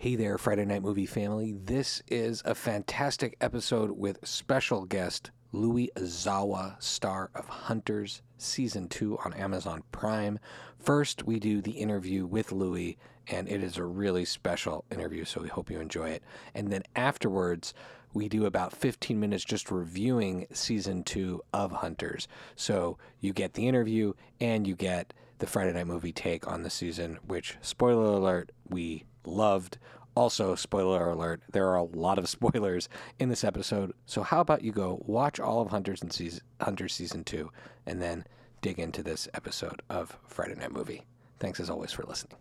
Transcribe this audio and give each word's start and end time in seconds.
Hey 0.00 0.14
there, 0.14 0.38
Friday 0.38 0.64
Night 0.64 0.82
Movie 0.82 1.06
family. 1.06 1.56
This 1.64 2.04
is 2.06 2.40
a 2.44 2.54
fantastic 2.54 3.36
episode 3.40 3.90
with 3.90 4.24
special 4.24 4.84
guest 4.84 5.32
Louis 5.50 5.90
Ozawa, 5.96 6.80
star 6.80 7.30
of 7.34 7.48
Hunters 7.48 8.22
Season 8.36 8.86
2 8.86 9.18
on 9.24 9.32
Amazon 9.32 9.82
Prime. 9.90 10.38
First, 10.78 11.24
we 11.24 11.40
do 11.40 11.60
the 11.60 11.72
interview 11.72 12.26
with 12.26 12.52
Louis, 12.52 12.96
and 13.26 13.48
it 13.48 13.60
is 13.60 13.76
a 13.76 13.82
really 13.82 14.24
special 14.24 14.84
interview, 14.92 15.24
so 15.24 15.40
we 15.40 15.48
hope 15.48 15.68
you 15.68 15.80
enjoy 15.80 16.10
it. 16.10 16.22
And 16.54 16.70
then 16.70 16.84
afterwards, 16.94 17.74
we 18.14 18.28
do 18.28 18.46
about 18.46 18.72
15 18.72 19.18
minutes 19.18 19.44
just 19.44 19.68
reviewing 19.68 20.46
Season 20.52 21.02
2 21.02 21.42
of 21.52 21.72
Hunters. 21.72 22.28
So 22.54 22.98
you 23.18 23.32
get 23.32 23.54
the 23.54 23.66
interview 23.66 24.12
and 24.40 24.64
you 24.64 24.76
get 24.76 25.12
the 25.40 25.48
Friday 25.48 25.72
Night 25.72 25.88
Movie 25.88 26.12
take 26.12 26.46
on 26.46 26.62
the 26.62 26.70
season, 26.70 27.18
which, 27.26 27.56
spoiler 27.62 28.04
alert, 28.04 28.52
we 28.68 29.04
loved. 29.24 29.78
Also, 30.14 30.54
spoiler 30.54 31.10
alert, 31.10 31.42
there 31.52 31.68
are 31.68 31.76
a 31.76 31.84
lot 31.84 32.18
of 32.18 32.28
spoilers 32.28 32.88
in 33.18 33.28
this 33.28 33.44
episode. 33.44 33.92
So, 34.06 34.22
how 34.22 34.40
about 34.40 34.62
you 34.62 34.72
go 34.72 35.02
watch 35.06 35.38
all 35.38 35.60
of 35.60 35.68
Hunters 35.68 36.02
and 36.02 36.12
season, 36.12 36.40
Hunters 36.60 36.94
season 36.94 37.24
two 37.24 37.50
and 37.86 38.02
then 38.02 38.24
dig 38.60 38.78
into 38.78 39.02
this 39.02 39.28
episode 39.34 39.82
of 39.88 40.18
Friday 40.26 40.54
Night 40.54 40.72
Movie? 40.72 41.04
Thanks 41.38 41.60
as 41.60 41.70
always 41.70 41.92
for 41.92 42.02
listening. 42.02 42.36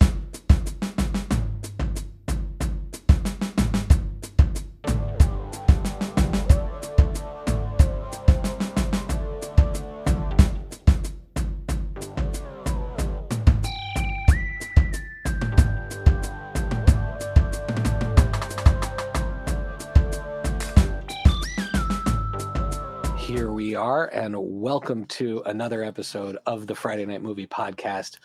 And 24.18 24.36
welcome 24.36 25.06
to 25.06 25.44
another 25.46 25.84
episode 25.84 26.40
of 26.48 26.66
the 26.66 26.74
Friday 26.74 27.06
Night 27.06 27.22
Movie 27.22 27.46
Podcast. 27.46 28.18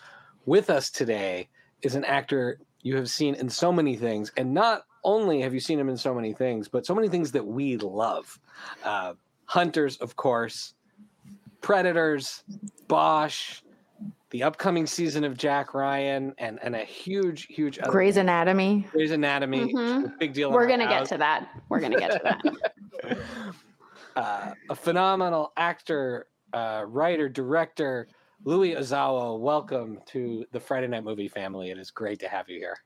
With 0.46 0.70
us 0.70 0.88
today 0.88 1.50
is 1.82 1.94
an 1.96 2.04
actor 2.06 2.58
you 2.80 2.96
have 2.96 3.10
seen 3.10 3.34
in 3.34 3.50
so 3.50 3.70
many 3.70 3.94
things, 3.96 4.32
and 4.38 4.54
not 4.54 4.86
only 5.04 5.42
have 5.42 5.52
you 5.52 5.60
seen 5.60 5.78
him 5.78 5.90
in 5.90 5.98
so 5.98 6.14
many 6.14 6.32
things, 6.32 6.66
but 6.66 6.86
so 6.86 6.94
many 6.94 7.10
things 7.10 7.30
that 7.32 7.46
we 7.46 7.76
love. 7.76 8.40
Uh, 8.82 9.12
Hunters, 9.44 9.98
of 9.98 10.16
course, 10.16 10.72
Predators, 11.60 12.42
Bosch, 12.88 13.60
the 14.30 14.42
upcoming 14.44 14.86
season 14.86 15.24
of 15.24 15.36
Jack 15.36 15.74
Ryan, 15.74 16.34
and 16.38 16.58
and 16.62 16.74
a 16.74 16.84
huge, 16.86 17.48
huge 17.48 17.78
other 17.78 17.90
Grey's 17.92 18.16
Anatomy. 18.16 18.88
Grey's 18.92 19.10
Anatomy, 19.10 19.74
Mhm. 19.74 20.18
big 20.18 20.32
deal. 20.32 20.50
We're 20.52 20.66
gonna 20.66 20.88
get 20.88 21.04
to 21.08 21.18
that. 21.18 21.50
We're 21.68 21.80
gonna 21.80 21.98
get 21.98 22.12
to 22.12 22.20
that. 22.24 23.18
uh, 24.16 24.52
a 24.70 24.74
phenomenal 24.74 25.52
actor, 25.56 26.26
uh, 26.52 26.84
writer, 26.86 27.28
director, 27.28 28.08
Louis 28.44 28.74
Ozawa. 28.74 29.38
Welcome 29.38 30.00
to 30.06 30.44
the 30.52 30.60
Friday 30.60 30.88
Night 30.88 31.04
Movie 31.04 31.28
family. 31.28 31.70
It 31.70 31.78
is 31.78 31.90
great 31.90 32.18
to 32.20 32.28
have 32.28 32.48
you 32.48 32.58
here. 32.58 32.76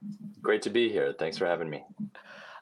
Great 0.41 0.61
to 0.63 0.69
be 0.69 0.89
here. 0.89 1.13
Thanks 1.17 1.37
for 1.37 1.45
having 1.45 1.69
me. 1.69 1.83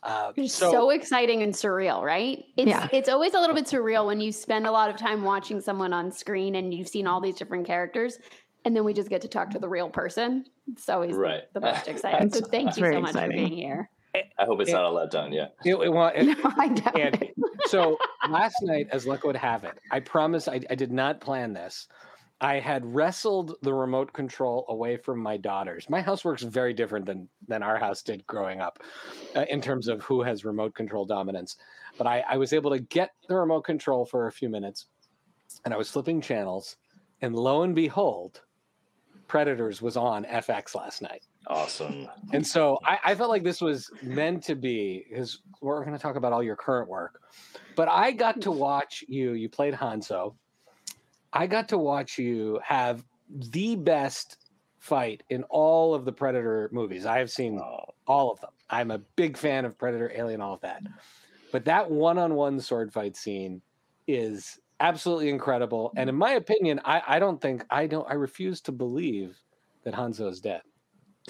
Uh, 0.04 0.32
It's 0.36 0.54
so, 0.54 0.72
so, 0.72 0.90
exciting 0.92 1.42
and 1.42 1.54
surreal, 1.54 2.02
right? 2.04 2.44
It's 2.58 2.70
Yeah. 2.70 2.88
it's 2.94 3.10
always 3.10 3.34
a 3.34 3.40
little 3.40 3.56
bit 3.56 3.66
surreal 3.66 4.06
when 4.06 4.22
you 4.22 4.32
spend 4.32 4.68
a 4.68 4.72
lot 4.72 4.90
of 4.90 4.98
time 4.98 5.24
watching 5.24 5.60
someone 5.60 5.94
on 5.94 6.12
screen 6.12 6.56
and 6.56 6.74
you've 6.74 6.88
seen 6.88 7.08
all 7.08 7.20
these 7.20 7.36
different 7.36 7.66
characters, 7.66 8.20
and 8.66 8.76
then 8.76 8.84
we 8.84 8.94
just 8.94 9.10
get 9.10 9.22
to 9.22 9.28
talk 9.28 9.50
to 9.52 9.60
the 9.60 9.68
real 9.68 9.90
person. 9.90 10.46
It's 10.72 10.88
always 10.90 11.12
the- 11.16 11.20
Right. 11.22 11.42
the, 11.54 11.60
most 11.60 11.88
exciting. 11.88 12.32
So 12.32 12.42
thank 12.42 12.78
you 12.78 12.86
so 12.86 13.02
much 13.02 13.10
exciting. 13.12 13.32
for 13.32 13.36
being 13.50 13.52
here. 13.58 13.90
I 14.38 14.46
hope 14.46 14.62
it's 14.62 14.70
Yeah. 14.70 14.78
not 14.82 14.86
a 14.86 14.90
letdown. 14.96 15.34
Yeah. 15.34 15.48
it, 15.64 15.76
it, 15.76 15.92
wa- 15.92 16.08
it- 16.16 16.26
No, 16.26 16.52
I 16.58 16.68
doubt 16.70 17.00
and 17.00 17.22
it. 17.22 17.36
so 17.68 17.98
last 18.30 18.56
night, 18.62 18.88
as 18.92 19.06
luck 19.08 19.24
would 19.24 19.36
have 19.36 19.64
it, 19.64 19.78
I 19.92 20.00
promise 20.00 20.48
I, 20.48 20.60
I 20.70 20.76
did 20.76 20.92
not 20.92 21.22
plan 21.22 21.54
this. 21.54 21.88
I 22.42 22.60
had 22.60 22.86
wrestled 22.86 23.56
the 23.62 23.74
remote 23.74 24.12
control 24.12 24.66
away 24.68 24.98
from 24.98 25.20
my 25.20 25.38
daughters. 25.38 25.90
My 25.90 26.02
house 26.02 26.26
works 26.26 26.44
very 26.44 26.74
different 26.74 27.06
than 27.06 27.30
than 27.48 27.64
our 27.64 27.78
house 27.78 28.02
did 28.02 28.28
growing 28.28 28.60
up, 28.60 28.80
uh, 29.38 29.46
in 29.50 29.62
terms 29.62 29.88
of 29.88 30.02
who 30.04 30.22
has 30.22 30.44
remote 30.44 30.76
control 30.76 31.06
dominance. 31.06 31.56
But 31.98 32.08
I, 32.08 32.26
I 32.30 32.36
was 32.38 32.52
able 32.52 32.72
to 32.72 32.80
get 32.80 33.12
the 33.30 33.36
remote 33.38 33.62
control 33.64 34.06
for 34.06 34.28
a 34.28 34.32
few 34.34 34.50
minutes, 34.50 34.88
and 35.64 35.74
I 35.74 35.78
was 35.78 35.90
flipping 35.90 36.20
channels, 36.20 36.76
and 37.22 37.34
lo 37.36 37.64
and 37.64 37.74
behold, 37.74 38.42
Predators 39.28 39.82
was 39.82 39.96
on 39.96 40.26
FX 40.26 40.76
last 40.76 41.02
night. 41.02 41.24
Awesome. 41.48 42.08
And 42.34 42.46
so 42.46 42.80
I, 42.84 43.00
I 43.06 43.16
felt 43.16 43.30
like 43.30 43.44
this 43.44 43.62
was 43.62 43.92
meant 44.02 44.44
to 44.44 44.56
be 44.56 45.06
because 45.08 45.42
we're 45.62 45.82
going 45.82 45.96
to 45.96 46.02
talk 46.02 46.16
about 46.16 46.34
all 46.34 46.42
your 46.42 46.56
current 46.56 46.90
work. 46.90 47.22
But 47.76 47.88
I 47.88 48.12
got 48.12 48.42
to 48.42 48.52
watch 48.52 49.04
you, 49.08 49.34
you 49.34 49.50
played 49.50 49.74
Hanzo. 49.74 50.36
I 51.34 51.48
got 51.48 51.70
to 51.70 51.78
watch 51.78 52.18
you 52.18 52.60
have 52.64 53.04
the 53.30 53.76
best 53.76 54.38
fight 54.80 55.24
in 55.30 55.44
all 55.44 55.94
of 55.94 56.06
the 56.06 56.12
Predator 56.12 56.70
movies. 56.72 57.06
I 57.06 57.20
have 57.20 57.30
seen 57.30 57.60
Oh, 57.60 57.94
all 58.08 58.32
of 58.32 58.40
them. 58.40 58.52
I'm 58.70 58.92
a 58.92 58.98
big 58.98 59.38
fan 59.38 59.66
of 59.66 59.78
Predator, 59.78 60.12
Alien, 60.16 60.42
all 60.42 60.54
of 60.54 60.62
that. 60.62 60.82
But 61.52 61.66
that 61.66 61.90
one 61.90 62.18
on 62.18 62.36
one 62.36 62.60
sword 62.60 62.92
fight 62.94 63.16
scene 63.16 63.62
is 64.08 64.60
absolutely 64.80 65.30
incredible. 65.30 65.94
And 65.96 66.10
in 66.10 66.16
my 66.16 66.32
opinion, 66.32 66.80
I, 66.86 67.02
I 67.08 67.20
don't 67.20 67.42
think, 67.42 67.66
I 67.70 67.88
don't, 67.88 68.10
I 68.10 68.14
refuse 68.14 68.62
to 68.62 68.72
believe 68.72 69.38
that 69.84 69.94
Hanzo 69.94 70.30
is 70.30 70.40
dead. 70.40 70.62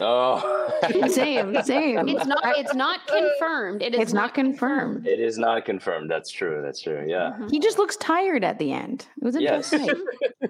Oh. 0.02 0.70
Same, 1.10 1.56
same. 1.64 2.08
It's 2.10 2.26
not 2.26 2.40
it's 2.58 2.76
not 2.76 3.06
confirmed. 3.08 3.82
It 3.82 3.94
is 3.96 4.02
It's 4.02 4.14
not 4.14 4.34
confirmed. 4.34 5.08
it 5.08 5.20
is 5.20 5.38
not 5.38 5.66
confirmed. 5.66 6.10
That's 6.12 6.30
true. 6.32 6.62
That's 6.64 6.82
true. 6.82 7.06
Yeah. 7.08 7.34
Mhm. 7.40 7.52
He 7.52 7.60
just 7.60 7.78
looks 7.78 7.96
tired 7.98 8.44
at 8.44 8.60
the 8.60 8.72
end. 8.72 9.08
It 9.18 9.24
was 9.24 9.36
a 9.38 9.42
Yes. 9.42 9.70
fight. 9.72 9.90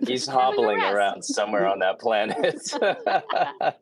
He's 0.07 0.28
hobbling 0.28 0.79
around 0.81 1.23
somewhere 1.23 1.67
on 1.67 1.79
that 1.79 2.00
planet. 2.00 2.59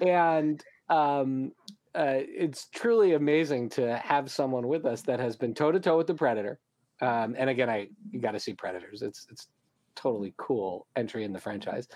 and 0.00 0.62
um, 0.88 1.52
uh, 1.94 2.18
it's 2.18 2.66
truly 2.74 3.14
amazing 3.14 3.68
to 3.70 3.96
have 3.98 4.30
someone 4.30 4.66
with 4.68 4.84
us 4.84 5.02
that 5.02 5.20
has 5.20 5.36
been 5.36 5.54
toe 5.54 5.72
to 5.72 5.80
toe 5.80 5.96
with 5.96 6.06
the 6.06 6.14
predator. 6.14 6.58
Um, 7.00 7.34
and 7.38 7.50
again, 7.50 7.68
I 7.68 7.88
you 8.10 8.20
got 8.20 8.32
to 8.32 8.40
see 8.40 8.54
predators. 8.54 9.02
It's 9.02 9.26
it's 9.30 9.48
totally 9.96 10.34
cool 10.36 10.86
entry 10.96 11.24
in 11.24 11.32
the 11.32 11.40
franchise. 11.40 11.88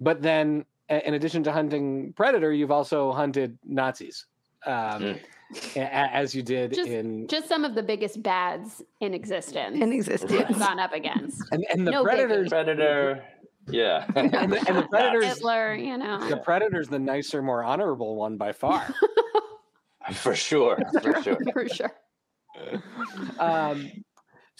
But 0.00 0.22
then, 0.22 0.64
in 0.88 1.14
addition 1.14 1.42
to 1.44 1.52
hunting 1.52 2.12
predator, 2.14 2.52
you've 2.52 2.70
also 2.70 3.12
hunted 3.12 3.58
Nazis, 3.64 4.26
um, 4.66 4.72
Mm. 5.02 5.18
a- 5.76 5.80
a- 5.80 6.10
as 6.14 6.34
you 6.34 6.42
did 6.42 6.72
Just- 6.74 6.88
in 6.88 7.26
Just 7.28 7.48
some 7.48 7.64
of 7.64 7.74
the 7.74 7.82
biggest 7.82 8.22
bads 8.22 8.82
in 9.00 9.14
existence. 9.14 9.74
In 9.80 9.88
we've 9.90 9.98
existence. 10.00 10.58
gone 10.58 10.78
up 10.78 10.92
against. 10.92 11.42
and, 11.52 11.64
and 11.70 11.86
the 11.86 11.90
no 11.90 12.04
biggie. 12.04 12.48
Predator. 12.48 13.24
Yeah. 13.68 14.06
And 14.16 14.32
the, 14.32 14.64
and 14.68 14.76
the 14.78 14.82
predators. 14.90 15.24
Hitler, 15.26 15.74
you 15.74 15.96
know. 15.98 16.28
The 16.28 16.38
predator's 16.38 16.88
the 16.88 16.98
nicer, 16.98 17.42
more 17.42 17.62
honorable 17.62 18.16
one 18.16 18.36
by 18.36 18.52
far. 18.52 18.86
For 20.12 20.34
sure. 20.34 20.78
For 21.02 21.22
sure. 21.22 21.38
For 21.52 21.68
sure. 21.68 21.92
um, 23.38 23.90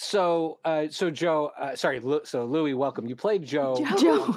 so, 0.02 0.58
uh, 0.64 0.86
so 0.88 1.10
Joe, 1.10 1.50
uh, 1.60 1.76
sorry, 1.76 2.00
Lu- 2.00 2.22
so 2.24 2.46
Louis, 2.46 2.72
welcome. 2.72 3.06
You 3.06 3.14
played 3.14 3.44
Joe. 3.44 3.76
Joe. 3.76 3.96
Joe. 3.98 4.36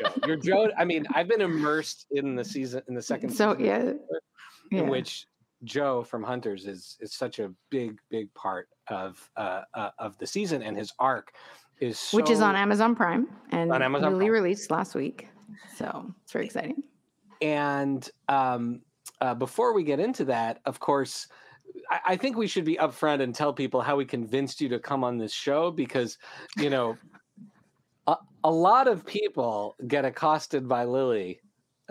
Joe. 0.00 0.12
You're 0.26 0.36
Joe. 0.36 0.70
I 0.76 0.84
mean, 0.84 1.06
I've 1.14 1.28
been 1.28 1.40
immersed 1.40 2.06
in 2.10 2.34
the 2.34 2.44
season, 2.44 2.82
in 2.88 2.94
the 2.94 3.00
second 3.00 3.30
So 3.30 3.54
season, 3.54 3.64
yeah, 3.64 3.80
in 3.80 3.98
yeah. 4.70 4.82
which 4.82 5.26
Joe 5.64 6.02
from 6.02 6.22
Hunters 6.22 6.66
is 6.66 6.98
is 7.00 7.14
such 7.14 7.38
a 7.38 7.50
big, 7.70 7.98
big 8.10 8.32
part 8.34 8.68
of 8.88 9.30
uh, 9.38 9.62
uh, 9.72 9.90
of 9.98 10.18
the 10.18 10.26
season, 10.26 10.62
and 10.62 10.76
his 10.76 10.92
arc 10.98 11.32
is 11.80 11.98
so, 11.98 12.18
which 12.18 12.28
is 12.28 12.42
on 12.42 12.54
Amazon 12.54 12.94
Prime 12.94 13.28
and 13.50 13.72
On 13.72 13.82
Amazon 13.82 14.12
newly 14.12 14.26
Prime. 14.26 14.42
released 14.42 14.70
last 14.70 14.94
week. 14.94 15.28
So 15.76 16.12
it's 16.22 16.32
very 16.32 16.44
exciting. 16.44 16.82
And 17.40 18.06
um, 18.28 18.82
uh, 19.22 19.34
before 19.34 19.72
we 19.72 19.84
get 19.84 20.00
into 20.00 20.26
that, 20.26 20.60
of 20.66 20.78
course, 20.80 21.28
I, 21.90 22.16
think 22.16 22.36
we 22.36 22.46
should 22.46 22.64
be 22.64 22.76
upfront 22.76 23.22
and 23.22 23.34
tell 23.34 23.52
people 23.52 23.80
how 23.80 23.96
we 23.96 24.04
convinced 24.04 24.60
you 24.60 24.68
to 24.70 24.78
come 24.78 25.04
on 25.04 25.16
this 25.16 25.32
show 25.32 25.70
because, 25.70 26.18
you 26.56 26.70
know, 26.70 26.96
a, 28.06 28.16
a 28.44 28.50
lot 28.50 28.88
of 28.88 29.06
people 29.06 29.76
get 29.86 30.04
accosted 30.04 30.68
by 30.68 30.84
Lily 30.84 31.40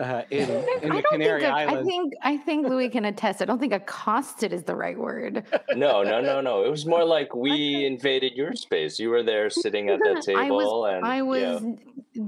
uh, 0.00 0.22
in, 0.30 0.48
in 0.48 0.48
the 0.48 0.84
I 0.84 0.88
don't 0.88 1.06
Canary 1.06 1.40
think 1.40 1.52
a- 1.52 1.56
I 1.56 1.62
Islands. 1.64 1.88
think 1.88 2.12
I 2.22 2.36
think 2.36 2.68
Louis 2.68 2.88
can 2.88 3.04
attest. 3.04 3.42
I 3.42 3.44
don't 3.44 3.58
think 3.58 3.72
accosted 3.72 4.52
is 4.52 4.62
the 4.64 4.74
right 4.76 4.98
word. 4.98 5.44
No, 5.76 6.02
no, 6.02 6.20
no, 6.20 6.40
no. 6.40 6.64
It 6.64 6.70
was 6.70 6.86
more 6.86 7.04
like 7.04 7.34
we 7.34 7.84
invaded 7.86 8.32
your 8.32 8.54
space. 8.54 8.98
You 8.98 9.10
were 9.10 9.22
there 9.22 9.48
sitting 9.50 9.90
at 9.90 10.00
that 10.00 10.24
I 10.36 10.50
was 10.50 10.64
table, 10.64 10.84
and 10.86 11.04
I 11.04 11.16
yeah. 11.16 11.22
was 11.22 11.62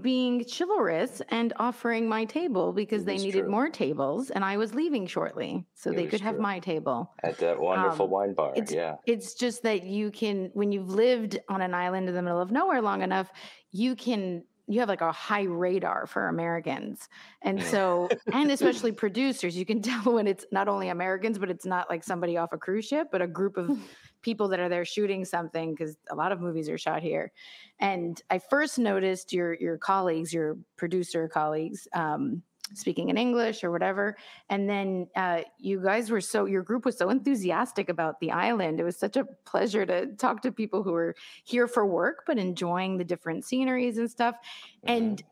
being 0.03 0.45
chivalrous 0.45 1.21
and 1.31 1.53
offering 1.59 2.09
my 2.09 2.25
table 2.25 2.73
because 2.73 3.05
they 3.05 3.17
needed 3.17 3.41
true. 3.43 3.51
more 3.51 3.69
tables 3.69 4.31
and 4.31 4.45
I 4.45 4.57
was 4.57 4.73
leaving 4.75 5.07
shortly 5.07 5.65
so 5.75 5.91
It 5.91 5.97
they 5.97 6.07
could 6.07 6.21
have 6.21 6.39
my 6.39 6.61
table. 6.61 7.13
at 7.25 7.39
that 7.39 7.59
wonderful 7.59 8.05
um, 8.05 8.11
wine 8.13 8.35
bar. 8.35 8.53
it's- 8.53 8.71
Yeah. 8.73 8.97
It's 9.07 9.35
just 9.35 9.63
that 9.65 9.83
you 9.85 10.11
can 10.13 10.51
when 10.55 10.71
you've 10.71 10.91
lived 10.91 11.41
on 11.49 11.61
an 11.61 11.75
island 11.75 12.09
in 12.09 12.15
the 12.15 12.23
middle 12.23 12.41
of 12.41 12.53
nowhere 12.53 12.81
long 12.83 13.03
enough, 13.03 13.33
you 13.73 13.97
can 13.97 14.45
you 14.71 14.79
have 14.79 14.89
like 14.89 15.01
a 15.01 15.11
high 15.11 15.43
radar 15.43 16.07
for 16.07 16.29
Americans. 16.29 17.09
And 17.43 17.61
so, 17.73 18.09
and 18.33 18.51
especially 18.53 18.93
producers, 18.93 19.57
you 19.57 19.67
can 19.67 19.83
tell 19.83 20.13
when 20.13 20.27
it's 20.27 20.47
not 20.53 20.69
only 20.69 20.89
Americans, 20.89 21.39
but 21.39 21.51
it's 21.51 21.67
not 21.67 21.91
like 21.91 22.05
somebody 22.05 22.37
off 22.37 22.53
a 22.53 22.59
cruise 22.59 22.87
ship, 22.87 23.09
but 23.11 23.21
a 23.21 23.27
group 23.27 23.57
of 23.57 23.77
people 24.23 24.49
that 24.49 24.61
are 24.61 24.69
there 24.69 24.85
shooting 24.85 25.25
something 25.25 25.75
because 25.75 25.97
a 26.11 26.15
lot 26.15 26.31
of 26.31 26.41
movies 26.41 26.69
are 26.69 26.79
shot 26.79 27.03
here. 27.03 27.33
And 27.81 28.21
I 28.31 28.39
first 28.39 28.79
noticed 28.79 29.33
your 29.33 29.55
your 29.55 29.77
colleagues, 29.77 30.33
your 30.33 30.57
producer 30.77 31.27
colleagues, 31.27 31.89
um, 31.93 32.43
speaking 32.75 33.09
in 33.09 33.17
English 33.17 33.65
or 33.65 33.71
whatever. 33.71 34.17
And 34.49 34.69
then 34.69 35.09
uh, 35.17 35.43
you 35.59 35.81
guys 35.83 36.11
were 36.11 36.21
so 36.21 36.45
your 36.45 36.63
group 36.63 36.85
was 36.85 36.97
so 36.99 37.11
enthusiastic 37.11 37.89
about 37.89 38.21
the 38.21 38.31
island. 38.31 38.81
It 38.81 38.85
was 38.85 38.97
such 38.97 39.17
a 39.17 39.25
pleasure 39.45 39.87
to 39.87 40.07
talk 40.17 40.43
to 40.43 40.53
people 40.53 40.83
who 40.83 40.93
were 40.93 41.15
here 41.45 41.67
for 41.67 41.87
work 41.87 42.25
but 42.27 42.39
enjoying 42.39 42.99
the 42.99 43.05
different 43.05 43.45
sceneries 43.45 43.99
and 43.99 44.11
stuff. 44.11 44.37
And 44.85 45.23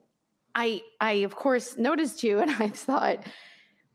I 0.55 0.83
I 1.01 1.13
of 1.13 1.37
course 1.37 1.77
noticed 1.77 2.23
you 2.23 2.39
and 2.43 2.51
I 2.51 2.69
thought 2.69 3.25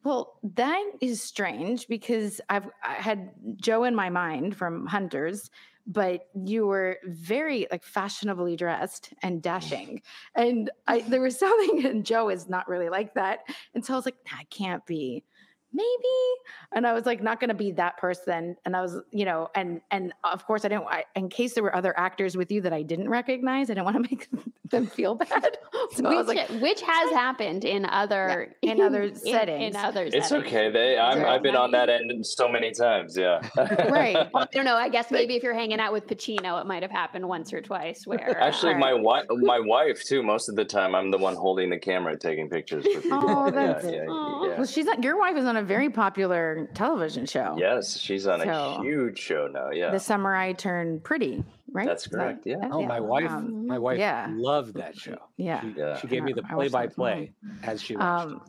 well, 0.03 0.37
that 0.55 0.83
is 0.99 1.21
strange 1.21 1.87
because 1.87 2.41
I've 2.49 2.69
I 2.83 2.93
had 2.95 3.31
Joe 3.55 3.85
in 3.85 3.95
my 3.95 4.09
mind 4.09 4.55
from 4.55 4.85
Hunters, 4.85 5.49
but 5.85 6.27
you 6.33 6.65
were 6.65 6.97
very 7.05 7.67
like 7.71 7.83
fashionably 7.83 8.55
dressed 8.55 9.13
and 9.21 9.41
dashing. 9.41 10.01
And 10.35 10.69
I 10.87 11.01
there 11.01 11.21
was 11.21 11.37
something 11.39 11.85
and 11.85 12.05
Joe 12.05 12.29
is 12.29 12.49
not 12.49 12.67
really 12.67 12.89
like 12.89 13.13
that. 13.15 13.39
And 13.73 13.85
so 13.85 13.93
I 13.93 13.97
was 13.97 14.05
like, 14.05 14.17
nah, 14.31 14.41
it 14.41 14.49
can't 14.49 14.85
be. 14.85 15.23
Maybe. 15.73 15.85
And 16.73 16.85
I 16.87 16.93
was 16.93 17.05
like, 17.05 17.21
not 17.21 17.39
gonna 17.39 17.53
be 17.53 17.71
that 17.73 17.97
person. 17.97 18.55
And 18.65 18.75
I 18.75 18.81
was, 18.81 18.99
you 19.11 19.25
know, 19.25 19.49
and 19.55 19.81
and 19.91 20.13
of 20.23 20.45
course 20.45 20.65
I 20.65 20.69
didn't 20.69 20.85
I, 20.87 21.05
in 21.15 21.29
case 21.29 21.53
there 21.53 21.63
were 21.63 21.75
other 21.75 21.97
actors 21.97 22.35
with 22.37 22.51
you 22.51 22.61
that 22.61 22.73
I 22.73 22.81
didn't 22.83 23.09
recognize, 23.09 23.69
I 23.69 23.73
didn't 23.73 23.85
want 23.85 23.95
to 23.97 24.01
make 24.11 24.27
them 24.69 24.87
feel 24.87 25.15
bad. 25.15 25.57
So 25.95 26.07
I 26.07 26.15
was 26.15 26.27
which, 26.27 26.37
like, 26.37 26.49
which 26.61 26.81
has 26.81 27.11
happened 27.11 27.65
in 27.65 27.85
other 27.85 28.55
in 28.63 28.81
other 28.81 29.03
in, 29.03 29.15
settings. 29.15 29.75
In 29.75 29.81
other 29.81 30.05
It's 30.05 30.29
settings. 30.29 30.47
okay. 30.47 30.71
They, 30.71 30.97
I'm, 30.97 31.23
i've 31.25 31.43
been 31.43 31.55
on 31.57 31.71
that 31.71 31.89
end 31.89 32.25
so 32.25 32.47
many 32.47 32.71
times. 32.71 33.15
Yeah. 33.17 33.41
right. 33.57 34.15
Well, 34.33 34.43
I 34.43 34.47
don't 34.51 34.65
know. 34.65 34.75
I 34.75 34.89
guess 34.89 35.11
maybe 35.11 35.35
if 35.35 35.43
you're 35.43 35.53
hanging 35.53 35.79
out 35.79 35.91
with 35.93 36.07
Pacino, 36.07 36.59
it 36.59 36.65
might 36.65 36.81
have 36.81 36.89
happened 36.91 37.27
once 37.27 37.53
or 37.53 37.61
twice. 37.61 38.07
Where 38.07 38.41
uh, 38.41 38.43
Actually, 38.47 38.73
All 38.73 38.79
my 38.79 38.93
wife, 38.93 39.25
my 39.29 39.59
wife 39.59 40.03
too. 40.03 40.23
Most 40.23 40.49
of 40.49 40.55
the 40.55 40.65
time, 40.65 40.95
I'm 40.95 41.11
the 41.11 41.17
one 41.17 41.35
holding 41.35 41.69
the 41.69 41.77
camera, 41.77 42.17
taking 42.17 42.49
pictures 42.49 42.85
for 42.91 43.01
people. 43.01 43.19
Oh, 43.21 43.45
yeah, 43.45 43.51
that's- 43.51 43.85
yeah, 43.85 44.05
Aw. 44.09 44.45
yeah. 44.47 44.55
Well, 44.57 44.65
she's 44.65 44.87
on, 44.87 45.03
your 45.03 45.19
wife 45.19 45.35
is 45.37 45.45
on 45.45 45.57
a 45.57 45.62
very 45.63 45.89
popular 45.89 46.67
television 46.73 47.25
show. 47.25 47.55
Yes, 47.57 47.97
she's 47.97 48.27
on 48.27 48.41
So, 48.41 48.49
a 48.49 48.81
huge 48.83 49.19
show 49.19 49.47
now. 49.47 49.71
Yeah, 49.71 49.91
The 49.91 49.99
summer 49.99 50.35
I 50.35 50.53
turned 50.53 51.03
pretty, 51.03 51.43
right? 51.71 51.85
That's 51.87 52.05
Is 52.05 52.11
that- 52.11 52.17
correct, 52.17 52.45
yeah. 52.45 52.57
that- 52.61 52.71
Oh, 52.71 52.83
my 52.85 52.99
wife, 52.99 53.31
um, 53.31 53.65
my 53.67 53.79
wife 53.79 53.99
yeah. 53.99 54.27
loved 54.31 54.75
that 54.75 54.95
show. 54.97 55.17
yeah. 55.37 55.61
She, 55.61 55.73
Yeah. 55.77 55.97
she 55.97 56.07
gave 56.07 56.23
me 56.23 56.33
the 56.33 56.41
I 56.49 56.55
watched 56.55 56.71
that 56.71 56.95
play-by-play 56.95 57.31
as 57.63 57.81
she 57.81 57.95
watched. 57.95 58.25
Um, 58.33 58.41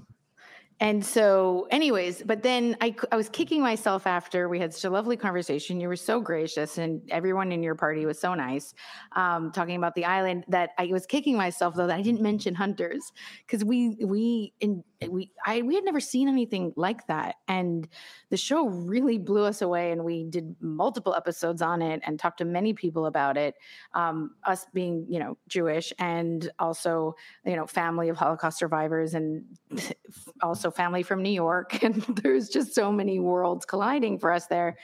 and 0.81 1.05
so, 1.07 1.69
anyways, 1.71 2.25
but 2.25 2.43
then 2.43 2.77
I, 2.81 2.97
I 3.13 3.17
was 3.17 3.29
kicking 3.29 3.63
myself 3.63 4.09
after 4.09 4.49
we 4.49 4.59
had 4.59 4.75
such 4.75 4.85
a 4.85 4.91
lovely 4.91 5.17
conversation. 5.17 5.81
You 5.81 5.87
were 5.87 5.95
so 5.95 6.21
gracious, 6.21 6.79
and 6.79 7.01
everyone 7.11 7.53
in 7.53 7.63
your 7.63 7.77
party 7.77 8.05
was 8.07 8.19
so 8.19 8.35
nice, 8.35 8.75
um, 9.15 9.53
talking 9.53 9.77
about 9.77 9.95
the 9.95 10.05
island. 10.05 10.45
That 10.49 10.71
I 10.77 10.87
was 10.87 11.07
kicking 11.07 11.37
myself 11.37 11.75
though 11.75 11.87
that 11.87 11.97
I 11.97 12.03
didn't 12.03 12.23
mention 12.23 12.57
hunters 12.57 13.13
because 13.47 13.65
we 13.65 13.97
we 14.05 14.53
in 14.61 14.83
we 15.09 15.31
I 15.47 15.63
we 15.63 15.77
had 15.77 15.85
never 15.85 16.01
seen 16.01 16.29
anything 16.29 16.73
like 16.77 17.07
that, 17.07 17.37
and 17.47 17.87
the 18.31 18.37
show 18.37 18.67
really 18.67 19.19
blew 19.19 19.45
us 19.45 19.63
away. 19.63 19.93
And 19.93 20.05
we 20.05 20.25
did 20.25 20.57
multiple 20.61 21.15
episodes 21.15 21.63
on 21.63 21.83
it 21.83 22.03
and 22.05 22.19
talked 22.19 22.39
to 22.39 22.45
many 22.45 22.75
people 22.75 23.07
about 23.07 23.37
it. 23.37 23.55
Um, 23.93 24.35
us 24.45 24.67
being 24.75 25.07
you 25.09 25.21
know 25.21 25.39
Jewish 25.47 25.93
and 26.01 26.51
also 26.59 27.15
you 27.47 27.55
know 27.55 27.67
family 27.67 28.09
of 28.09 28.17
holocaust 28.17 28.59
survivors 28.59 29.15
and 29.15 29.45
also 30.43 30.64
family 30.71 31.03
from 31.03 31.23
new 31.23 31.31
york 31.33 31.83
and 31.83 32.03
there's 32.23 32.49
just 32.49 32.75
so 32.75 32.91
many 32.93 33.19
worlds 33.19 33.65
colliding 33.65 34.19
for 34.19 34.33
us 34.33 34.47
there 34.47 34.77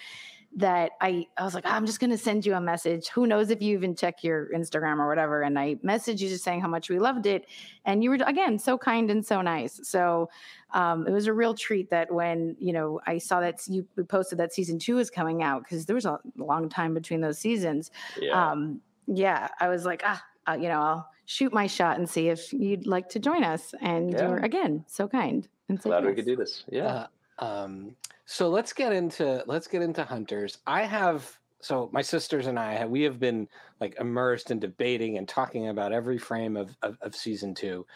that 0.56 0.90
i 1.00 1.24
i 1.36 1.44
was 1.44 1.54
like 1.54 1.64
i'm 1.64 1.86
just 1.86 2.00
going 2.00 2.10
to 2.10 2.18
send 2.18 2.44
you 2.44 2.54
a 2.54 2.60
message. 2.60 3.06
Who 3.10 3.24
knows 3.28 3.50
if 3.50 3.62
you 3.62 3.72
even 3.76 3.94
check 3.94 4.24
your 4.24 4.48
instagram 4.52 4.98
or 4.98 5.06
whatever. 5.06 5.42
And 5.42 5.56
i 5.56 5.76
messaged 5.76 6.18
you 6.18 6.28
just 6.28 6.42
saying 6.42 6.60
how 6.60 6.66
much 6.66 6.90
we 6.90 6.98
loved 6.98 7.26
it 7.26 7.46
and 7.84 8.02
you 8.02 8.10
were 8.10 8.18
again 8.26 8.58
so 8.58 8.76
kind 8.76 9.12
and 9.12 9.24
so 9.24 9.42
nice. 9.42 9.78
So 9.84 10.28
um, 10.72 11.06
it 11.06 11.12
was 11.12 11.28
a 11.28 11.32
real 11.32 11.54
treat 11.54 11.88
that 11.90 12.12
when 12.12 12.56
you 12.58 12.72
know 12.72 13.00
i 13.06 13.16
saw 13.16 13.38
that 13.40 13.60
you 13.68 13.86
posted 14.08 14.38
that 14.38 14.52
season 14.52 14.80
two 14.80 14.98
is 14.98 15.08
coming 15.08 15.40
out 15.44 15.62
because 15.62 15.86
there 15.86 15.94
was 15.94 16.04
a 16.04 16.18
long 16.36 16.68
time 16.68 16.94
between 16.94 17.20
those 17.20 17.38
seasons. 17.38 17.92
Yeah. 18.20 18.50
um 18.50 18.80
yeah 19.06 19.48
i 19.60 19.68
was 19.68 19.84
like 19.84 20.02
ah 20.04 20.20
uh, 20.48 20.54
you 20.54 20.68
know 20.68 20.80
i'll 20.80 21.08
shoot 21.26 21.52
my 21.52 21.68
shot 21.68 21.96
and 21.96 22.10
see 22.10 22.28
if 22.28 22.52
you'd 22.52 22.88
like 22.88 23.08
to 23.10 23.20
join 23.20 23.44
us. 23.44 23.72
And 23.80 24.12
Yeah. 24.12 24.22
you 24.24 24.28
were 24.30 24.38
again 24.38 24.84
so 24.88 25.06
kind 25.06 25.46
and 25.70 25.80
so 25.80 25.88
Glad 25.90 26.04
we 26.04 26.14
could 26.14 26.26
do 26.26 26.36
this. 26.36 26.64
Yeah. 26.68 27.06
Uh, 27.38 27.44
um, 27.44 27.96
so 28.26 28.48
let's 28.48 28.72
get 28.72 28.92
into 28.92 29.42
let's 29.46 29.66
get 29.66 29.82
into 29.82 30.04
hunters. 30.04 30.58
I 30.66 30.82
have 30.82 31.38
so 31.60 31.88
my 31.92 32.02
sisters 32.02 32.46
and 32.46 32.58
I 32.58 32.74
have, 32.74 32.90
we 32.90 33.02
have 33.02 33.18
been 33.18 33.48
like 33.80 33.96
immersed 34.00 34.50
in 34.50 34.58
debating 34.58 35.16
and 35.16 35.28
talking 35.28 35.68
about 35.68 35.92
every 35.92 36.18
frame 36.18 36.56
of, 36.56 36.76
of, 36.82 36.98
of 37.00 37.14
season 37.14 37.54
two, 37.54 37.86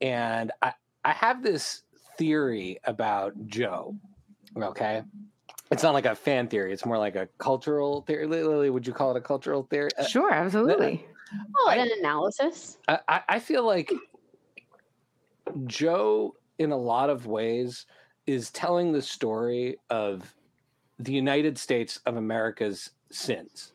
and 0.00 0.50
I 0.62 0.72
I 1.04 1.12
have 1.12 1.42
this 1.42 1.82
theory 2.16 2.78
about 2.84 3.34
Joe. 3.46 3.94
Okay, 4.56 5.02
it's 5.70 5.82
not 5.82 5.94
like 5.94 6.06
a 6.06 6.14
fan 6.14 6.48
theory; 6.48 6.72
it's 6.72 6.84
more 6.86 6.98
like 6.98 7.16
a 7.16 7.28
cultural 7.38 8.02
theory. 8.02 8.26
Lily, 8.26 8.70
would 8.70 8.86
you 8.86 8.92
call 8.92 9.10
it 9.12 9.16
a 9.16 9.20
cultural 9.22 9.62
theory? 9.64 9.90
Uh, 9.98 10.04
sure 10.04 10.32
absolutely 10.32 11.06
oh, 11.58 11.68
I- 11.68 11.76
an 11.76 11.90
analysis. 11.98 12.78
I, 12.88 12.98
I- 13.08 13.22
I 13.28 13.38
feel 13.38 13.64
like 13.64 13.92
Joe, 15.66 16.34
in 16.60 16.72
a 16.72 16.76
lot 16.76 17.08
of 17.10 17.26
ways, 17.26 17.86
is 18.26 18.50
telling 18.50 18.92
the 18.92 19.02
story 19.02 19.78
of 19.88 20.34
the 20.98 21.12
United 21.12 21.56
States 21.56 21.98
of 22.04 22.16
America's 22.16 22.90
sins 23.10 23.72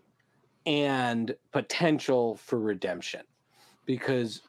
and 0.68 1.36
potential 1.52 2.36
for 2.36 2.60
redemption. 2.60 3.22
Because 3.88 4.42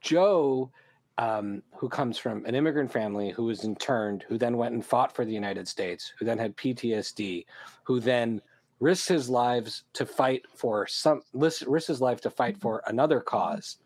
Joe, 0.00 0.70
um, 1.16 1.62
who 1.74 1.88
comes 1.88 2.18
from 2.18 2.44
an 2.44 2.54
immigrant 2.54 2.92
family 2.92 3.30
who 3.30 3.44
was 3.44 3.64
interned, 3.64 4.24
who 4.28 4.36
then 4.36 4.58
went 4.58 4.74
and 4.74 4.84
fought 4.84 5.12
for 5.12 5.24
the 5.24 5.32
United 5.32 5.66
States, 5.66 6.12
who 6.18 6.26
then 6.26 6.38
had 6.38 6.56
PTSD, 6.56 7.46
who 7.84 8.00
then 8.00 8.42
risked 8.80 9.08
his 9.08 9.30
lives 9.30 9.84
to 9.94 10.04
fight 10.04 10.42
for 10.54 10.86
some 10.86 11.22
risked 11.32 11.88
his 11.88 12.02
life 12.02 12.20
to 12.20 12.28
fight 12.28 12.58
for 12.58 12.82
another 12.86 13.20
cause 13.20 13.78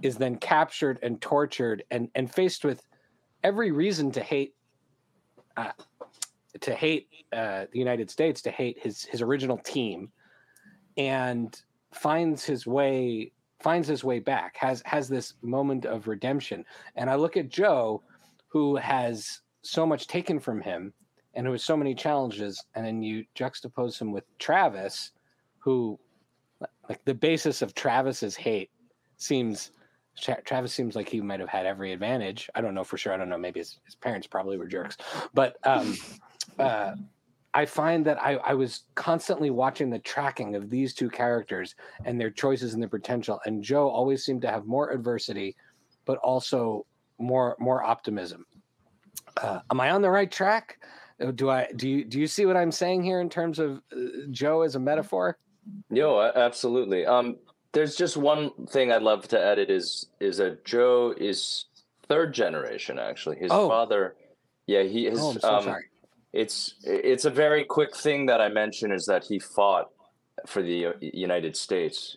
is 0.00 0.16
then 0.16 0.36
captured 0.36 0.98
and 1.02 1.20
tortured 1.20 1.84
and 1.90 2.08
and 2.14 2.32
faced 2.32 2.64
with 2.64 2.82
every 3.42 3.70
reason 3.70 4.10
to 4.12 4.22
hate 4.22 4.54
uh, 5.56 5.72
to 6.60 6.74
hate 6.74 7.08
uh, 7.32 7.66
the 7.72 7.78
United 7.78 8.10
States, 8.10 8.42
to 8.42 8.50
hate 8.50 8.78
his 8.78 9.04
his 9.04 9.22
original 9.22 9.58
team, 9.58 10.10
and 10.96 11.62
finds 11.92 12.44
his 12.44 12.66
way 12.66 13.32
finds 13.60 13.86
his 13.86 14.02
way 14.02 14.18
back. 14.18 14.56
has 14.56 14.82
has 14.84 15.08
this 15.08 15.34
moment 15.42 15.84
of 15.84 16.08
redemption. 16.08 16.64
And 16.96 17.10
I 17.10 17.14
look 17.16 17.36
at 17.36 17.48
Joe, 17.48 18.02
who 18.48 18.76
has 18.76 19.40
so 19.62 19.86
much 19.86 20.06
taken 20.06 20.40
from 20.40 20.60
him, 20.60 20.92
and 21.34 21.46
who 21.46 21.52
has 21.52 21.64
so 21.64 21.76
many 21.76 21.94
challenges, 21.94 22.64
and 22.74 22.84
then 22.84 23.02
you 23.02 23.24
juxtapose 23.36 24.00
him 24.00 24.12
with 24.12 24.24
Travis, 24.38 25.12
who 25.58 25.98
like 26.88 27.04
the 27.04 27.14
basis 27.14 27.62
of 27.62 27.74
Travis's 27.74 28.36
hate 28.36 28.70
seems 29.16 29.70
Tra- 30.18 30.42
Travis 30.42 30.72
seems 30.72 30.96
like 30.96 31.08
he 31.08 31.20
might 31.20 31.40
have 31.40 31.48
had 31.48 31.66
every 31.66 31.92
advantage. 31.92 32.48
I 32.54 32.60
don't 32.60 32.74
know 32.74 32.84
for 32.84 32.96
sure. 32.96 33.12
I 33.12 33.16
don't 33.16 33.28
know. 33.28 33.38
Maybe 33.38 33.60
his, 33.60 33.78
his 33.84 33.94
parents 33.94 34.26
probably 34.26 34.58
were 34.58 34.66
jerks, 34.66 34.96
but 35.34 35.56
um, 35.64 35.96
uh, 36.58 36.94
I 37.52 37.66
find 37.66 38.04
that 38.06 38.22
I, 38.22 38.34
I 38.36 38.54
was 38.54 38.84
constantly 38.94 39.50
watching 39.50 39.90
the 39.90 39.98
tracking 39.98 40.54
of 40.54 40.70
these 40.70 40.94
two 40.94 41.10
characters 41.10 41.74
and 42.04 42.20
their 42.20 42.30
choices 42.30 42.74
and 42.74 42.82
their 42.82 42.88
potential. 42.88 43.40
And 43.44 43.62
Joe 43.62 43.88
always 43.88 44.24
seemed 44.24 44.42
to 44.42 44.50
have 44.50 44.66
more 44.66 44.90
adversity, 44.90 45.56
but 46.04 46.18
also 46.18 46.86
more 47.18 47.56
more 47.58 47.82
optimism. 47.82 48.46
Uh, 49.36 49.60
am 49.70 49.80
I 49.80 49.90
on 49.90 50.02
the 50.02 50.10
right 50.10 50.30
track? 50.30 50.78
Uh, 51.20 51.32
Do 51.32 51.50
I 51.50 51.68
do 51.76 51.88
you 51.88 52.04
do 52.04 52.20
you 52.20 52.26
see 52.26 52.46
what 52.46 52.56
I'm 52.56 52.72
saying 52.72 53.02
here 53.02 53.20
in 53.20 53.28
terms 53.28 53.58
of 53.58 53.82
uh, 53.92 54.26
Joe 54.30 54.62
as 54.62 54.76
a 54.76 54.80
metaphor? 54.80 55.38
Yo, 55.90 56.20
absolutely. 56.20 57.04
Um, 57.04 57.36
there's 57.72 57.96
just 57.96 58.16
one 58.16 58.50
thing 58.68 58.90
I'd 58.92 59.02
love 59.02 59.28
to 59.28 59.40
edit 59.44 59.70
is 59.70 60.06
is 60.20 60.38
that 60.38 60.64
Joe 60.64 61.14
is 61.16 61.66
third 62.08 62.32
generation 62.34 62.98
actually. 62.98 63.36
His 63.38 63.50
Oh. 63.52 63.68
father, 63.68 64.16
yeah, 64.66 64.82
he 64.82 65.06
is. 65.06 65.18
oh, 65.20 65.32
so 65.34 65.48
um, 65.48 65.64
sorry. 65.64 65.84
It's 66.32 66.74
it's 66.84 67.24
a 67.24 67.30
very 67.30 67.64
quick 67.64 67.96
thing 67.96 68.26
that 68.26 68.40
I 68.40 68.48
mention 68.48 68.92
is 68.92 69.06
that 69.06 69.24
he 69.24 69.38
fought 69.38 69.90
for 70.46 70.62
the 70.62 70.86
uh, 70.86 70.92
United 71.00 71.56
States 71.56 72.16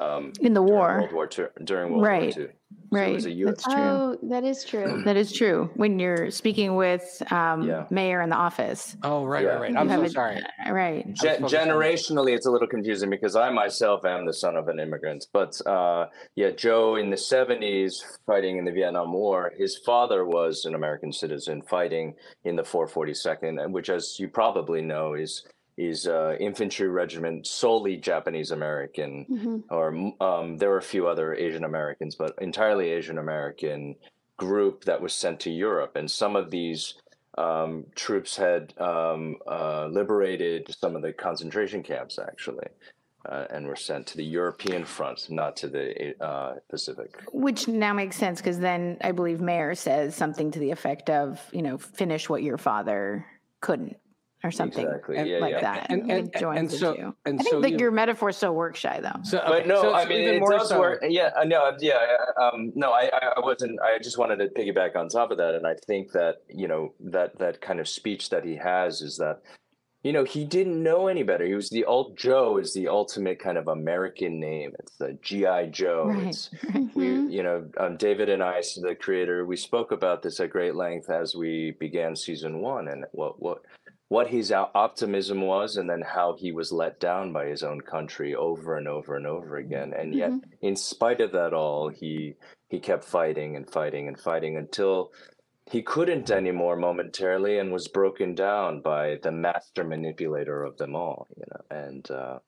um, 0.00 0.32
In 0.40 0.54
the 0.54 0.60
during 0.60 0.72
war. 0.74 0.98
World 1.00 1.12
War 1.12 1.28
II, 1.38 1.46
during 1.64 1.92
World 1.92 2.04
Right. 2.04 2.36
War 2.36 2.46
II. 2.46 2.52
right. 2.90 3.14
was 3.14 3.26
a 3.26 3.30
U- 3.32 3.46
That's 3.46 3.64
true. 3.64 3.74
Oh, 3.74 4.18
that 4.24 4.44
is 4.44 4.64
true. 4.64 5.02
That 5.04 5.16
is 5.16 5.32
true. 5.32 5.70
When 5.74 5.98
you're 5.98 6.30
speaking 6.30 6.76
with 6.76 7.22
um, 7.32 7.62
Yeah. 7.62 7.86
Meyer 7.90 8.20
in 8.22 8.30
the 8.30 8.36
office, 8.36 8.96
Oh, 9.02 9.24
right, 9.24 9.44
Yeah. 9.44 9.50
right, 9.54 9.60
right. 9.72 9.76
I'm 9.76 9.88
so 9.88 10.02
a- 10.02 10.08
sorry. 10.08 10.42
right? 10.70 11.12
Gen- 11.14 11.42
generationally, 11.42 12.34
it's 12.34 12.46
a 12.46 12.50
little 12.50 12.68
confusing 12.68 13.10
because 13.10 13.36
I 13.36 13.50
myself 13.50 14.04
am 14.04 14.26
the 14.26 14.32
son 14.32 14.56
of 14.56 14.68
an 14.68 14.78
immigrant. 14.80 15.26
But 15.32 15.60
uh, 15.66 16.06
yeah, 16.36 16.50
Joe 16.50 16.96
in 16.96 17.10
the 17.10 17.16
70s 17.16 17.94
fighting 18.26 18.58
in 18.58 18.64
the 18.64 18.72
Vietnam 18.72 19.12
War, 19.12 19.52
his 19.56 19.76
father 19.84 20.24
was 20.24 20.64
an 20.64 20.74
American 20.74 21.12
citizen 21.12 21.62
fighting 21.62 22.14
in 22.44 22.56
the 22.56 22.62
442nd, 22.62 23.62
and 23.62 23.72
which, 23.74 23.90
as 23.90 24.16
you 24.18 24.28
probably 24.28 24.82
know, 24.82 25.14
is 25.14 25.44
is 25.78 26.06
uh, 26.08 26.36
infantry 26.40 26.88
regiment 26.88 27.46
solely 27.46 27.96
Japanese 27.96 28.50
American, 28.50 29.24
Mhm. 29.30 29.62
or 29.70 29.86
um, 30.20 30.56
there 30.58 30.70
were 30.70 30.78
a 30.78 30.82
few 30.82 31.06
other 31.06 31.34
Asian 31.34 31.64
Americans, 31.64 32.16
but 32.16 32.34
entirely 32.40 32.90
Asian 32.90 33.16
American 33.18 33.94
group 34.36 34.84
that 34.84 35.00
was 35.00 35.14
sent 35.14 35.40
to 35.40 35.50
Europe, 35.50 35.96
and 35.96 36.10
some 36.10 36.36
of 36.36 36.50
these 36.50 36.94
um, 37.36 37.86
troops 37.94 38.36
had 38.36 38.74
um, 38.80 39.36
uh, 39.46 39.86
liberated 39.86 40.74
some 40.80 40.96
of 40.96 41.02
the 41.02 41.12
concentration 41.12 41.84
camps 41.84 42.18
actually, 42.18 42.66
uh, 43.28 43.44
and 43.50 43.64
were 43.68 43.76
sent 43.76 44.06
to 44.08 44.16
the 44.16 44.24
European 44.24 44.84
front, 44.84 45.30
not 45.30 45.54
to 45.56 45.68
the 45.68 46.14
uh, 46.20 46.54
Pacific. 46.68 47.10
Which 47.32 47.68
now 47.68 47.92
makes 47.92 48.16
sense 48.16 48.40
because 48.40 48.58
then 48.58 48.96
I 49.00 49.12
believe 49.12 49.40
Meyer 49.40 49.76
says 49.76 50.16
something 50.16 50.50
to 50.50 50.58
the 50.58 50.72
effect 50.72 51.10
of, 51.10 51.40
you 51.52 51.62
know, 51.62 51.78
finish 51.78 52.28
what 52.28 52.42
your 52.42 52.58
father 52.58 53.24
couldn't, 53.60 53.96
or 54.44 54.50
something 54.50 54.86
Exactly. 54.86 55.16
Yeah, 55.16 55.38
like 55.38 55.52
yeah. 55.54 55.60
that. 55.60 55.86
And- 55.90 56.10
It 56.10 56.14
and- 56.18 56.32
joins 56.38 56.58
and 56.58 56.70
the 56.70 56.76
so- 56.76 56.94
two. 56.94 57.14
and 57.26 57.40
I 57.40 57.42
think 57.42 57.48
so 57.50 57.60
that 57.60 57.72
you- 57.72 57.78
your 57.78 57.90
metaphor 57.90 58.30
still 58.32 58.54
works 58.54 58.78
shy 58.78 59.00
though. 59.00 59.20
So, 59.24 59.42
But 59.46 59.66
no, 59.66 59.82
so 59.82 59.92
I 59.94 60.04
mean 60.06 60.20
even 60.20 60.34
it 60.36 60.40
more 60.40 60.50
does 60.50 60.68
so- 60.68 60.78
work. 60.78 61.02
Yeah, 61.08 61.30
uh, 61.36 61.44
no, 61.44 61.72
yeah. 61.80 62.06
Um, 62.40 62.72
no, 62.76 62.92
I, 62.92 63.10
I 63.12 63.32
I 63.36 63.40
wasn't. 63.40 63.80
I 63.80 63.98
just 63.98 64.16
wanted 64.18 64.36
to 64.38 64.46
piggyback 64.48 64.94
on 64.96 65.08
top 65.08 65.30
of 65.30 65.38
that, 65.38 65.54
and 65.54 65.66
I 65.66 65.74
think 65.86 66.12
that 66.12 66.42
you 66.48 66.68
know 66.68 66.94
that 67.00 67.38
that 67.38 67.60
kind 67.60 67.80
of 67.80 67.88
speech 67.88 68.30
that 68.30 68.44
he 68.44 68.54
has 68.56 69.00
is 69.02 69.16
that 69.16 69.40
you 70.04 70.12
know 70.12 70.22
he 70.22 70.44
didn't 70.44 70.80
know 70.80 71.08
any 71.08 71.24
better. 71.24 71.44
He 71.44 71.54
was 71.54 71.70
the 71.70 71.84
ult. 71.84 72.16
Joe 72.16 72.58
is 72.58 72.72
the 72.74 72.86
ultimate 72.86 73.40
kind 73.40 73.58
of 73.58 73.66
American 73.66 74.38
name. 74.38 74.72
It's 74.78 74.96
the 74.96 75.18
GI 75.20 75.66
Joe. 75.72 76.04
Right. 76.06 76.28
It's 76.28 76.48
Mhm. 76.68 76.94
we 76.94 77.08
you 77.34 77.42
know 77.42 77.68
um, 77.78 77.96
david 77.96 78.28
and 78.28 78.42
i 78.42 78.62
the 78.80 78.94
creator 78.94 79.44
we 79.44 79.56
spoke 79.56 79.90
about 79.92 80.22
this 80.22 80.40
at 80.40 80.50
great 80.50 80.74
length 80.74 81.10
as 81.10 81.34
we 81.34 81.72
began 81.78 82.14
season 82.16 82.60
one 82.60 82.88
and 82.88 83.04
what 83.12 83.40
what 83.42 83.62
what 84.08 84.28
his 84.28 84.50
optimism 84.50 85.42
was 85.42 85.76
and 85.76 85.88
then 85.88 86.00
how 86.00 86.34
he 86.38 86.50
was 86.50 86.72
let 86.72 86.98
down 86.98 87.32
by 87.32 87.46
his 87.46 87.62
own 87.62 87.80
country 87.82 88.34
over 88.34 88.76
and 88.76 88.88
over 88.88 89.16
and 89.16 89.26
over 89.26 89.56
again. 89.56 89.92
And 89.92 90.14
yet 90.14 90.32
in 90.62 90.76
spite 90.76 91.20
of 91.20 91.32
that 91.32 91.52
all 91.52 91.88
he 91.88 92.34
he 92.68 92.80
kept 92.80 93.04
fighting 93.04 93.54
and 93.56 93.70
fighting 93.70 94.08
and 94.08 94.18
fighting 94.18 94.56
until 94.56 95.12
he 95.70 95.82
couldn't 95.82 96.30
anymore 96.30 96.76
momentarily 96.76 97.58
and 97.58 97.70
was 97.70 97.88
broken 97.88 98.34
down 98.34 98.80
by 98.80 99.18
the 99.22 99.32
master 99.32 99.84
manipulator 99.84 100.62
of 100.62 100.78
them 100.78 100.96
all 100.96 101.28
you 101.36 101.44
know? 101.50 101.76
And 101.84 102.10
uh 102.10 102.38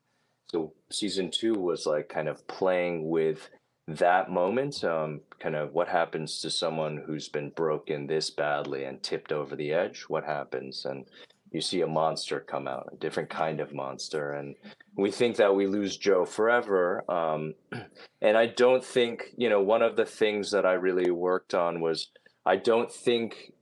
so 0.50 0.72
season 0.90 1.30
two 1.30 1.54
was 1.54 1.84
like 1.84 2.08
kind 2.08 2.28
of 2.28 2.46
playing 2.48 3.10
with 3.10 3.50
that 3.86 4.30
moment 4.30 4.82
um 4.82 5.20
kind 5.40 5.56
of 5.56 5.74
what 5.74 5.88
happens 5.88 6.40
to 6.40 6.48
someone 6.48 7.02
who's 7.06 7.28
been 7.28 7.50
broken 7.50 8.06
this 8.06 8.30
badly 8.30 8.84
and 8.84 9.02
tipped 9.02 9.30
over 9.30 9.54
the 9.54 9.72
edge 9.72 10.04
what 10.08 10.24
happens? 10.24 10.86
And 10.86 11.04
you 11.52 11.60
see 11.60 11.80
a 11.80 11.86
monster 11.86 12.40
come 12.40 12.68
out 12.68 12.88
a 12.92 12.96
different 12.96 13.28
kind 13.28 13.60
of 13.60 13.74
monster 13.74 14.32
and 14.32 14.54
we 14.96 15.10
think 15.10 15.36
that 15.36 15.54
we 15.54 15.66
lose 15.66 15.96
joe 15.96 16.24
forever 16.24 17.04
um 17.10 17.54
and 18.22 18.36
i 18.36 18.46
don't 18.46 18.84
think 18.84 19.32
you 19.36 19.48
know 19.48 19.60
one 19.60 19.82
of 19.82 19.96
the 19.96 20.04
things 20.04 20.50
that 20.50 20.66
i 20.66 20.72
really 20.72 21.10
worked 21.10 21.54
on 21.54 21.80
was 21.80 22.08
i 22.46 22.56
don't 22.56 22.92
think 22.92 23.52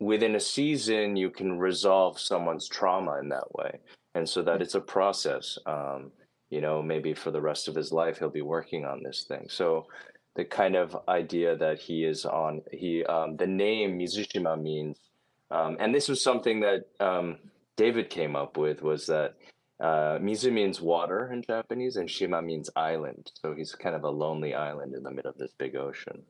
within 0.00 0.34
a 0.34 0.40
season 0.40 1.16
you 1.16 1.30
can 1.30 1.58
resolve 1.58 2.18
someone's 2.18 2.68
trauma 2.68 3.18
in 3.18 3.28
that 3.28 3.54
way 3.54 3.78
and 4.14 4.28
so 4.28 4.42
that 4.42 4.60
it's 4.60 4.74
a 4.74 4.80
process 4.80 5.58
um 5.66 6.10
you 6.52 6.60
know 6.60 6.82
maybe 6.82 7.14
for 7.14 7.30
the 7.30 7.40
rest 7.40 7.66
of 7.66 7.74
his 7.74 7.92
life 7.92 8.18
he'll 8.18 8.28
be 8.28 8.42
working 8.42 8.84
on 8.84 9.02
this 9.02 9.24
thing. 9.26 9.46
So 9.48 9.86
the 10.36 10.44
kind 10.44 10.76
of 10.76 10.96
idea 11.08 11.56
that 11.56 11.78
he 11.78 12.04
is 12.04 12.24
on 12.26 12.60
he 12.70 13.04
um, 13.06 13.36
the 13.36 13.46
name 13.46 13.98
mizushima 13.98 14.60
means 14.60 14.98
um, 15.52 15.76
and 15.80 15.94
this 15.94 16.08
was 16.08 16.22
something 16.22 16.60
that 16.60 16.80
um, 17.00 17.38
david 17.76 18.08
came 18.10 18.34
up 18.42 18.56
with 18.56 18.82
was 18.82 19.06
that 19.06 19.34
uh, 19.80 20.18
mizu 20.26 20.52
means 20.52 20.80
water 20.80 21.30
in 21.32 21.42
japanese 21.42 21.96
and 21.96 22.08
shima 22.10 22.40
means 22.40 22.68
island. 22.76 23.24
So 23.40 23.52
he's 23.54 23.72
kind 23.74 23.96
of 23.96 24.04
a 24.04 24.10
lonely 24.10 24.54
island 24.54 24.94
in 24.94 25.02
the 25.02 25.10
middle 25.10 25.30
of 25.30 25.38
this 25.38 25.52
big 25.58 25.74
ocean. 25.76 26.22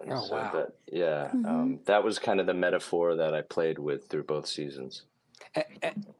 And 0.00 0.12
Oh, 0.12 0.24
so 0.28 0.34
wow. 0.34 0.50
that, 0.52 0.68
yeah 0.90 1.30
um, 1.50 1.78
that 1.86 2.02
was 2.02 2.18
kind 2.18 2.40
of 2.40 2.46
the 2.46 2.54
metaphor 2.66 3.14
that 3.16 3.32
i 3.34 3.42
played 3.42 3.78
with 3.78 4.08
through 4.08 4.24
both 4.24 4.46
seasons. 4.46 5.02
A- 5.56 5.64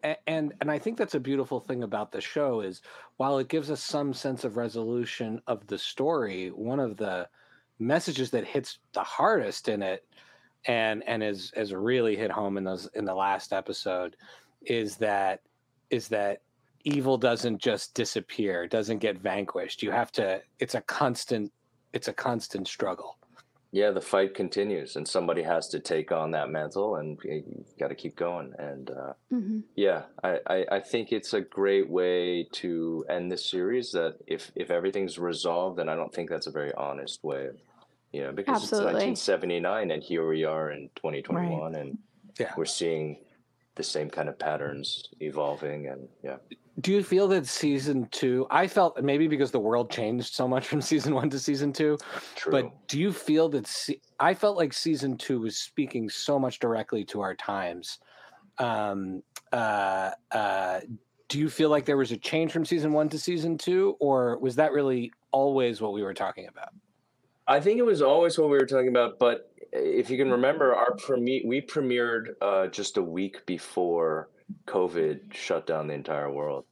a- 0.05 0.17
and 0.29 0.53
and 0.61 0.71
I 0.71 0.79
think 0.79 0.97
that's 0.97 1.15
a 1.17 1.21
beautiful 1.31 1.59
thing 1.61 1.83
about 1.83 2.13
the 2.13 2.21
show 2.21 2.61
is 2.61 2.83
while 3.17 3.39
it 3.39 3.49
gives 3.49 3.69
us 3.71 3.83
some 3.83 4.15
sense 4.15 4.45
of 4.45 4.57
resolution 4.57 5.41
of 5.53 5.67
the 5.67 5.79
story, 5.79 6.51
one 6.51 6.79
of 6.89 6.97
the 6.97 7.29
messages 7.81 8.31
that 8.31 8.45
hits 8.55 8.79
the 8.93 9.03
hardest 9.03 9.69
in 9.69 9.83
it 9.83 10.05
and 10.67 11.03
and 11.07 11.23
is 11.23 11.53
is 11.57 11.73
really 11.75 12.17
hit 12.17 12.31
home 12.31 12.57
in 12.57 12.65
those 12.65 12.89
in 12.95 13.05
the 13.05 13.15
last 13.15 13.53
episode 13.53 14.17
is 14.67 14.97
that 14.97 15.41
is 15.91 16.09
that 16.09 16.41
evil 16.85 17.17
doesn't 17.17 17.59
just 17.59 17.95
disappear, 17.95 18.67
doesn't 18.67 18.99
get 18.99 19.19
vanquished. 19.19 19.83
You 19.83 19.91
have 19.91 20.13
to 20.13 20.41
it's 20.59 20.75
a 20.75 20.81
constant 20.83 21.53
it's 21.93 22.09
a 22.09 22.13
constant 22.13 22.67
struggle. 22.69 23.17
yeah 23.73 23.91
the 23.91 24.01
fight 24.01 24.35
continues 24.35 24.97
and 24.97 25.07
somebody 25.07 25.43
has 25.43 25.69
to 25.69 25.79
take 25.81 26.13
on 26.13 26.31
that 26.33 26.49
mantle 26.51 26.97
and 26.97 27.19
you 27.25 27.65
got 27.79 27.89
to 27.89 27.95
keep 27.95 28.15
going 28.17 28.53
and 28.59 28.91
uh, 28.91 29.13
Mhm. 29.33 29.63
yeah 29.75 30.03
I, 30.23 30.33
I 30.55 30.59
i 30.77 30.81
think 30.81 31.11
it's 31.13 31.35
a 31.35 31.41
great 31.41 31.89
way 31.91 32.45
to 32.63 33.05
end 33.09 33.31
this 33.33 33.45
series 33.55 33.91
that 33.93 34.15
if 34.27 34.51
if 34.55 34.71
everything's 34.71 35.19
resolved 35.19 35.79
and 35.81 35.89
i 35.91 35.95
don't 35.97 36.13
think 36.15 36.31
that's 36.31 36.47
a 36.47 36.53
very 36.61 36.73
honest 36.75 37.23
way 37.25 37.47
of 37.53 37.57
you 38.15 38.23
know 38.23 38.33
because 38.33 38.63
Absolutely. 38.63 39.11
it's 39.11 39.27
1979 39.29 39.91
and 39.91 40.03
here 40.03 40.27
we 40.29 40.45
are 40.45 40.71
in 40.71 40.89
2021 40.95 41.75
and 41.75 41.99
Yeah. 42.39 42.53
we're 42.57 42.65
seeing 42.65 43.19
the 43.75 43.83
same 43.83 44.09
kind 44.09 44.29
of 44.29 44.39
patterns 44.39 45.09
evolving 45.21 45.89
and 45.89 46.09
yeah 46.23 46.37
Do 46.81 46.93
you 46.93 47.03
feel 47.03 47.27
that 47.29 47.47
season 47.47 48.07
two? 48.11 48.47
I 48.51 48.67
felt 48.69 49.01
maybe 49.03 49.27
because 49.29 49.51
the 49.51 49.59
world 49.61 49.91
changed 49.91 50.33
so 50.33 50.47
much 50.47 50.67
from 50.71 50.81
season 50.81 51.13
one 51.15 51.29
to 51.31 51.39
season 51.39 51.73
two, 51.73 51.99
true 52.37 52.53
but 52.53 52.89
do 52.89 53.01
you 53.01 53.13
feel 53.13 53.49
that 53.51 53.67
se- 53.67 54.01
I 54.21 54.33
felt 54.35 54.57
like 54.57 54.73
season 54.73 55.17
two 55.17 55.41
was 55.41 55.57
speaking 55.59 56.09
so 56.09 56.39
much 56.39 56.61
directly 56.61 57.05
to 57.07 57.21
our 57.21 57.35
times? 57.35 57.99
Um, 58.59 59.23
uh, 59.53 60.11
uh, 60.31 60.81
do 61.29 61.39
you 61.41 61.49
feel 61.49 61.69
like 61.71 61.85
there 61.85 61.97
was 61.97 62.13
a 62.13 62.17
change 62.17 62.53
from 62.53 62.65
season 62.65 62.93
one 62.93 63.09
to 63.09 63.19
season 63.19 63.59
two, 63.59 63.97
or 63.99 64.39
was 64.39 64.55
that 64.57 64.71
really 64.73 65.11
always 65.33 65.81
what 65.81 65.93
we 65.93 66.03
were 66.03 66.15
talking 66.15 66.47
about? 66.47 66.73
I 67.47 67.61
think 67.61 67.79
it 67.79 67.85
was 67.85 68.03
always 68.03 68.39
what 68.39 68.49
we 68.51 68.57
were 68.59 68.67
talking 68.67 68.89
about, 68.89 69.19
but 69.19 69.51
if 69.73 70.09
you 70.11 70.17
can 70.17 70.31
remember, 70.31 70.75
our 70.75 70.95
premiere 70.97 71.43
we 71.45 71.61
premiered 71.61 72.35
uh, 72.41 72.69
just 72.69 72.97
a 72.97 73.03
week 73.03 73.45
before 73.47 74.29
COVID 74.67 75.33
shut 75.35 75.67
down 75.67 75.89
the 75.89 75.95
entire 75.95 76.31
world, 76.31 76.65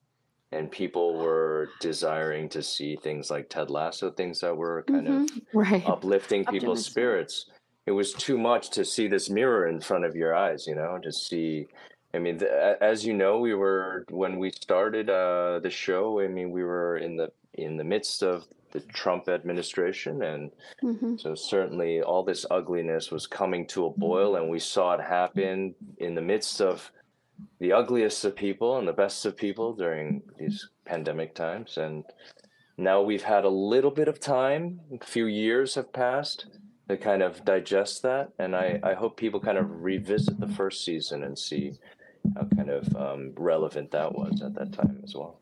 and 0.50 0.71
people 0.71 1.19
were 1.19 1.69
desiring 1.81 2.49
to 2.50 2.62
see 2.62 2.97
things 2.97 3.31
like 3.31 3.49
Ted 3.50 3.71
Lasso, 3.71 4.11
things 4.11 4.41
that 4.41 4.57
were 4.57 4.85
kind 4.85 5.09
of 5.09 5.31
Right. 5.52 5.87
uplifting 5.87 6.45
people's 6.45 6.79
Optimistic. 6.87 6.91
spirits. 6.93 7.47
It 7.87 7.93
was 7.93 8.12
too 8.12 8.38
much 8.38 8.71
to 8.71 8.85
see 8.85 9.09
this 9.09 9.29
mirror 9.29 9.67
in 9.67 9.81
front 9.81 10.05
of 10.05 10.14
your 10.14 10.35
eyes, 10.35 10.67
you 10.67 10.75
know, 10.76 10.99
to 11.02 11.12
see. 11.12 11.67
I 12.14 12.19
mean, 12.19 12.38
th- 12.38 12.50
as 12.81 13.05
you 13.05 13.12
know, 13.14 13.38
we 13.41 13.55
were 13.55 14.05
when 14.11 14.38
we 14.38 14.50
started 14.52 15.11
uh, 15.11 15.59
the 15.62 15.71
show. 15.71 16.21
I 16.21 16.29
mean, 16.29 16.50
we 16.52 16.62
were 16.62 16.97
in 16.99 17.17
the 17.17 17.33
in 17.55 17.76
the 17.76 17.85
midst 17.85 18.23
of 18.23 18.47
the 18.73 18.81
Trump 18.81 19.29
administration, 19.29 20.23
and 20.23 20.50
Mhm. 20.83 21.21
so 21.21 21.35
certainly 21.35 22.02
all 22.02 22.23
this 22.23 22.45
ugliness 22.50 23.11
was 23.11 23.26
coming 23.26 23.67
to 23.69 23.87
a 23.87 23.91
boil, 23.91 24.37
and 24.37 24.50
we 24.50 24.59
saw 24.59 24.95
it 24.95 25.00
happen 25.00 25.75
in 25.99 26.14
the 26.14 26.21
midst 26.23 26.61
of 26.61 26.91
the 27.59 27.73
ugliest 27.73 28.25
of 28.25 28.35
people 28.37 28.79
and 28.79 28.87
the 28.87 28.93
best 28.93 29.25
of 29.26 29.37
people 29.37 29.73
during 29.75 30.23
these 30.38 30.69
pandemic 30.85 31.35
times. 31.35 31.76
And 31.76 32.05
now 32.76 33.02
we've 33.02 33.23
had 33.25 33.45
a 33.45 33.49
little 33.49 33.91
bit 33.91 34.09
of 34.09 34.21
time, 34.21 34.81
a 34.93 35.05
few 35.05 35.26
years 35.26 35.75
have 35.75 35.93
passed 35.93 36.47
to 36.88 36.97
kind 36.97 37.23
of 37.23 37.45
digest 37.45 38.02
that. 38.02 38.33
And 38.38 38.55
I, 38.57 38.81
I 38.83 38.95
hope 38.95 39.17
people 39.17 39.41
kind 39.41 39.59
of 39.59 39.83
revisit 39.83 40.38
the 40.41 40.49
first 40.49 40.85
season 40.85 41.25
and 41.25 41.38
see 41.38 41.79
how 42.35 42.45
kind 42.57 42.71
of 42.71 42.95
um, 42.97 43.33
relevant 43.37 43.91
that 43.91 44.12
was 44.14 44.43
at 44.43 44.55
that 44.55 44.73
time 44.73 45.00
as 45.02 45.14
well. 45.14 45.41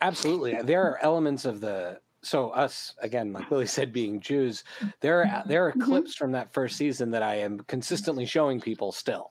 Absolutely. 0.00 0.60
There 0.62 0.82
are 0.82 0.98
elements 1.02 1.44
of 1.44 1.60
the 1.60 2.00
so 2.22 2.50
us 2.50 2.94
again, 3.00 3.32
like 3.32 3.50
Lily 3.50 3.66
said, 3.66 3.92
being 3.92 4.20
Jews, 4.20 4.64
there 5.00 5.22
are 5.22 5.44
there 5.46 5.66
are 5.66 5.72
Mhm. 5.72 5.80
clips 5.82 6.14
from 6.14 6.32
that 6.32 6.52
first 6.52 6.76
season 6.76 7.10
that 7.12 7.22
I 7.22 7.36
am 7.36 7.60
consistently 7.60 8.26
showing 8.26 8.60
people 8.60 8.92
still. 8.92 9.30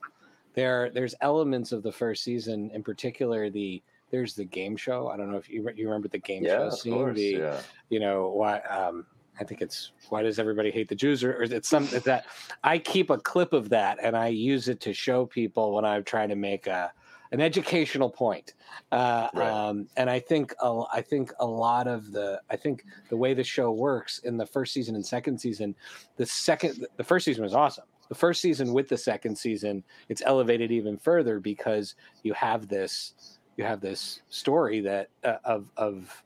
There 0.53 0.89
there's 0.89 1.13
elements 1.21 1.71
of 1.71 1.83
the 1.83 1.91
first 1.91 2.23
season, 2.23 2.71
in 2.73 2.83
particular 2.83 3.49
the 3.49 3.81
there's 4.09 4.35
the 4.35 4.45
game 4.45 4.77
show. 4.77 5.09
I 5.09 5.17
don't 5.17 5.29
know 5.31 5.37
if 5.37 5.49
you 5.49 5.69
you 5.75 5.85
remember 5.87 6.07
the 6.07 6.17
game 6.19 6.43
Yeah, 6.43 6.57
show 6.57 6.63
of 6.63 6.73
scene. 6.79 6.93
course. 6.93 7.15
the 7.17 7.31
Yeah. 7.31 7.61
you 7.89 7.99
know 7.99 8.29
why 8.29 8.59
um 8.61 9.05
i 9.39 9.43
think 9.43 9.61
it's 9.61 9.91
why 10.09 10.23
does 10.23 10.39
everybody 10.39 10.71
hate 10.71 10.89
the 10.89 10.95
jews 10.95 11.23
or, 11.23 11.31
or 11.37 11.43
it's 11.43 11.69
something 11.69 12.01
that 12.05 12.25
i 12.63 12.79
keep 12.79 13.11
a 13.11 13.17
clip 13.19 13.53
of 13.53 13.69
that 13.69 13.99
and 14.01 14.17
i 14.17 14.27
use 14.27 14.67
it 14.67 14.79
to 14.81 14.91
show 14.93 15.27
people 15.27 15.73
when 15.75 15.85
i'm 15.85 16.03
trying 16.03 16.27
to 16.29 16.35
make 16.35 16.65
a 16.65 16.91
an 17.31 17.41
educational 17.41 18.09
point 18.09 18.53
uh, 18.91 19.27
Right. 19.33 19.49
um, 19.49 19.87
and 19.97 20.09
i 20.09 20.19
think 20.19 20.53
a, 20.61 20.81
i 20.93 21.01
think 21.01 21.31
a 21.39 21.45
lot 21.45 21.87
of 21.87 22.11
the 22.11 22.41
i 22.49 22.55
think 22.55 22.85
the 23.09 23.17
way 23.17 23.33
the 23.33 23.43
show 23.43 23.71
works 23.71 24.19
in 24.19 24.37
the 24.37 24.45
first 24.45 24.73
season 24.73 24.95
and 24.95 25.05
second 25.05 25.39
season 25.39 25.75
the 26.17 26.25
second 26.25 26.85
the 26.97 27.03
first 27.03 27.25
season 27.25 27.43
was 27.43 27.53
awesome 27.53 27.85
the 28.09 28.15
first 28.15 28.41
season 28.41 28.73
with 28.73 28.87
the 28.87 28.97
second 28.97 29.37
season 29.37 29.83
it's 30.09 30.21
elevated 30.25 30.71
even 30.71 30.97
further 30.97 31.39
because 31.39 31.95
you 32.23 32.33
have 32.33 32.67
this 32.67 33.37
you 33.57 33.63
have 33.63 33.81
this 33.81 34.21
story 34.29 34.79
that 34.81 35.09
uh, 35.23 35.37
of 35.43 35.71
of 35.77 36.23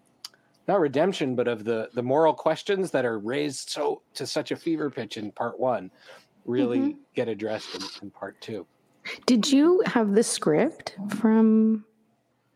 not 0.68 0.80
redemption, 0.80 1.36
but 1.36 1.48
of 1.48 1.64
the 1.64 1.90
the 1.94 2.04
moral 2.04 2.34
questions 2.34 2.92
that 2.92 3.04
are 3.06 3.18
raised 3.20 3.70
so 3.70 4.02
to 4.14 4.28
such 4.28 4.52
a 4.52 4.56
fever 4.56 4.90
pitch 4.90 5.18
in 5.18 5.32
part 5.32 5.60
one, 5.60 5.90
really 6.46 6.98
get 7.16 7.28
addressed 7.28 7.74
in, 7.76 7.82
in 8.04 8.12
part 8.12 8.40
two. 8.42 8.66
Did 9.26 9.52
you 9.52 9.82
have 9.86 10.14
the 10.14 10.24
script 10.24 10.96
from 11.20 11.86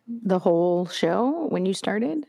the 0.07 0.39
whole 0.39 0.85
show 0.87 1.47
when 1.49 1.65
you 1.65 1.73
started? 1.73 2.25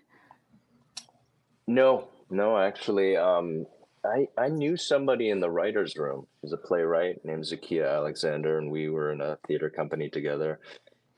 No, 1.67 2.09
no, 2.31 2.57
actually, 2.57 3.17
um, 3.17 3.67
I 4.05 4.29
I 4.39 4.49
knew 4.49 4.77
somebody 4.77 5.31
in 5.31 5.41
the 5.41 5.51
writers' 5.51 5.97
room. 5.97 6.27
He's 6.43 6.53
a 6.53 6.57
playwright 6.57 7.25
named 7.25 7.45
Zakiyyah 7.45 7.97
Alexander, 7.97 8.59
and 8.59 8.71
we 8.71 8.89
were 8.89 9.13
in 9.13 9.21
a 9.21 9.39
theater 9.47 9.69
company 9.69 10.09
together. 10.09 10.61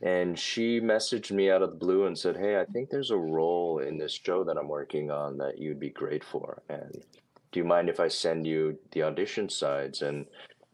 And 0.00 0.38
she 0.38 0.80
messaged 0.80 1.32
me 1.32 1.50
out 1.50 1.62
of 1.62 1.70
the 1.70 1.76
blue 1.76 2.06
and 2.06 2.16
said, 2.16 2.36
"Hey, 2.36 2.58
I 2.58 2.64
think 2.64 2.88
there's 2.88 3.10
a 3.10 3.16
role 3.16 3.80
in 3.80 3.98
this 3.98 4.12
show 4.12 4.44
that 4.44 4.56
I'm 4.56 4.68
working 4.68 5.10
on 5.10 5.36
that 5.38 5.58
you'd 5.58 5.80
be 5.80 5.90
great 5.90 6.24
for. 6.24 6.62
And 6.68 7.04
do 7.50 7.60
you 7.60 7.64
mind 7.64 7.88
if 7.88 8.00
I 8.00 8.08
send 8.08 8.46
you 8.46 8.78
the 8.92 9.02
audition 9.02 9.48
sides? 9.48 10.02
And 10.02 10.26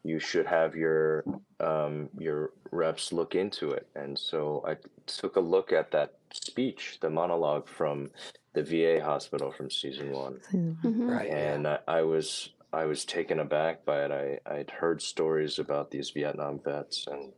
you 0.05 0.21
should 0.21 0.47
have 0.47 0.77
your 0.77 1.25
um, 1.61 2.09
your 2.19 2.51
reps 2.71 3.13
look 3.13 3.35
into 3.35 3.71
it." 3.73 3.87
And 3.97 4.19
so 4.19 4.63
I 4.67 4.77
took 5.07 5.37
a 5.37 5.41
look 5.41 5.73
at 5.73 5.91
that 5.93 6.15
speech, 6.33 6.99
the 7.01 7.11
monologue 7.11 7.67
from 7.69 8.11
the 8.53 8.63
VA 8.63 9.03
hospital 9.03 9.51
from 9.51 9.71
season 9.71 10.13
one, 10.13 10.41
Mhm. 10.53 11.09
Right. 11.09 11.31
and 11.31 11.67
I, 11.67 11.79
I 11.89 12.03
was 12.03 12.51
I 12.73 12.85
was 12.85 13.05
taken 13.05 13.41
aback 13.41 13.85
by 13.85 14.05
it. 14.05 14.11
I 14.13 14.39
I'd 14.55 14.71
heard 14.71 15.01
stories 15.03 15.59
about 15.59 15.91
these 15.91 16.11
Vietnam 16.11 16.61
vets 16.65 17.07
and 17.07 17.33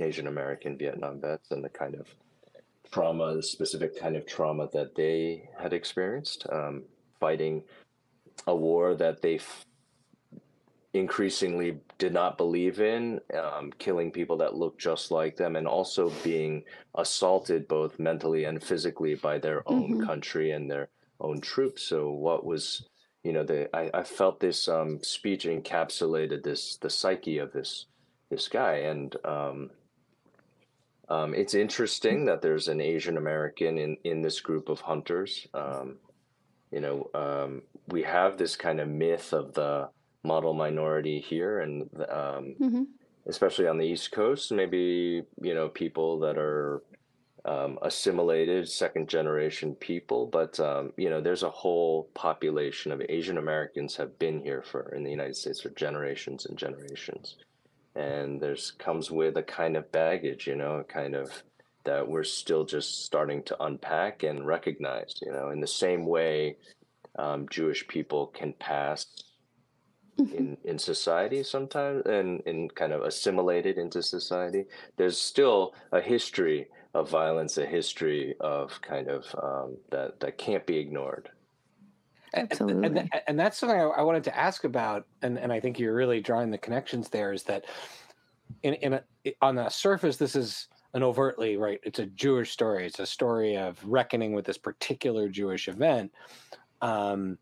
Asian 0.00 0.26
American 0.26 0.76
Vietnam 0.76 1.20
vets 1.20 1.50
and 1.50 1.62
the 1.64 1.68
kind 1.68 1.94
of 1.94 2.06
trauma, 2.90 3.34
the 3.34 3.42
specific 3.42 3.98
kind 3.98 4.16
of 4.16 4.26
trauma 4.26 4.68
that 4.72 4.94
they 4.94 5.48
had 5.58 5.72
experienced 5.72 6.46
um, 6.52 6.82
fighting 7.20 7.62
a 8.46 8.54
war 8.54 8.94
that 8.94 9.22
they 9.22 9.36
f- 9.36 9.64
increasingly 10.94 11.80
did 11.98 12.12
not 12.12 12.36
believe 12.36 12.80
in, 12.80 13.20
um, 13.34 13.72
killing 13.78 14.10
people 14.10 14.36
that 14.36 14.54
looked 14.54 14.80
just 14.80 15.10
like 15.10 15.36
them, 15.36 15.56
and 15.56 15.66
also 15.66 16.10
being 16.22 16.64
assaulted 16.94 17.66
both 17.66 17.98
mentally 17.98 18.44
and 18.44 18.62
physically 18.62 19.14
by 19.14 19.38
their 19.38 19.66
own 19.68 19.94
Mhm. 19.98 20.06
country 20.06 20.50
and 20.50 20.70
their 20.70 20.88
own 21.20 21.40
troops. 21.40 21.82
So 21.82 22.10
what 22.10 22.44
was 22.44 22.88
you 23.22 23.32
know 23.32 23.44
the 23.44 23.74
I, 23.74 23.90
I 23.94 24.02
felt 24.02 24.40
this 24.40 24.68
um, 24.68 25.02
speech 25.02 25.44
encapsulated 25.44 26.42
this 26.42 26.76
the 26.76 26.90
psyche 26.90 27.38
of 27.38 27.52
this 27.52 27.86
this 28.30 28.48
guy 28.48 28.74
and 28.78 29.14
um, 29.24 29.70
um, 31.08 31.34
it's 31.34 31.54
interesting 31.54 32.24
that 32.26 32.42
there's 32.42 32.68
an 32.68 32.80
Asian 32.80 33.16
American 33.16 33.78
in 33.78 33.96
in 34.04 34.22
this 34.22 34.40
group 34.40 34.68
of 34.68 34.80
hunters. 34.80 35.46
Um, 35.54 35.98
you 36.70 36.80
know, 36.80 37.10
um, 37.14 37.62
we 37.88 38.02
have 38.02 38.38
this 38.38 38.56
kind 38.56 38.80
of 38.80 38.88
myth 38.88 39.32
of 39.32 39.52
the 39.54 39.90
model 40.24 40.54
minority 40.54 41.20
here, 41.20 41.60
and 41.60 41.82
um, 42.08 42.54
Mhm. 42.60 42.86
especially 43.26 43.66
on 43.66 43.78
the 43.78 43.86
East 43.86 44.12
Coast, 44.12 44.52
maybe 44.52 45.22
you 45.40 45.54
know 45.54 45.68
people 45.68 46.18
that 46.20 46.38
are 46.38 46.82
um, 47.44 47.78
assimilated 47.82 48.68
second 48.68 49.08
generation 49.08 49.74
people, 49.74 50.26
but 50.28 50.58
um, 50.60 50.92
you 50.96 51.10
know 51.10 51.20
there's 51.20 51.42
a 51.42 51.50
whole 51.50 52.04
population 52.14 52.92
of 52.92 53.02
Asian 53.08 53.38
Americans 53.38 53.96
have 53.96 54.18
been 54.18 54.40
here 54.42 54.62
for 54.62 54.94
in 54.94 55.02
the 55.04 55.10
United 55.10 55.36
States 55.36 55.60
for 55.62 55.70
generations 55.70 56.46
and 56.46 56.56
generations, 56.58 57.36
and 57.96 58.40
there's 58.40 58.70
comes 58.72 59.10
with 59.10 59.36
a 59.36 59.42
kind 59.42 59.76
of 59.76 59.90
baggage, 59.92 60.46
you 60.46 60.56
know, 60.56 60.76
a 60.78 60.84
kind 60.84 61.14
of 61.14 61.42
that 61.84 62.06
we're 62.08 62.24
still 62.24 62.64
just 62.64 63.04
starting 63.04 63.42
to 63.42 63.60
unpack 63.64 64.22
and 64.22 64.46
recognize, 64.46 65.12
you 65.22 65.32
know, 65.32 65.50
in 65.50 65.60
the 65.60 65.66
same 65.66 66.06
way 66.06 66.56
um, 67.18 67.48
Jewish 67.50 67.86
people 67.88 68.28
can 68.28 68.52
pass 68.54 69.06
in 70.18 70.56
in 70.64 70.78
society 70.78 71.42
sometimes 71.42 72.04
and 72.06 72.42
and 72.46 72.74
kind 72.74 72.92
of 72.92 73.02
assimilated 73.02 73.78
into 73.78 74.02
society 74.02 74.64
there's 74.96 75.18
still 75.18 75.74
a 75.92 76.00
history 76.00 76.68
of 76.94 77.08
violence 77.08 77.56
a 77.58 77.64
history 77.66 78.34
of 78.40 78.80
kind 78.82 79.08
of 79.08 79.24
um, 79.42 79.76
that 79.90 80.20
that 80.20 80.36
can't 80.38 80.66
be 80.66 80.76
ignored 80.78 81.30
And- 82.34 82.42
And, 82.42 82.52
Absolutely. 82.52 82.86
and, 83.00 83.10
and 83.28 83.38
that's 83.40 83.58
something 83.58 83.78
I, 83.78 83.84
I 83.84 84.02
wanted 84.02 84.24
to 84.24 84.34
ask 84.36 84.64
about, 84.64 85.04
and, 85.20 85.38
and 85.38 85.52
I 85.52 85.60
think 85.60 85.78
you're 85.78 85.94
really 85.94 86.20
drawing 86.22 86.50
the 86.50 86.56
connections 86.58 87.10
there. 87.10 87.32
Is 87.34 87.42
that 87.44 87.66
in 88.62 88.74
in 88.74 88.92
a, 88.94 89.02
on 89.42 89.54
the 89.54 89.68
surface, 89.68 90.16
this 90.16 90.34
is 90.34 90.68
an 90.94 91.02
overtly 91.02 91.56
right. 91.58 91.78
It's 91.82 91.98
a 91.98 92.06
Jewish 92.06 92.50
story. 92.50 92.86
It's 92.86 93.00
a 93.00 93.06
story 93.06 93.56
of 93.58 93.78
reckoning 93.84 94.32
with 94.34 94.44
this 94.46 94.58
particular 94.58 95.28
Jewish 95.28 95.68
event. 95.68 96.10
Um, 96.80 97.36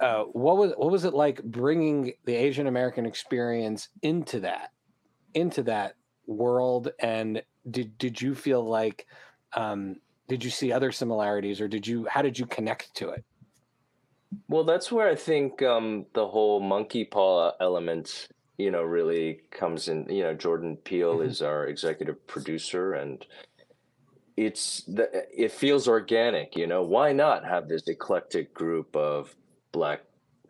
uh, 0.00 0.24
what 0.24 0.56
was 0.56 0.72
what 0.76 0.90
was 0.90 1.04
it 1.04 1.14
like 1.14 1.42
bringing 1.42 2.12
the 2.24 2.34
Asian 2.34 2.66
American 2.66 3.06
experience 3.06 3.88
into 4.02 4.40
that 4.40 4.72
into 5.34 5.62
that 5.64 5.94
world? 6.26 6.90
And 7.00 7.42
did 7.70 7.96
did 7.98 8.20
you 8.20 8.34
feel 8.34 8.62
like 8.64 9.06
um, 9.54 9.96
did 10.28 10.44
you 10.44 10.50
see 10.50 10.72
other 10.72 10.92
similarities, 10.92 11.60
or 11.60 11.68
did 11.68 11.86
you 11.86 12.06
how 12.06 12.22
did 12.22 12.38
you 12.38 12.46
connect 12.46 12.94
to 12.96 13.10
it? 13.10 13.24
Well, 14.48 14.64
that's 14.64 14.90
where 14.92 15.08
I 15.08 15.14
think 15.14 15.62
um, 15.62 16.06
the 16.14 16.26
whole 16.26 16.60
monkey 16.60 17.04
paw 17.04 17.52
element, 17.60 18.28
you 18.58 18.70
know, 18.70 18.82
really 18.82 19.42
comes 19.50 19.88
in. 19.88 20.08
You 20.08 20.24
know, 20.24 20.34
Jordan 20.34 20.76
Peele 20.76 21.18
Mhm. 21.18 21.26
is 21.26 21.42
our 21.42 21.66
executive 21.66 22.26
producer, 22.26 22.94
and 22.94 23.24
it's 24.36 24.82
the, 24.82 25.08
it 25.34 25.52
feels 25.52 25.88
organic. 25.88 26.56
You 26.56 26.66
know, 26.66 26.82
why 26.82 27.12
not 27.12 27.44
have 27.44 27.68
this 27.68 27.88
eclectic 27.88 28.52
group 28.52 28.94
of 28.94 29.34
Black, 29.72 30.02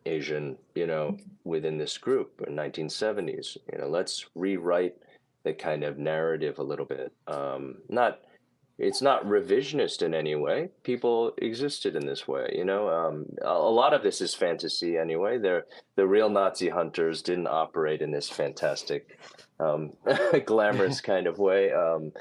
Asian, 0.05 0.57
you 0.75 0.87
know, 0.87 1.17
within 1.45 1.79
this 1.79 1.97
group 1.99 2.43
in 2.47 2.55
1970s? 2.55 3.57
You 3.73 3.79
know, 3.79 3.89
let's 3.89 4.27
rewrite 4.35 4.97
the 5.45 5.53
kind 5.53 5.85
of 5.85 5.99
narrative 5.99 6.59
a 6.59 6.63
little 6.63 6.87
bit. 6.87 7.13
Um, 7.29 7.77
not 7.89 8.21
it's 8.79 9.01
not 9.01 9.25
revisionist 9.25 10.03
in 10.03 10.13
any 10.13 10.35
way. 10.35 10.69
People 10.83 11.33
existed 11.39 11.97
in 11.97 12.05
this 12.05 12.29
way, 12.29 12.53
you 12.55 12.65
know. 12.65 12.89
Um, 12.91 13.27
a, 13.43 13.49
a 13.49 13.73
lot 13.73 13.95
of 13.95 14.03
this 14.03 14.21
is 14.21 14.35
fantasy 14.35 14.99
anyway. 14.99 15.39
They're, 15.39 15.65
the 15.95 16.07
real 16.07 16.29
Nazi 16.29 16.69
hunters 16.69 17.23
didn't 17.23 17.47
operate 17.47 18.03
in 18.03 18.11
this 18.11 18.29
fantastic, 18.29 19.19
um, 19.59 19.93
glamorous 20.45 21.01
kind 21.13 21.27
of 21.27 21.39
way. 21.39 21.73
Um, 21.73 22.13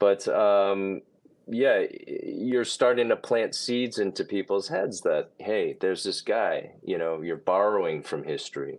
but 0.00 0.26
um, 0.26 1.02
yeah, 1.50 1.84
you're 2.06 2.64
starting 2.64 3.08
to 3.08 3.16
plant 3.16 3.54
seeds 3.54 3.98
into 3.98 4.24
people's 4.24 4.68
heads 4.68 5.00
that 5.02 5.30
hey, 5.38 5.76
there's 5.80 6.04
this 6.04 6.20
guy. 6.20 6.72
You 6.82 6.98
know, 6.98 7.22
you're 7.22 7.36
borrowing 7.36 8.02
from 8.02 8.24
history. 8.24 8.78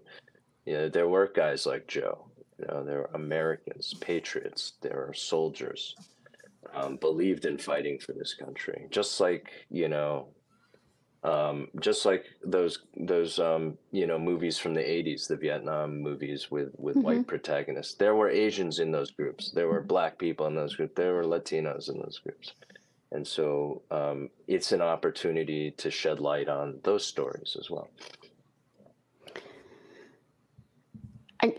You 0.65 0.73
know, 0.73 0.89
there 0.89 1.09
were 1.09 1.31
guys 1.33 1.65
like 1.65 1.87
Joe. 1.87 2.25
You 2.57 2.65
know, 2.67 2.83
there 2.83 3.01
are 3.01 3.15
Americans, 3.15 3.93
patriots. 3.99 4.73
There 4.81 5.07
are 5.07 5.13
soldiers 5.13 5.95
um, 6.73 6.97
believed 6.97 7.45
in 7.45 7.57
fighting 7.57 7.99
for 7.99 8.13
this 8.13 8.33
country, 8.33 8.87
just 8.91 9.19
like 9.19 9.49
you 9.69 9.89
know, 9.89 10.27
um, 11.23 11.67
just 11.79 12.05
like 12.05 12.25
those 12.43 12.79
those 12.97 13.37
um, 13.37 13.77
you 13.91 14.07
know 14.07 14.17
movies 14.17 14.57
from 14.57 14.73
the 14.73 14.81
'80s, 14.81 15.27
the 15.27 15.35
Vietnam 15.35 16.01
movies 16.01 16.49
with 16.49 16.69
with 16.77 16.95
white 16.95 17.27
protagonists. 17.27 17.93
There 17.93 18.15
were 18.15 18.29
Asians 18.29 18.79
in 18.79 18.91
those 18.91 19.11
groups. 19.11 19.51
There 19.51 19.67
were 19.67 19.81
Black 19.81 20.17
people 20.17 20.47
in 20.47 20.55
those 20.55 20.75
groups. 20.75 20.93
There 20.95 21.13
were 21.13 21.23
Latinos 21.23 21.89
in 21.89 21.99
those 21.99 22.19
groups, 22.19 22.53
and 23.11 23.27
so 23.27 23.83
um, 23.91 24.29
it's 24.47 24.71
an 24.71 24.81
opportunity 24.81 25.71
to 25.77 25.91
shed 25.91 26.19
light 26.19 26.49
on 26.49 26.79
those 26.83 27.05
stories 27.05 27.55
as 27.59 27.69
well. 27.69 27.89
I, 31.43 31.53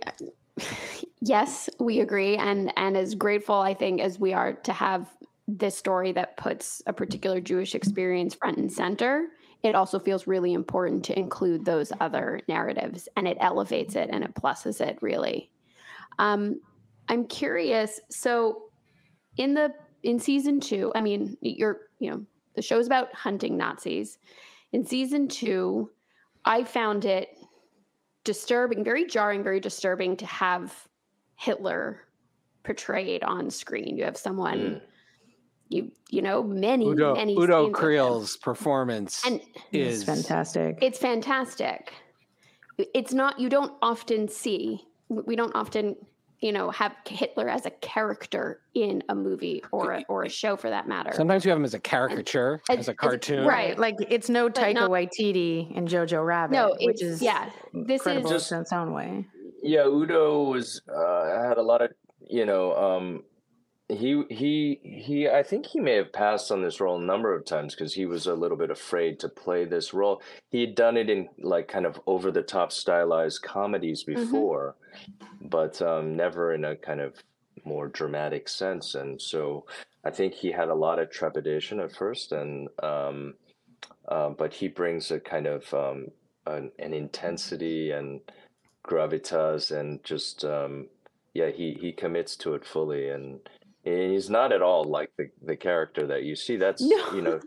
yes, 1.20 1.70
we 1.78 2.00
agree, 2.00 2.36
and 2.36 2.72
and 2.76 2.96
as 2.96 3.14
grateful 3.14 3.56
I 3.56 3.74
think 3.74 4.00
as 4.00 4.18
we 4.18 4.32
are 4.32 4.54
to 4.54 4.72
have 4.72 5.06
this 5.46 5.76
story 5.76 6.10
that 6.12 6.36
puts 6.36 6.82
a 6.86 6.92
particular 6.92 7.40
Jewish 7.40 7.76
experience 7.76 8.34
front 8.34 8.58
and 8.58 8.72
center, 8.72 9.28
it 9.62 9.74
also 9.74 9.98
feels 9.98 10.26
really 10.26 10.52
important 10.52 11.04
to 11.04 11.18
include 11.18 11.64
those 11.64 11.92
other 12.00 12.40
narratives, 12.48 13.08
and 13.16 13.28
it 13.28 13.36
elevates 13.40 13.94
it 13.94 14.10
and 14.12 14.24
it 14.24 14.34
pluses 14.34 14.80
it 14.80 14.98
really. 15.00 15.50
Um, 16.18 16.60
I'm 17.08 17.26
curious. 17.26 18.00
So, 18.10 18.64
in 19.36 19.54
the 19.54 19.72
in 20.02 20.18
season 20.18 20.60
two, 20.60 20.92
I 20.94 21.00
mean, 21.00 21.36
you're 21.40 21.82
you 21.98 22.10
know 22.10 22.26
the 22.54 22.62
show's 22.62 22.86
about 22.86 23.14
hunting 23.14 23.56
Nazis. 23.56 24.18
In 24.72 24.84
season 24.84 25.28
two, 25.28 25.90
I 26.44 26.64
found 26.64 27.04
it 27.04 27.28
disturbing, 28.24 28.82
very 28.84 29.06
jarring, 29.06 29.42
very 29.42 29.60
disturbing 29.60 30.16
to 30.16 30.26
have 30.26 30.88
Hitler 31.36 32.02
portrayed 32.64 33.22
on 33.22 33.50
screen. 33.50 33.96
You 33.96 34.04
have 34.04 34.16
someone. 34.16 34.58
Mm. 34.58 34.80
You 35.72 35.90
you 36.10 36.20
know 36.22 36.42
many 36.42 36.86
Udo, 36.86 37.14
many 37.14 37.34
Udo 37.36 37.66
scenes. 37.66 37.78
Kier's 37.78 38.36
performance 38.36 39.22
and 39.26 39.40
is 39.72 40.04
fantastic. 40.04 40.78
it's 40.82 40.98
fantastic. 40.98 41.92
It's 42.94 43.12
not 43.12 43.38
you 43.40 43.48
don't 43.48 43.72
often 43.82 44.28
see 44.28 44.82
we 45.08 45.36
don't 45.36 45.54
often 45.54 45.96
you 46.40 46.52
know 46.52 46.70
have 46.70 46.94
Hitler 47.06 47.48
as 47.48 47.64
a 47.66 47.70
character 47.70 48.60
in 48.74 49.02
a 49.08 49.14
movie 49.14 49.62
or 49.70 49.92
a, 49.92 50.04
or 50.08 50.24
a 50.24 50.28
show 50.28 50.56
for 50.56 50.68
that 50.70 50.88
matter. 50.88 51.12
Sometimes 51.14 51.44
you 51.44 51.50
have 51.50 51.58
him 51.58 51.64
as 51.64 51.74
a 51.74 51.78
caricature, 51.80 52.60
As- 52.68 52.78
as 52.80 52.88
a 52.88 52.90
as- 52.92 52.96
cartoon. 52.96 53.46
right. 53.46 53.78
like 53.78 53.96
it's 54.10 54.28
no 54.28 54.48
But 54.48 54.56
Taika 54.56 54.74
not- 54.74 54.90
Waititi 54.90 55.76
and 55.76 55.88
Jojo 55.88 56.24
Rabbit, 56.24 56.52
no, 56.54 56.70
which 56.80 57.00
it's 57.00 57.02
is 57.02 57.22
yeah. 57.22 57.50
This 57.72 58.00
incredible 58.06 58.32
is 58.32 58.50
in 58.52 58.60
its 58.60 58.72
own 58.72 58.92
way. 58.92 59.26
Yeah, 59.62 59.86
Udo 59.86 60.42
was 60.42 60.82
uh, 60.88 61.48
had 61.48 61.56
a 61.58 61.62
lot 61.62 61.80
of 61.82 61.92
you 62.28 62.44
know. 62.46 62.74
Um, 62.76 63.22
he 63.92 64.24
he 64.28 64.80
he. 64.82 65.28
I 65.28 65.42
think 65.42 65.66
he 65.66 65.80
may 65.80 65.94
have 65.94 66.12
passed 66.12 66.50
on 66.50 66.62
this 66.62 66.80
role 66.80 67.00
a 67.00 67.04
number 67.04 67.34
of 67.34 67.44
times 67.44 67.74
because 67.74 67.94
he 67.94 68.06
was 68.06 68.26
a 68.26 68.34
little 68.34 68.56
bit 68.56 68.70
afraid 68.70 69.18
to 69.20 69.28
play 69.28 69.64
this 69.64 69.94
role. 69.94 70.22
He 70.50 70.60
had 70.60 70.74
done 70.74 70.96
it 70.96 71.08
in 71.10 71.28
like 71.38 71.68
kind 71.68 71.86
of 71.86 72.00
over 72.06 72.30
the 72.30 72.42
top 72.42 72.72
stylized 72.72 73.42
comedies 73.42 74.02
before, 74.02 74.76
but 75.40 75.80
um, 75.82 76.16
never 76.16 76.54
in 76.54 76.64
a 76.64 76.76
kind 76.76 77.00
of 77.00 77.14
more 77.64 77.88
dramatic 77.88 78.48
sense. 78.48 78.94
And 78.94 79.20
so 79.20 79.66
I 80.04 80.10
think 80.10 80.34
he 80.34 80.50
had 80.52 80.68
a 80.68 80.74
lot 80.74 80.98
of 80.98 81.10
trepidation 81.10 81.80
at 81.80 81.92
first, 81.92 82.32
and 82.32 82.68
um, 82.82 83.34
uh, 84.08 84.30
but 84.30 84.54
he 84.54 84.68
brings 84.68 85.10
a 85.10 85.20
kind 85.20 85.46
of 85.46 85.72
um, 85.74 86.08
an, 86.46 86.72
an 86.78 86.92
intensity 86.92 87.90
and 87.90 88.20
gravitas 88.84 89.70
and 89.70 90.02
just 90.02 90.44
um 90.44 90.88
yeah 91.34 91.50
he 91.50 91.76
he 91.80 91.92
commits 91.92 92.36
to 92.36 92.54
it 92.54 92.64
fully 92.64 93.08
and 93.08 93.38
he's 93.84 94.30
not 94.30 94.52
at 94.52 94.62
all 94.62 94.84
like 94.84 95.10
the 95.16 95.28
the 95.44 95.56
character 95.56 96.06
that 96.06 96.22
you 96.24 96.36
see. 96.36 96.56
That's 96.56 96.82
No. 96.82 97.12
you 97.14 97.22
know 97.22 97.40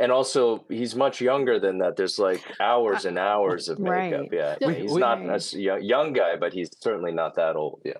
and 0.00 0.12
also 0.12 0.64
he's 0.68 0.94
much 0.94 1.20
younger 1.20 1.58
than 1.58 1.78
that. 1.78 1.96
There's 1.96 2.18
like 2.20 2.42
hours 2.60 3.04
and 3.04 3.18
hours 3.18 3.68
of 3.68 3.78
makeup. 3.80 4.20
Right. 4.20 4.28
yeah. 4.32 4.56
So- 4.62 4.68
he's 4.68 4.92
We- 4.92 5.00
not 5.00 5.20
we- 5.20 5.28
a 5.28 5.34
s- 5.34 5.54
young, 5.54 5.82
young 5.82 6.12
guy 6.12 6.36
but 6.36 6.52
he's 6.52 6.70
certainly 6.80 7.12
not 7.12 7.34
that 7.36 7.56
old. 7.56 7.80
Yeah. 7.84 7.94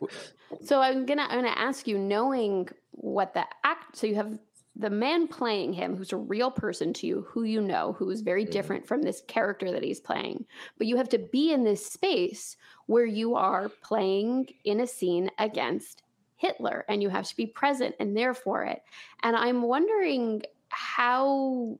So 0.62 0.80
I'm 0.80 1.06
gonna 1.06 1.22
I'm 1.28 1.38
gonna 1.40 1.48
ask 1.56 1.86
you, 1.88 1.98
knowing 1.98 2.68
what 2.92 3.34
the 3.34 3.44
act, 3.64 3.96
so 3.96 4.06
you 4.06 4.14
have 4.16 4.38
the 4.76 4.90
man 4.90 5.26
playing 5.26 5.72
him, 5.72 5.96
who's 5.96 6.12
a 6.12 6.16
real 6.16 6.52
person 6.52 6.92
to 6.92 7.06
you, 7.06 7.26
who 7.28 7.42
you 7.42 7.60
know, 7.60 7.94
who 7.98 8.08
is 8.10 8.20
very 8.20 8.44
Mhm. 8.46 8.50
different 8.52 8.86
from 8.86 9.02
this 9.02 9.20
character 9.26 9.72
that 9.72 9.82
he's 9.82 10.00
playing, 10.00 10.46
but 10.78 10.86
you 10.86 10.96
have 10.96 11.08
to 11.10 11.18
be 11.18 11.50
in 11.52 11.64
this 11.64 11.84
space 11.84 12.56
where 12.86 13.04
you 13.04 13.34
are 13.34 13.68
playing 13.82 14.48
in 14.64 14.78
a 14.80 14.86
scene 14.86 15.30
against 15.38 16.02
Hitler, 16.38 16.84
and 16.88 17.02
you 17.02 17.10
have 17.10 17.26
to 17.26 17.36
be 17.36 17.46
present 17.46 17.94
and 18.00 18.16
there 18.16 18.32
for 18.32 18.64
it. 18.64 18.80
And 19.22 19.36
I'm 19.36 19.62
wondering 19.62 20.42
how 20.70 21.78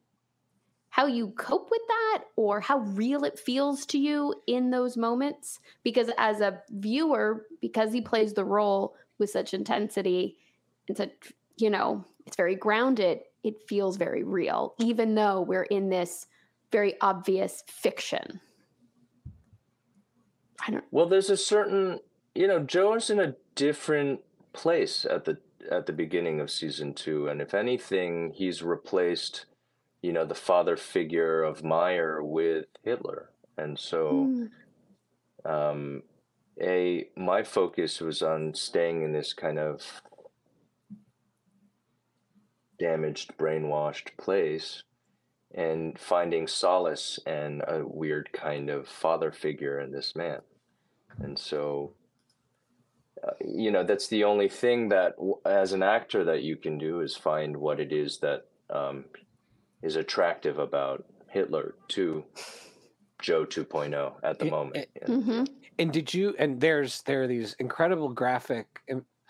how 0.91 1.07
you 1.07 1.29
cope 1.29 1.71
with 1.71 1.83
that 1.87 2.25
or 2.35 2.61
how 2.61 2.79
real 2.79 3.23
it 3.23 3.39
feels 3.39 3.87
to 3.87 3.99
you 3.99 4.35
in 4.49 4.71
those 4.71 4.97
moments 4.97 5.61
because 5.85 6.11
as 6.19 6.41
a 6.41 6.61
viewer 6.71 7.47
because 7.61 7.93
he 7.93 8.01
plays 8.01 8.33
the 8.33 8.45
role 8.45 8.97
with 9.19 9.31
such 9.31 9.55
intensity 9.55 10.37
and 10.89 10.97
such 10.97 11.11
you 11.57 11.71
know 11.71 12.05
it's 12.27 12.37
very 12.37 12.57
grounded 12.57 13.21
it 13.45 13.55
feels 13.69 13.97
very 13.97 14.25
real 14.25 14.75
even 14.81 15.15
though 15.15 15.43
we're 15.43 15.63
in 15.65 15.89
this 15.89 16.27
very 16.73 16.95
obvious 17.01 17.63
fiction 17.69 18.41
i 20.67 20.71
don't 20.71 20.85
well 20.91 21.07
there's 21.07 21.31
a 21.31 21.37
certain 21.37 22.01
you 22.35 22.49
know 22.49 22.59
joe's 22.59 23.11
in 23.11 23.21
a 23.21 23.37
different 23.55 24.21
place 24.53 25.05
at 25.05 25.25
the 25.25 25.39
at 25.71 25.87
the 25.87 25.93
beginning 25.93 26.41
of 26.41 26.51
season 26.51 26.95
two 26.95 27.29
and 27.29 27.43
if 27.43 27.53
anything 27.53 28.33
he's 28.35 28.63
replaced 28.63 29.45
you 30.03 30.13
know 30.13 30.25
the 30.25 30.35
father 30.35 30.77
figure 30.77 31.43
of 31.43 31.65
meyer 31.65 32.23
with 32.23 32.67
hitler. 32.83 33.31
And 33.57 33.79
so 33.79 34.31
Mm, 34.31 34.51
um, 35.45 36.03
a 36.61 37.09
my 37.17 37.43
focus 37.43 38.01
was 38.01 38.23
on 38.23 38.55
staying 38.55 39.03
in 39.03 39.13
this 39.13 39.33
kind 39.33 39.59
of 39.59 40.03
damaged 42.79 43.37
brainwashed 43.37 44.17
place 44.17 44.83
and 45.55 45.99
finding 45.99 46.47
solace 46.47 47.19
and 47.27 47.63
a 47.67 47.83
weird 47.85 48.31
kind 48.33 48.71
of 48.71 48.87
father 48.87 49.33
figure 49.33 49.81
in 49.81 49.91
this 49.91 50.15
man. 50.15 50.41
And 51.19 51.39
so 51.39 51.95
uh, 53.27 53.33
you 53.45 53.71
know 53.71 53.83
that's 53.85 54.09
the 54.09 54.25
only 54.25 54.49
thing 54.49 54.89
that 54.89 55.17
as 55.45 55.73
an 55.73 55.83
actor 55.83 56.25
that 56.25 56.43
you 56.43 56.57
can 56.57 56.79
do 56.79 57.01
is 57.01 57.17
find 57.17 57.57
what 57.57 57.81
it 57.81 57.93
is 57.93 58.19
that 58.19 58.47
um, 58.71 59.05
is 59.83 59.97
attractive 59.97 60.59
about 60.59 61.05
hitler 61.29 61.75
to 61.89 62.25
joe 63.21 63.45
2.0 63.45 64.13
at 64.23 64.39
the 64.39 64.47
It- 64.47 64.51
moment 64.51 64.77
it- 64.77 64.91
yeah. 64.97 65.07
mhm. 65.09 65.49
And 65.81 65.93
did 65.93 66.13
you? 66.13 66.35
And 66.41 66.61
there's 66.61 67.03
there 67.03 67.23
are 67.23 67.29
these 67.29 67.55
incredible 67.61 68.09
graphic, 68.09 68.67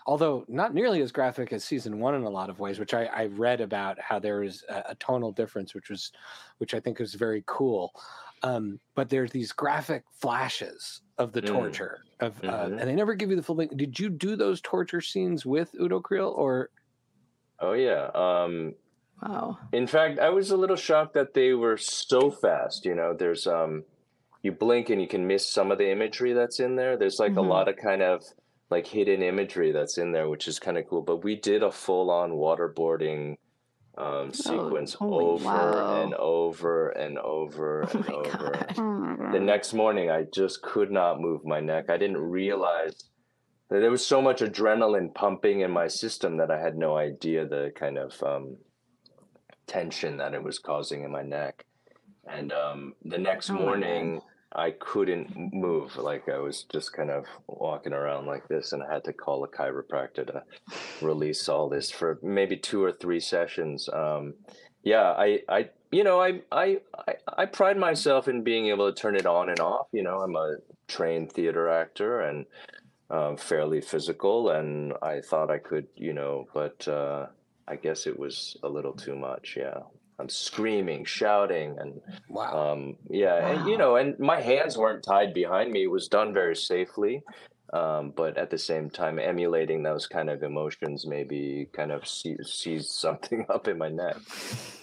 although 0.07 0.45
not 0.47 0.73
nearly 0.73 0.99
as 1.03 1.11
graphic 1.11 1.53
as 1.53 1.63
season 1.63 1.99
one 1.99 2.15
in 2.15 2.23
a 2.23 2.29
lot 2.29 2.49
of 2.49 2.59
ways. 2.59 2.79
Which 2.79 2.95
I, 2.95 3.05
I 3.05 3.25
read 3.27 3.61
about 3.61 3.99
how 4.01 4.17
there 4.17 4.39
was 4.39 4.63
a, 4.67 4.83
a 4.87 4.95
tonal 4.95 5.31
difference, 5.31 5.75
which 5.75 5.91
was, 5.91 6.11
which 6.57 6.73
I 6.73 6.79
think 6.79 6.97
was 6.97 7.13
very 7.13 7.43
cool. 7.45 7.91
Um, 8.41 8.79
but 8.95 9.09
there's 9.09 9.29
these 9.29 9.51
graphic 9.51 10.05
flashes 10.11 11.01
of 11.19 11.33
the 11.33 11.41
Mm. 11.41 11.47
torture 11.53 11.99
of, 12.21 12.37
uh, 12.43 12.47
Mhm. 12.65 12.79
and 12.79 12.89
they 12.89 12.95
never 12.95 13.13
give 13.13 13.29
you 13.29 13.35
the 13.35 13.43
full 13.43 13.57
thing. 13.57 13.69
Did 13.75 13.99
you 13.99 14.09
do 14.09 14.35
those 14.35 14.61
torture 14.61 15.01
scenes 15.01 15.45
with 15.45 15.75
Udo 15.79 15.99
Kier 15.99 16.25
or? 16.35 16.69
oh 17.59 17.73
yeah 17.73 18.09
um, 18.15 18.73
Wow. 19.21 19.57
In 19.73 19.85
fact, 19.85 20.17
I 20.17 20.29
was 20.29 20.49
a 20.49 20.55
little 20.55 20.77
shocked 20.77 21.13
that 21.15 21.33
they 21.33 21.53
were 21.53 21.75
so 21.75 22.31
fast. 22.31 22.85
You 22.85 22.95
know, 22.95 23.13
there's 23.13 23.45
um, 23.47 23.83
you 24.43 24.53
blink 24.53 24.89
and 24.89 25.01
you 25.01 25.09
can 25.09 25.27
miss 25.27 25.45
some 25.45 25.71
of 25.73 25.77
the 25.77 25.91
imagery 25.91 26.31
that's 26.31 26.61
in 26.61 26.77
there. 26.77 26.95
There's 26.95 27.19
like 27.19 27.33
Mhm. 27.33 27.37
a 27.39 27.41
lot 27.41 27.67
of 27.67 27.75
kind 27.75 28.01
of 28.01 28.23
like 28.69 28.87
hidden 28.87 29.21
imagery 29.21 29.73
that's 29.73 29.97
in 29.97 30.13
there, 30.13 30.29
which 30.29 30.47
is 30.47 30.57
kind 30.57 30.77
of 30.77 30.87
cool. 30.87 31.01
But 31.01 31.17
we 31.17 31.35
did 31.35 31.63
a 31.63 31.71
full 31.71 32.09
on 32.09 32.31
waterboarding 32.31 33.35
um, 33.99 34.33
sequence 34.33 34.93
holy 34.93 35.25
over 35.25 35.43
wow. 35.45 36.01
and 36.03 36.13
over 36.15 36.89
and 36.89 37.17
over 37.19 37.83
Oh 37.93 37.97
and 37.97 38.09
over. 38.13 38.27
God. 38.29 38.73
Oh. 38.77 39.31
The 39.33 39.39
next 39.39 39.73
morning, 39.73 40.09
I 40.09 40.23
just 40.33 40.61
could 40.61 40.91
not 40.91 41.19
move 41.19 41.45
my 41.45 41.59
neck. 41.59 41.89
I 41.89 41.97
didn't 41.97 42.17
realize 42.17 43.03
that 43.69 43.81
there 43.81 43.91
was 43.91 44.05
so 44.05 44.21
much 44.21 44.39
adrenaline 44.41 45.13
pumping 45.13 45.61
in 45.61 45.71
my 45.71 45.87
system 45.87 46.37
that 46.37 46.49
I 46.49 46.59
had 46.59 46.75
no 46.77 46.97
idea 46.97 47.45
the 47.45 47.71
kind 47.75 47.97
of 47.97 48.21
um, 48.23 48.57
tension 49.67 50.17
that 50.17 50.33
it 50.33 50.41
was 50.43 50.59
causing 50.59 51.03
in 51.03 51.11
my 51.11 51.21
neck. 51.21 51.65
And 52.27 52.51
um, 52.51 52.93
the 53.03 53.17
next 53.17 53.49
Oh 53.49 53.53
my 53.53 53.59
God. 53.59 53.65
morning, 53.65 54.21
I 54.53 54.71
couldn't 54.71 55.53
move. 55.53 55.95
Like 55.97 56.27
I 56.27 56.39
was 56.39 56.63
just 56.71 56.93
kind 56.93 57.11
of 57.11 57.25
walking 57.47 57.93
around 57.93 58.25
like 58.25 58.47
this, 58.47 58.73
and 58.73 58.81
I 58.81 58.91
had 58.91 59.03
to 59.05 59.13
call 59.13 59.43
a 59.43 59.47
chiropractor 59.47 60.25
to 60.27 60.43
release 61.01 61.47
all 61.47 61.69
this 61.69 61.91
for 61.91 62.19
maybe 62.23 62.57
two 62.57 62.83
or 62.83 62.91
three 62.91 63.19
sessions. 63.19 63.89
Um, 63.93 64.33
yeah, 64.83 65.11
I, 65.11 65.41
I, 65.47 65.69
you 65.91 66.03
know, 66.03 66.21
I, 66.21 66.41
I, 66.51 66.79
I, 67.07 67.13
I 67.37 67.45
pride 67.45 67.77
myself 67.77 68.27
in 68.27 68.43
being 68.43 68.67
able 68.67 68.91
to 68.91 68.99
turn 68.99 69.15
it 69.15 69.25
on 69.25 69.49
and 69.49 69.59
off. 69.59 69.87
You 69.91 70.03
know, 70.03 70.21
I'm 70.21 70.35
a 70.35 70.57
trained 70.87 71.31
theater 71.31 71.69
actor 71.69 72.21
and 72.21 72.45
um, 73.11 73.37
fairly 73.37 73.81
physical, 73.81 74.49
and 74.49 74.93
I 75.01 75.21
thought 75.21 75.51
I 75.51 75.57
could, 75.57 75.87
you 75.95 76.13
know, 76.13 76.47
but 76.53 76.87
uh, 76.87 77.27
I 77.67 77.75
guess 77.75 78.07
it 78.07 78.17
was 78.17 78.57
a 78.63 78.69
little 78.69 78.93
too 78.93 79.15
much. 79.15 79.55
Yeah, 79.57 79.81
I'm 80.19 80.29
screaming, 80.29 81.05
shouting, 81.05 81.77
and 81.79 82.01
Wow. 82.27 82.73
um, 82.73 82.97
yeah, 83.09 83.35
and 83.35 83.67
you 83.69 83.77
know, 83.77 83.95
and 83.95 84.19
my 84.19 84.41
hands 84.41 84.77
weren't 84.77 85.03
tied 85.03 85.33
behind 85.33 85.71
me. 85.71 85.83
It 85.83 85.91
was 85.91 86.07
done 86.07 86.33
very 86.33 86.55
safely. 86.55 87.23
Um, 87.71 88.13
but 88.15 88.35
at 88.37 88.49
the 88.49 88.57
same 88.57 88.89
time, 88.89 89.19
emulating 89.19 89.83
those 89.83 90.07
kind 90.07 90.29
of 90.29 90.41
emotions 90.41 91.05
maybe 91.05 91.69
kind 91.71 91.91
of 91.91 92.07
see- 92.07 92.43
seized 92.43 92.89
something 92.89 93.45
up 93.49 93.67
in 93.67 93.77
my 93.77 93.89
neck. 93.89 94.17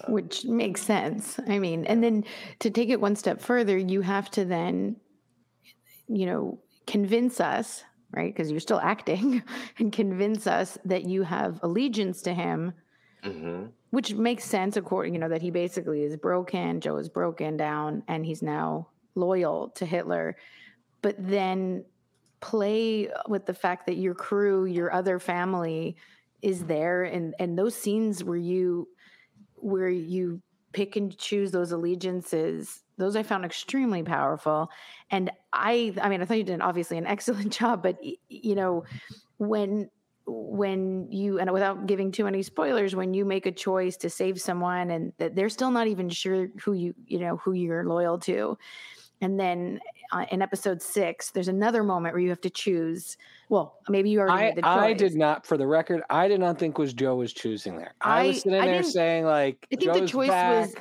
Which 0.08 0.44
makes 0.44 0.82
sense. 0.82 1.40
I 1.48 1.58
mean, 1.58 1.84
and 1.84 2.02
then 2.02 2.24
to 2.60 2.70
take 2.70 2.88
it 2.90 3.00
one 3.00 3.16
step 3.16 3.40
further, 3.40 3.76
you 3.76 4.02
have 4.02 4.30
to 4.32 4.44
then, 4.44 4.96
you 6.06 6.26
know, 6.26 6.60
convince 6.86 7.40
us, 7.40 7.82
right? 8.12 8.32
Because 8.32 8.52
you're 8.52 8.60
still 8.60 8.80
acting, 8.80 9.42
and 9.78 9.92
convince 9.92 10.46
us 10.46 10.78
that 10.84 11.04
you 11.04 11.24
have 11.24 11.58
allegiance 11.64 12.22
to 12.22 12.34
him, 12.34 12.72
hmm 13.24 13.66
which 13.96 14.12
makes 14.12 14.44
sense 14.44 14.76
according, 14.76 15.14
you 15.14 15.18
know, 15.18 15.30
that 15.30 15.40
he 15.40 15.50
basically 15.50 16.02
is 16.02 16.18
broken. 16.18 16.82
Joe 16.82 16.98
is 16.98 17.08
broken 17.08 17.56
down, 17.56 18.02
and 18.08 18.26
he's 18.26 18.42
now 18.42 18.88
loyal 19.14 19.70
to 19.70 19.86
Hitler. 19.86 20.36
But 21.00 21.16
then 21.18 21.82
play 22.40 23.08
with 23.26 23.46
the 23.46 23.54
fact 23.54 23.86
that 23.86 23.96
your 23.96 24.14
crew, 24.14 24.66
your 24.66 24.92
other 24.92 25.18
family, 25.18 25.96
is 26.42 26.66
there 26.66 27.04
and 27.04 27.34
and 27.38 27.58
those 27.58 27.74
scenes 27.74 28.22
where 28.22 28.36
you 28.36 28.86
where 29.54 29.88
you 29.88 30.42
pick 30.74 30.96
and 30.96 31.16
choose 31.16 31.50
those 31.50 31.72
allegiances 31.72 32.82
those 32.98 33.16
i 33.16 33.22
found 33.22 33.46
extremely 33.46 34.02
powerful 34.02 34.70
and 35.10 35.30
i 35.54 35.94
i 36.02 36.10
mean 36.10 36.20
i 36.20 36.26
thought 36.26 36.36
you 36.36 36.44
did 36.44 36.60
obviously 36.60 36.98
an 36.98 37.06
excellent 37.14 37.50
job 37.50 37.82
but 37.82 37.96
you 38.28 38.54
know 38.54 38.84
when 39.38 39.88
when 40.26 41.10
you 41.10 41.38
and 41.38 41.52
without 41.52 41.86
giving 41.86 42.10
too 42.10 42.24
many 42.24 42.42
spoilers 42.42 42.96
when 42.96 43.14
you 43.14 43.24
make 43.24 43.46
a 43.46 43.52
choice 43.52 43.96
to 43.96 44.10
save 44.10 44.40
someone 44.40 44.90
and 44.90 45.12
that 45.18 45.36
they're 45.36 45.48
still 45.48 45.70
not 45.70 45.86
even 45.86 46.08
sure 46.08 46.48
who 46.62 46.72
you 46.72 46.94
you 47.06 47.20
know 47.20 47.36
who 47.36 47.52
you're 47.52 47.84
loyal 47.84 48.18
to 48.18 48.58
and 49.20 49.38
then 49.38 49.80
uh, 50.12 50.26
in 50.32 50.42
episode 50.42 50.82
six 50.82 51.30
there's 51.30 51.46
another 51.48 51.84
moment 51.84 52.12
where 52.12 52.20
you 52.20 52.28
have 52.28 52.40
to 52.40 52.50
choose 52.50 53.16
well 53.48 53.78
maybe 53.88 54.10
you 54.10 54.18
already 54.18 54.42
I, 54.42 54.48
made 54.48 54.56
the 54.56 54.62
choice 54.62 54.78
I 54.78 54.92
did 54.94 55.14
not, 55.14 55.46
for 55.46 55.56
the 55.56 55.66
record, 55.66 56.02
I 56.10 56.26
did 56.26 56.40
not 56.40 56.58
think 56.58 56.78
was 56.78 56.92
Joe 56.92 57.14
was 57.16 57.32
choosing 57.32 57.76
there. 57.76 57.94
I, 58.00 58.20
I- 58.22 58.26
was 58.28 58.42
sitting 58.42 58.60
I 58.60 58.66
there 58.66 58.82
saying 58.82 59.24
like, 59.24 59.66
I 59.72 59.76
think 59.76 59.92
Joe's 59.92 60.00
the 60.00 60.06
choice 60.08 60.28
back. 60.28 60.66
was 60.66 60.74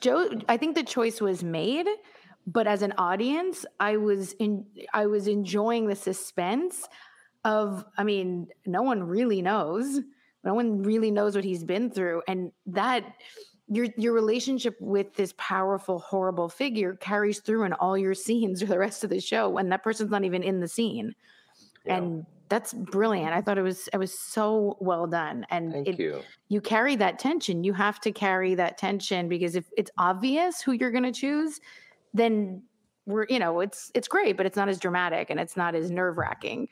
Joe. 0.00 0.30
I 0.48 0.56
think 0.56 0.76
the 0.76 0.82
choice 0.84 1.20
was 1.20 1.42
made, 1.42 1.86
but 2.46 2.66
as 2.66 2.82
an 2.82 2.92
audience, 2.98 3.64
I 3.80 3.96
was 3.96 4.32
in. 4.34 4.66
I 4.92 5.06
was 5.06 5.28
enjoying 5.28 5.86
the 5.88 5.96
suspense 5.96 6.86
of. 7.44 7.84
I 7.98 8.04
mean, 8.04 8.48
no 8.66 8.82
one 8.82 9.02
really 9.02 9.42
knows. 9.42 10.00
No 10.44 10.54
one 10.54 10.82
really 10.82 11.10
knows 11.10 11.34
what 11.34 11.44
he's 11.44 11.64
been 11.64 11.90
through, 11.90 12.22
and 12.28 12.52
that 12.66 13.04
your 13.68 13.86
your 13.96 14.12
relationship 14.12 14.76
with 14.80 15.14
this 15.14 15.34
powerful, 15.38 15.98
horrible 16.00 16.48
figure 16.48 16.94
carries 16.96 17.40
through 17.40 17.64
in 17.64 17.72
all 17.74 17.96
your 17.96 18.14
scenes 18.24 18.60
for 18.60 18.68
the 18.68 18.78
rest 18.78 19.04
of 19.04 19.10
the 19.10 19.20
show. 19.20 19.48
When 19.48 19.68
that 19.70 19.82
person's 19.82 20.10
not 20.10 20.24
even 20.24 20.42
in 20.42 20.60
the 20.60 20.68
scene, 20.68 21.14
Yeah. 21.86 21.96
and 21.96 22.26
that's 22.50 22.74
brilliant. 22.74 23.32
I 23.32 23.40
thought 23.40 23.56
it 23.56 23.62
was 23.62 23.88
it 23.92 23.96
was 23.96 24.16
so 24.18 24.76
well 24.80 25.06
done, 25.06 25.46
and 25.50 25.72
Thank 25.72 25.88
it, 25.88 25.98
you. 25.98 26.20
you 26.48 26.60
carry 26.60 26.94
that 26.96 27.18
tension. 27.18 27.64
You 27.64 27.72
have 27.72 28.00
to 28.00 28.12
carry 28.12 28.54
that 28.54 28.76
tension 28.76 29.28
because 29.28 29.56
if 29.56 29.64
it's 29.78 29.90
obvious 29.96 30.60
who 30.60 30.72
you're 30.72 30.90
going 30.90 31.04
to 31.04 31.12
choose, 31.12 31.58
then 32.12 32.62
we're 33.06 33.26
you 33.30 33.38
know 33.38 33.60
it's 33.60 33.90
it's 33.94 34.08
great, 34.08 34.36
but 34.36 34.44
it's 34.44 34.56
not 34.56 34.68
as 34.68 34.78
dramatic 34.78 35.30
and 35.30 35.40
it's 35.40 35.56
not 35.56 35.74
as 35.74 35.90
nerve 35.90 36.18
wracking. 36.18 36.68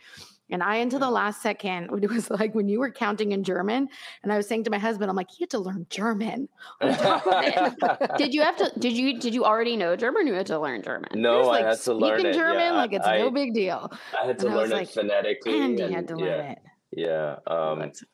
And 0.53 0.63
I, 0.63 0.77
until 0.77 0.99
the 1.01 1.11
last 1.11 1.43
second, 1.43 1.91
it 2.03 2.11
was 2.11 2.31
like 2.31 2.55
when 2.55 2.69
you 2.69 2.79
were 2.79 2.91
counting 2.91 3.33
in 3.33 3.43
German, 3.43 3.89
and 4.23 4.33
I 4.33 4.37
was 4.37 4.47
saying 4.47 4.65
to 4.65 4.71
my 4.71 4.79
husband, 4.79 5.11
I'm 5.11 5.17
like, 5.17 5.29
you 5.39 5.45
have 5.45 5.49
to 5.51 5.59
learn 5.59 5.87
German. 5.91 6.49
on 6.81 6.95
top 6.95 7.27
of 7.27 7.33
it." 7.45 8.11
Did 8.19 8.35
you 8.35 8.43
have 8.43 8.57
to? 8.59 8.73
Did 8.79 8.93
you? 8.93 9.19
Did 9.19 9.35
you 9.35 9.45
already 9.45 9.77
know 9.77 9.97
German? 9.97 10.27
You 10.27 10.35
had 10.35 10.47
to 10.47 10.59
learn 10.61 10.83
German. 10.83 11.11
He 11.15 11.21
no, 11.21 11.39
was, 11.39 11.47
I 11.47 11.51
like 11.51 11.65
had 11.65 11.81
to 11.81 11.95
learn 11.95 12.19
speaking 12.21 12.31
it. 12.31 12.35
German, 12.35 12.61
yeah, 12.61 12.73
like 12.73 12.93
it's 12.93 13.07
I, 13.07 13.19
no 13.19 13.31
big 13.31 13.55
deal. 13.55 13.91
I 14.21 14.27
had 14.27 14.39
to 14.39 14.47
and 14.47 14.57
learn 14.57 14.71
it 14.71 14.75
like, 14.75 14.91
phonetically. 14.91 15.61
Andy 15.61 15.83
and, 15.83 15.95
had 15.95 16.09
to 16.09 16.17
learn 16.17 16.29
yeah, 16.29 16.53
it. 16.53 16.59
Yeah. 16.93 17.37
Oh, 17.47 17.73
Um, 17.73 17.79
that's- 17.79 18.05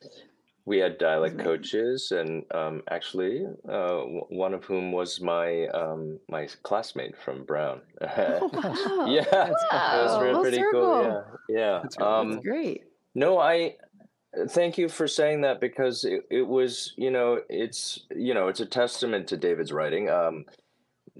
we 0.68 0.78
had 0.78 0.98
dialect 0.98 1.34
amazing. 1.34 1.50
coaches, 1.50 2.12
and 2.12 2.44
um, 2.54 2.82
actually, 2.90 3.46
uh, 3.68 3.98
w- 4.12 4.26
one 4.28 4.52
of 4.52 4.64
whom 4.64 4.92
was 4.92 5.20
my 5.20 5.66
um, 5.68 6.18
my 6.28 6.46
classmate 6.62 7.16
from 7.16 7.44
Brown. 7.44 7.80
Oh, 8.02 8.50
wow. 8.52 9.06
yeah, 9.06 9.22
it 9.22 9.50
was 9.72 10.12
wow. 10.12 10.22
re- 10.22 10.40
pretty 10.42 10.58
circle. 10.58 10.80
cool. 10.82 11.24
Yeah, 11.48 11.58
yeah. 11.58 11.80
That's 11.82 11.96
great. 11.96 12.06
Um, 12.06 12.30
That's 12.32 12.42
great. 12.44 12.84
no, 13.14 13.38
I 13.38 13.76
thank 14.50 14.76
you 14.76 14.88
for 14.90 15.08
saying 15.08 15.40
that 15.40 15.60
because 15.60 16.04
it, 16.04 16.24
it 16.30 16.46
was, 16.46 16.92
you 16.96 17.10
know, 17.10 17.40
it's 17.48 18.00
you 18.14 18.34
know, 18.34 18.48
it's 18.48 18.60
a 18.60 18.66
testament 18.66 19.26
to 19.28 19.36
David's 19.38 19.72
writing. 19.72 20.10
Um, 20.10 20.44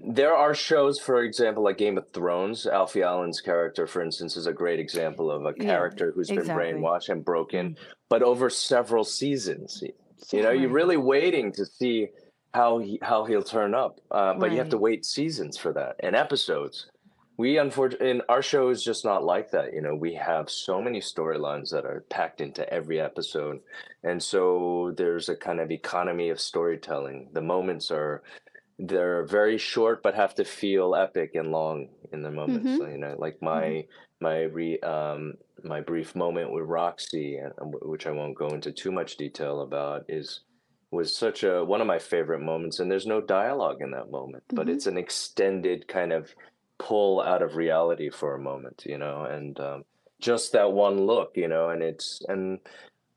there 0.03 0.35
are 0.35 0.53
shows, 0.53 0.99
for 0.99 1.23
example, 1.23 1.63
like 1.63 1.77
Game 1.77 1.97
of 1.97 2.09
Thrones. 2.11 2.65
Alfie 2.65 3.03
Allen's 3.03 3.41
character, 3.41 3.85
for 3.85 4.01
instance, 4.01 4.37
is 4.37 4.47
a 4.47 4.53
great 4.53 4.79
example 4.79 5.29
of 5.29 5.45
a 5.45 5.53
Yeah, 5.57 5.65
character 5.65 6.11
who's 6.11 6.29
been 6.29 6.45
brainwashed 6.47 7.09
and 7.09 7.23
broken, 7.23 7.77
but 8.09 8.23
over 8.23 8.49
several 8.49 9.03
seasons. 9.03 9.83
You 10.31 10.43
know, 10.43 10.51
you're 10.51 10.69
really 10.69 10.97
waiting 10.97 11.51
to 11.53 11.65
see 11.65 12.09
how 12.53 12.79
he 12.79 12.99
how 13.01 13.25
he'll 13.25 13.43
turn 13.43 13.75
up, 13.75 13.99
uh, 14.11 14.33
but 14.33 14.51
you 14.51 14.57
have 14.57 14.69
to 14.69 14.77
wait 14.77 15.05
seasons 15.05 15.57
for 15.57 15.73
that 15.73 15.95
and 15.99 16.15
episodes. 16.15 16.87
We 17.37 17.57
unfortunately, 17.57 18.11
and 18.11 18.21
our 18.27 18.41
show 18.41 18.69
is 18.69 18.83
just 18.83 19.05
not 19.05 19.23
like 19.23 19.51
that. 19.51 19.73
You 19.73 19.81
know, 19.81 19.95
we 19.95 20.13
have 20.15 20.49
so 20.49 20.81
many 20.81 20.99
storylines 20.99 21.71
that 21.71 21.85
are 21.85 22.03
packed 22.09 22.41
into 22.41 22.71
every 22.73 22.99
episode, 22.99 23.59
and 24.03 24.21
so 24.21 24.93
there's 24.97 25.29
a 25.29 25.35
kind 25.37 25.61
of 25.61 25.71
economy 25.71 26.29
of 26.29 26.39
storytelling. 26.41 27.29
The 27.31 27.41
moments 27.41 27.91
are 27.91 28.23
they're 28.79 29.25
very 29.25 29.57
short, 29.59 30.01
but 30.03 30.15
have 30.15 30.35
to 30.35 30.45
feel 30.45 30.95
epic 30.95 31.31
and 31.35 31.51
long 31.51 31.89
in 32.13 32.23
the 32.23 32.31
moments. 32.31 32.71
Mhm. 32.71 32.79
So, 32.79 32.87
you 32.87 32.97
know, 32.97 33.15
like 33.19 33.37
my 33.41 33.85
my 34.21 34.43
re 34.43 34.79
um 34.81 35.35
my 35.63 35.81
brief 35.81 36.15
moment 36.15 36.53
with 36.53 36.65
Roxy, 36.65 37.37
and 37.37 37.53
which 37.83 38.07
I 38.07 38.11
won't 38.11 38.37
go 38.37 38.53
into 38.53 38.71
too 38.71 38.91
much 38.91 39.17
detail 39.17 39.61
about, 39.61 40.05
is 40.09 40.41
was 40.91 41.15
such 41.15 41.43
a 41.43 41.63
one 41.63 41.81
of 41.81 41.87
my 41.87 41.99
favorite 41.99 42.41
moments. 42.41 42.79
And 42.79 42.91
there's 42.91 43.05
no 43.07 43.21
dialogue 43.21 43.77
in 43.81 43.91
that 43.91 44.11
moment, 44.11 44.43
but 44.55 44.69
Mhm. 44.69 44.69
it's 44.69 44.87
an 44.87 44.97
extended 44.97 45.87
kind 45.87 46.13
of 46.13 46.33
pull 46.79 47.21
out 47.21 47.41
of 47.41 47.55
reality 47.57 48.09
for 48.09 48.33
a 48.35 48.39
moment, 48.41 48.83
you 48.85 48.97
know, 48.97 49.23
and 49.25 49.59
um, 49.59 49.83
just 50.21 50.53
that 50.53 50.71
one 50.71 51.05
look, 51.05 51.31
you 51.35 51.47
know, 51.47 51.69
and 51.69 51.83
it's 51.83 52.21
and 52.27 52.59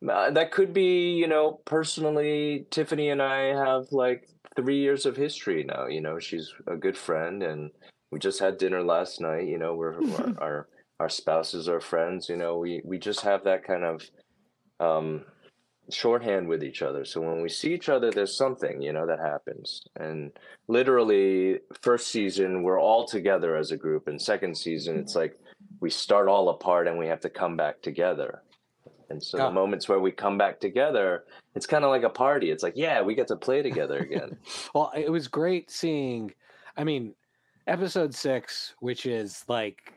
uh, 0.09 0.31
that 0.31 0.53
could 0.53 0.73
be, 0.73 1.13
you 1.13 1.29
know, 1.29 1.61
personally, 1.65 2.67
Tiffany 2.71 3.11
and 3.11 3.23
I 3.23 3.55
have 3.55 3.93
like 3.93 4.29
three 4.57 4.81
years 4.81 5.07
of 5.07 5.17
history 5.17 5.65
now. 5.65 5.87
You 5.87 6.01
know, 6.01 6.19
she's 6.19 6.53
a 6.67 6.77
good 6.77 6.97
friend, 6.97 7.43
and 7.43 7.71
we 8.11 8.19
just 8.19 8.41
had 8.41 8.59
dinner 8.59 8.83
last 8.83 9.21
night. 9.21 9.47
You 9.47 9.59
know, 9.59 9.75
we're, 9.75 10.01
we're 10.01 10.35
our 10.39 10.69
our 11.01 11.09
spouses 11.09 11.69
are 11.69 11.81
friends. 11.81 12.29
You 12.29 12.37
know, 12.37 12.59
we 12.59 12.83
we 12.85 12.99
just 12.99 13.21
have 13.21 13.45
that 13.45 13.65
kind 13.65 13.85
of 13.85 14.03
um, 14.81 15.25
shorthand 15.91 16.49
with 16.49 16.63
each 16.65 16.83
other. 16.83 17.05
So 17.05 17.21
when 17.21 17.43
we 17.43 17.49
see 17.49 17.73
each 17.73 17.89
other, 17.89 18.11
there's 18.11 18.37
something 18.37 18.83
you 18.83 18.93
know 18.93 19.07
that 19.07 19.21
happens. 19.21 19.83
And 19.97 20.33
literally, 20.69 21.61
first 21.81 22.09
season 22.09 22.63
we're 22.63 22.81
all 22.81 23.07
together 23.07 23.57
as 23.57 23.71
a 23.71 23.77
group, 23.77 24.09
and 24.09 24.21
second 24.21 24.57
season 24.57 24.99
it's 24.99 25.15
like 25.15 25.39
we 25.81 25.91
start 25.91 26.29
all 26.29 26.49
apart 26.49 26.87
and 26.87 26.99
we 26.99 27.07
have 27.07 27.21
to 27.21 27.31
come 27.31 27.57
back 27.57 27.83
together. 27.83 28.43
And 29.13 29.23
so 29.23 29.37
the 29.37 29.51
moments 29.51 29.89
where 29.89 30.01
we 30.01 30.11
come 30.11 30.39
back 30.39 30.59
together, 30.59 31.25
it's 31.55 31.67
kind 31.67 31.85
of 31.85 31.91
like 31.91 32.03
a 32.03 32.09
party. 32.11 32.51
It's 32.51 32.63
like, 32.63 32.73
yeah, 32.77 33.03
we 33.03 33.15
get 33.15 33.29
to 33.29 33.37
play 33.37 33.63
together 33.63 33.99
again. 34.09 34.37
Well, 34.75 34.91
it 34.97 35.11
was 35.11 35.29
great 35.29 35.71
seeing. 35.71 36.33
I 36.77 36.85
mean, 36.85 37.15
episode 37.67 38.15
six, 38.15 38.75
which 38.81 39.05
is 39.07 39.45
like, 39.49 39.93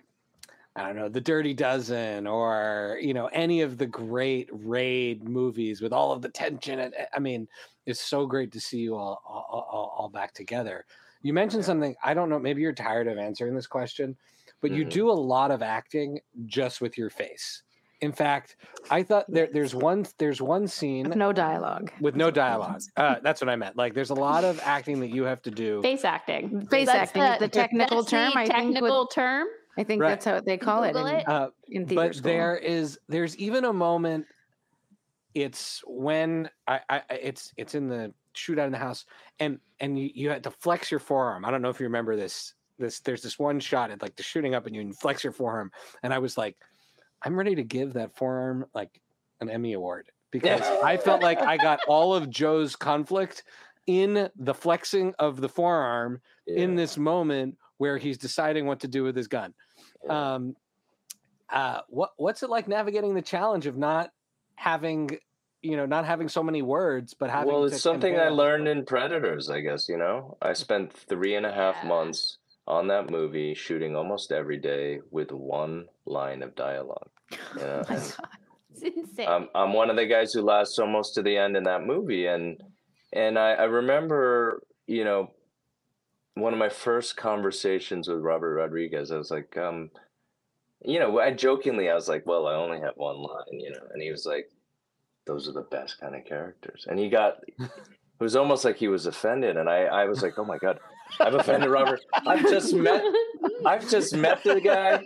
I 0.75 0.85
don't 0.87 0.97
know, 0.97 1.07
the 1.07 1.21
Dirty 1.21 1.53
Dozen, 1.53 2.27
or 2.27 2.99
you 3.01 3.13
know, 3.13 3.27
any 3.27 3.61
of 3.61 3.77
the 3.77 3.85
great 3.85 4.49
raid 4.51 5.23
movies 5.23 5.81
with 5.81 5.93
all 5.93 6.11
of 6.11 6.21
the 6.21 6.29
tension. 6.29 6.79
And 6.79 6.93
I 7.13 7.19
mean, 7.19 7.47
it's 7.85 8.01
so 8.01 8.25
great 8.25 8.51
to 8.51 8.59
see 8.59 8.79
you 8.79 8.95
all 8.95 9.21
all, 9.25 9.67
all, 9.71 9.95
all 9.97 10.09
back 10.09 10.33
together. 10.33 10.85
You 11.21 11.31
mentioned 11.31 11.63
Yeah. 11.63 11.67
something. 11.67 11.95
I 12.03 12.13
don't 12.13 12.29
know. 12.29 12.37
Maybe 12.39 12.61
you're 12.61 12.73
tired 12.73 13.07
of 13.07 13.17
answering 13.17 13.55
this 13.55 13.67
question, 13.67 14.17
but 14.61 14.71
you 14.71 14.85
Mhm. 14.85 14.89
do 14.89 15.09
a 15.09 15.13
lot 15.13 15.49
of 15.49 15.61
acting 15.61 16.19
just 16.45 16.81
with 16.81 16.97
your 16.97 17.09
face. 17.09 17.63
In 18.01 18.11
fact, 18.11 18.57
I 18.89 19.03
thought 19.03 19.25
there, 19.29 19.47
there's 19.51 19.73
one 19.73 20.05
there's 20.17 20.41
one 20.41 20.67
scene 20.67 21.07
With 21.07 21.17
no 21.17 21.31
dialogue. 21.31 21.91
with 22.01 22.15
no 22.15 22.29
dialogue. 22.29 22.81
Uh, 22.97 23.15
that's 23.23 23.41
what 23.41 23.49
I 23.49 23.55
meant. 23.55 23.77
Like, 23.77 23.93
there's 23.93 24.09
a 24.09 24.15
lot 24.15 24.43
of 24.43 24.59
acting 24.63 24.99
that 24.99 25.09
you 25.09 25.23
have 25.23 25.41
to 25.43 25.51
do. 25.51 25.81
Face 25.81 26.03
acting. 26.03 26.65
Face 26.67 26.87
That's 26.87 27.09
acting 27.09 27.23
is 27.23 27.39
the 27.39 27.47
technical 27.47 27.99
that's 28.01 28.11
term. 28.11 28.31
the 28.33 28.39
I 28.39 28.43
think. 28.45 28.55
technical 28.75 29.01
With, 29.05 29.11
term. 29.13 29.47
I 29.77 29.83
think 29.83 30.01
Right. 30.01 30.09
that's 30.09 30.25
how 30.25 30.39
they 30.41 30.57
call 30.57 30.83
it 30.83 30.93
Google 30.93 31.07
in, 31.07 31.15
it. 31.17 31.27
Uh, 31.27 31.49
in 31.69 31.85
theater 31.85 32.07
but 32.09 32.15
school. 32.15 32.31
there 32.31 32.57
is 32.57 32.99
there's 33.07 33.35
even 33.37 33.65
a 33.65 33.73
moment. 33.73 34.25
It's 35.33 35.81
when 35.85 36.49
I, 36.67 36.79
I 36.89 37.01
I- 37.09 37.13
it's 37.15 37.53
it's 37.57 37.75
in 37.75 37.87
the 37.89 38.13
shootout 38.35 38.65
in 38.67 38.71
the 38.71 38.77
house, 38.77 39.05
and 39.39 39.59
and 39.79 39.97
you, 39.99 40.09
you 40.13 40.29
had 40.29 40.43
to 40.43 40.51
flex 40.51 40.91
your 40.91 40.99
forearm. 40.99 41.43
I 41.45 41.51
don't 41.51 41.61
know 41.61 41.69
if 41.69 41.79
you 41.79 41.85
remember 41.85 42.15
this. 42.15 42.53
This 42.77 42.99
there's 43.01 43.21
this 43.21 43.37
one 43.39 43.59
shot 43.59 43.91
at 43.91 44.01
like 44.01 44.15
the 44.15 44.23
shooting 44.23 44.53
up, 44.55 44.65
and 44.65 44.75
you 44.75 44.93
flex 44.93 45.23
your 45.23 45.33
forearm, 45.33 45.71
and 46.03 46.13
I 46.13 46.19
was 46.19 46.37
like, 46.37 46.55
I'm 47.25 47.35
ready 47.35 47.55
to 47.55 47.63
give 47.63 47.93
that 47.93 48.15
forearm 48.15 48.65
like 48.73 49.01
an 49.41 49.49
Emmy 49.49 49.73
award 49.73 50.11
because 50.31 50.61
I 50.61 50.97
felt 50.97 51.23
like 51.23 51.39
I 51.39 51.57
got 51.57 51.79
all 51.87 52.13
of 52.13 52.29
Joe's 52.29 52.75
conflict 52.75 53.43
in 53.87 54.29
the 54.35 54.53
flexing 54.53 55.13
of 55.17 55.41
the 55.41 55.49
forearm 55.49 56.21
in 56.47 56.75
this 56.75 56.97
moment 56.97 57.57
where 57.77 57.97
he's 57.97 58.17
deciding 58.17 58.67
what 58.67 58.79
to 58.81 58.87
do 58.87 59.03
with 59.03 59.15
his 59.15 59.27
gun. 59.27 59.53
yeah. 60.05 60.35
Um, 60.35 60.55
uh, 61.49 61.81
what 61.89 62.11
what's 62.17 62.41
it 62.41 62.49
like 62.49 62.67
navigating 62.67 63.13
the 63.13 63.21
challenge 63.21 63.67
of 63.67 63.77
not 63.77 64.09
having, 64.55 65.19
you 65.61 65.77
know, 65.77 65.85
not 65.85 66.03
having 66.03 66.27
so 66.27 66.41
many 66.41 66.63
words, 66.63 67.13
but 67.13 67.29
having 67.29 67.53
well, 67.53 67.61
to 67.61 67.67
it's 67.67 67.83
something 67.83 68.19
I 68.19 68.29
learned 68.29 68.67
in 68.67 68.83
Predators, 68.83 69.49
I 69.49 69.61
guess, 69.61 69.87
you 69.87 69.97
know. 69.97 70.37
I 70.41 70.53
spent 70.53 70.91
three 70.91 71.35
and 71.35 71.45
a 71.45 71.51
half 71.51 71.75
Yeah. 71.83 71.89
months 71.89 72.37
on 72.67 72.87
that 72.87 73.09
movie 73.09 73.53
shooting 73.53 73.95
almost 73.95 74.31
every 74.31 74.57
day 74.57 74.99
with 75.11 75.31
one 75.31 75.85
line 76.05 76.43
of 76.43 76.55
dialogue. 76.55 77.09
You 77.55 77.61
know? 77.61 77.83
My 77.89 77.95
God. 77.95 78.13
It's 78.71 78.81
insane. 78.81 79.27
I'm 79.27 79.47
I'm 79.55 79.73
one 79.73 79.89
of 79.89 79.95
the 79.95 80.05
guys 80.05 80.33
who 80.33 80.41
lasts 80.41 80.79
almost 80.79 81.15
to 81.15 81.23
the 81.23 81.37
end 81.37 81.55
in 81.55 81.63
that 81.63 81.85
movie, 81.85 82.27
and 82.27 82.61
and 83.13 83.39
I, 83.39 83.53
I 83.53 83.63
remember, 83.63 84.61
you 84.85 85.05
know, 85.05 85.31
one 86.35 86.53
of 86.53 86.59
my 86.59 86.69
first 86.69 87.15
conversations 87.15 88.07
with 88.07 88.19
Robert 88.19 88.55
Rodriguez. 88.55 89.11
I 89.11 89.17
was 89.17 89.31
like, 89.31 89.57
um, 89.57 89.89
you 90.83 90.99
know, 90.99 91.19
I 91.19 91.31
jokingly 91.31 91.89
I 91.89 91.95
was 91.95 92.09
like, 92.09 92.25
well, 92.25 92.47
I 92.47 92.55
only 92.55 92.79
have 92.81 92.95
one 92.95 93.17
line, 93.17 93.59
you 93.59 93.71
know, 93.71 93.87
and 93.93 94.01
he 94.01 94.11
was 94.11 94.25
like, 94.25 94.49
those 95.25 95.47
are 95.47 95.53
the 95.53 95.61
best 95.61 95.99
kind 95.99 96.15
of 96.15 96.25
characters. 96.25 96.85
And 96.89 96.99
he 96.99 97.09
got, 97.09 97.37
it 97.59 97.69
was 98.19 98.35
almost 98.35 98.65
like 98.65 98.75
he 98.75 98.87
was 98.87 99.05
offended. 99.05 99.57
And 99.57 99.69
I, 99.69 99.85
I 99.85 100.05
was 100.05 100.21
like, 100.21 100.37
oh 100.37 100.45
my 100.45 100.57
God, 100.57 100.79
I've 101.19 101.33
offended 101.35 101.69
Robert. 101.69 102.01
I've 102.25 102.41
just 102.41 102.73
met, 102.73 103.03
I've 103.65 103.89
just 103.89 104.15
met 104.15 104.43
the 104.43 104.59
guy. 104.59 105.03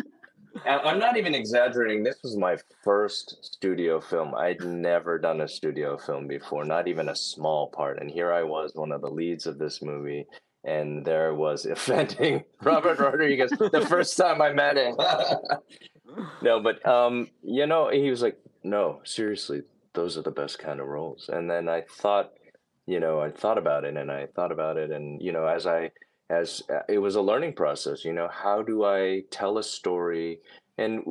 And 0.67 0.81
I'm 0.81 0.99
not 0.99 1.17
even 1.17 1.35
exaggerating. 1.35 2.03
This 2.03 2.23
was 2.23 2.37
my 2.37 2.57
first 2.83 3.37
studio 3.45 4.01
film. 4.01 4.35
I'd 4.35 4.65
never 4.65 5.19
done 5.19 5.41
a 5.41 5.49
studio 5.49 5.99
film 5.99 6.27
before, 6.27 6.65
not 6.65 6.89
even 6.89 7.09
a 7.09 7.17
small 7.17 7.69
part. 7.69 8.01
And 8.01 8.11
here 8.11 8.33
I 8.33 8.45
was, 8.45 8.73
one 8.75 8.93
of 8.93 9.03
the 9.03 9.11
leads 9.11 9.47
of 9.47 9.59
this 9.59 9.83
movie. 9.83 10.27
And 10.65 11.05
there 11.05 11.35
was 11.35 11.67
offending 11.67 12.45
Robert 12.63 12.99
Rodriguez 12.99 13.51
the 13.51 13.87
first 13.89 14.17
time 14.17 14.41
I 14.41 14.53
met 14.53 14.77
him. 14.77 14.97
no, 16.43 16.61
but 16.63 16.87
um, 16.87 17.29
you 17.43 17.67
know, 17.67 17.91
he 17.91 18.09
was 18.09 18.23
like, 18.23 18.39
"No, 18.63 19.01
seriously, 19.05 19.63
those 19.93 20.17
are 20.17 20.23
the 20.23 20.31
best 20.31 20.59
kind 20.59 20.81
of 20.81 20.87
roles." 20.87 21.29
And 21.31 21.51
then 21.51 21.69
I 21.69 21.83
thought, 21.83 22.33
you 22.87 23.01
know, 23.01 23.21
I 23.21 23.31
thought 23.31 23.59
about 23.59 23.85
it, 23.85 23.97
and 23.97 24.11
I 24.11 24.27
thought 24.35 24.53
about 24.53 24.77
it, 24.77 24.91
and 24.91 25.21
you 25.23 25.33
know, 25.33 25.47
as 25.47 25.67
I 25.67 25.91
as 26.31 26.63
uh, 26.71 26.81
it 26.89 26.99
was 26.99 27.17
a 27.17 27.23
learning 27.23 27.55
process, 27.55 28.05
you 28.05 28.13
know, 28.13 28.29
how 28.29 28.63
do 28.63 28.85
I 28.85 29.23
tell 29.31 29.59
a 29.59 29.63
story? 29.63 30.41
And 30.79 31.03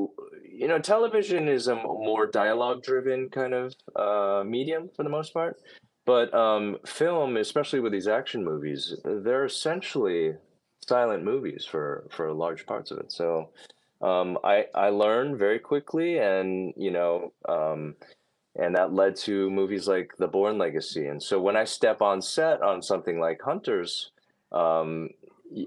you 0.47 0.67
know, 0.67 0.79
television 0.79 1.47
is 1.47 1.67
a 1.67 1.75
more 1.75 2.27
dialogue-driven 2.27 3.29
kind 3.29 3.53
of 3.53 3.73
uh, 3.95 4.43
medium 4.43 4.89
for 4.95 5.03
the 5.03 5.09
most 5.09 5.33
part, 5.33 5.57
but 6.05 6.33
um, 6.33 6.77
film, 6.85 7.37
especially 7.37 7.79
with 7.79 7.91
these 7.91 8.07
action 8.07 8.43
movies, 8.43 8.95
they're 9.03 9.45
essentially 9.45 10.33
silent 10.87 11.23
movies 11.23 11.65
for 11.65 12.05
for 12.11 12.33
large 12.33 12.65
parts 12.65 12.91
of 12.91 12.97
it. 12.99 13.11
So 13.11 13.49
um, 14.01 14.37
I 14.43 14.67
I 14.75 14.89
learned 14.89 15.39
very 15.39 15.59
quickly, 15.59 16.19
and 16.19 16.73
you 16.75 16.91
know, 16.91 17.31
um, 17.47 17.95
and 18.55 18.75
that 18.75 18.93
led 18.93 19.15
to 19.15 19.49
movies 19.49 19.87
like 19.87 20.11
The 20.17 20.27
Bourne 20.27 20.57
Legacy. 20.57 21.07
And 21.07 21.21
so 21.21 21.39
when 21.41 21.55
I 21.55 21.63
step 21.63 22.01
on 22.01 22.21
set 22.21 22.61
on 22.61 22.81
something 22.81 23.19
like 23.19 23.41
Hunters, 23.41 24.11
um, 24.51 25.09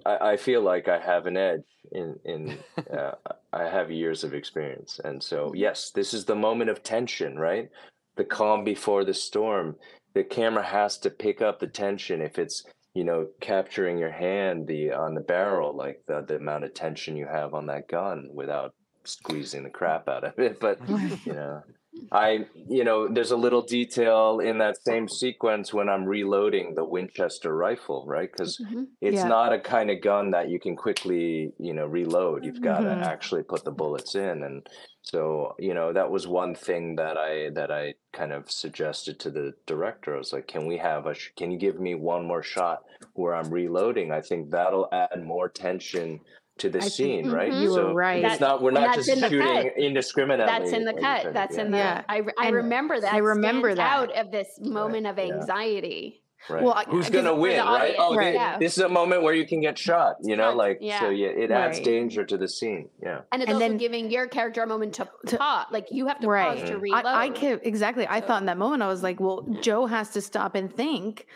I, 0.05 0.33
I, 0.33 0.37
feel 0.37 0.63
like 0.63 0.89
I 0.89 0.99
have 0.99 1.27
an 1.27 1.37
edge 1.37 1.65
in 1.93 2.19
in 2.25 2.59
uh, 2.97 3.13
I 3.53 3.65
have 3.65 3.91
years 3.91 4.25
of 4.25 4.35
experience, 4.35 5.01
and 5.05 5.23
so 5.23 5.53
yes, 5.55 5.91
this 5.91 6.15
is 6.15 6.25
the 6.25 6.35
moment 6.35 6.71
of 6.71 6.83
tension, 6.83 7.37
right? 7.39 7.69
The 8.17 8.25
calm 8.25 8.65
before 8.65 9.05
the 9.05 9.15
storm. 9.15 9.77
The 10.15 10.25
camera 10.25 10.63
has 10.63 10.99
to 10.99 11.11
pick 11.11 11.43
up 11.43 11.61
the 11.61 11.67
tension 11.67 12.23
if 12.23 12.39
it's 12.39 12.65
you 12.95 13.05
know 13.05 13.29
capturing 13.41 13.99
your 13.99 14.11
hand 14.11 14.67
the 14.67 14.91
on 14.93 15.15
the 15.15 15.21
barrel 15.21 15.77
like 15.77 16.03
the, 16.07 16.25
the 16.27 16.37
amount 16.37 16.65
of 16.65 16.73
tension 16.73 17.15
you 17.15 17.27
have 17.27 17.53
on 17.53 17.67
that 17.67 17.87
gun 17.89 18.31
without 18.33 18.75
squeezing 19.05 19.63
the 19.63 19.71
crap 19.71 20.09
out 20.09 20.25
of 20.25 20.39
it 20.39 20.59
but 20.67 20.81
you 20.89 21.35
know 21.35 21.63
i 22.13 22.47
you 22.69 22.85
know 22.85 23.09
there's 23.09 23.31
a 23.31 23.37
little 23.37 23.63
detail 23.63 24.41
in 24.41 24.59
that 24.59 24.77
same 24.83 25.09
sequence 25.09 25.73
when 25.73 25.89
i'm 25.89 26.05
reloading 26.05 26.75
the 26.75 26.85
winchester 26.85 27.57
rifle 27.57 28.05
right 28.07 28.31
because 28.33 28.59
mm-hmm. 28.59 28.85
it's 29.01 29.17
yeah. 29.17 29.29
not 29.29 29.53
a 29.53 29.59
kind 29.59 29.91
of 29.91 30.01
gun 30.01 30.31
that 30.31 30.49
you 30.49 30.59
can 30.59 30.77
quickly 30.77 31.53
you 31.59 31.73
know 31.73 31.87
reload 31.87 32.45
you've 32.45 32.61
got 32.61 32.81
to 32.81 32.87
mm-hmm. 32.87 33.03
actually 33.03 33.43
put 33.43 33.65
the 33.65 33.71
bullets 33.71 34.15
in 34.15 34.43
and 34.45 34.69
so 35.03 35.55
you 35.59 35.75
know 35.75 35.93
that 35.93 36.11
was 36.11 36.27
one 36.27 36.55
thing 36.55 36.97
that 36.97 37.17
i 37.17 37.51
that 37.55 37.71
i 37.71 37.95
kind 38.13 38.33
of 38.33 38.51
suggested 38.51 39.19
to 39.19 39.31
the 39.31 39.53
director 39.67 40.15
i 40.15 40.19
was 40.19 40.33
like 40.33 40.47
can 40.47 40.67
we 40.67 40.77
have 40.77 41.07
a 41.07 41.15
sh- 41.15 41.31
can 41.37 41.51
you 41.51 41.59
give 41.59 41.81
me 41.81 41.95
one 41.95 42.27
more 42.27 42.43
shot 42.43 42.83
where 43.15 43.35
i'm 43.35 43.51
reloading 43.51 44.11
i 44.11 44.21
think 44.21 44.51
that'll 44.51 44.89
add 44.93 45.23
more 45.25 45.49
tension 45.49 46.21
to 46.59 46.71
the 46.71 46.83
I 46.83 46.89
scene 46.89 47.25
think, 47.25 47.35
right 47.35 47.51
mm-hmm. 47.51 47.63
you 47.63 47.75
so 47.75 47.89
were 47.89 47.95
right 47.95 48.25
it's 48.25 48.41
not 48.41 48.63
we're 48.63 48.71
not 48.71 48.95
just 48.95 49.09
shooting 49.11 49.71
indiscriminately 49.77 50.47
that's 50.47 50.73
in 50.73 50.85
the 50.85 50.95
cut 50.95 51.35
that's 51.35 51.57
in 51.57 51.71
the 51.71 51.79
yeah. 51.79 52.03
i, 52.09 52.23
I 52.39 52.49
remember 52.49 52.99
that 52.99 53.13
i 53.13 53.19
remember 53.19 53.75
that 53.75 53.99
out 53.99 54.17
of 54.17 54.31
this 54.31 54.49
moment 54.61 55.05
right. 55.05 55.11
of 55.11 55.19
anxiety 55.19 56.15
yeah. 56.15 56.21
Right. 56.49 56.63
Well, 56.63 56.85
who's 56.89 57.11
going 57.11 57.25
to 57.25 57.35
win, 57.35 57.59
right? 57.59 57.97
Oh, 57.99 58.15
right. 58.15 58.35
Yeah. 58.35 58.59
this 58.59 58.77
is 58.77 58.85
a 58.85 58.89
moment 58.89 59.23
where 59.23 59.35
you 59.35 59.47
can 59.47 59.61
get 59.61 59.77
shot, 59.77 60.17
you 60.23 60.37
know, 60.37 60.55
like 60.55 60.79
yeah. 60.81 61.01
so. 61.01 61.09
Yeah, 61.09 61.29
it 61.29 61.51
adds 61.51 61.79
right. 61.79 61.85
danger 61.85 62.25
to 62.25 62.37
the 62.37 62.47
scene. 62.47 62.89
Yeah, 63.03 63.23
and 63.33 63.43
it's 63.43 63.51
and 63.51 63.57
also 63.57 63.69
then, 63.69 63.79
giving 63.79 64.11
your 64.11 64.29
character 64.29 64.63
a 64.63 64.67
moment 64.67 64.95
to, 64.95 65.09
to 65.27 65.39
pause. 65.39 65.67
Like 65.73 65.89
you 65.91 66.07
have 66.07 66.21
to 66.21 66.29
right. 66.29 66.59
pause 66.59 66.69
to 66.69 66.79
reload. 66.79 67.05
I, 67.05 67.25
I 67.25 67.29
could, 67.31 67.61
exactly. 67.65 68.07
I 68.09 68.21
thought 68.21 68.43
in 68.43 68.47
that 68.47 68.59
moment, 68.59 68.83
I 68.83 68.87
was 68.87 69.03
like, 69.03 69.19
well, 69.19 69.45
Joe 69.61 69.87
has 69.87 70.11
to 70.11 70.21
stop 70.21 70.55
and 70.55 70.73
think 70.73 71.27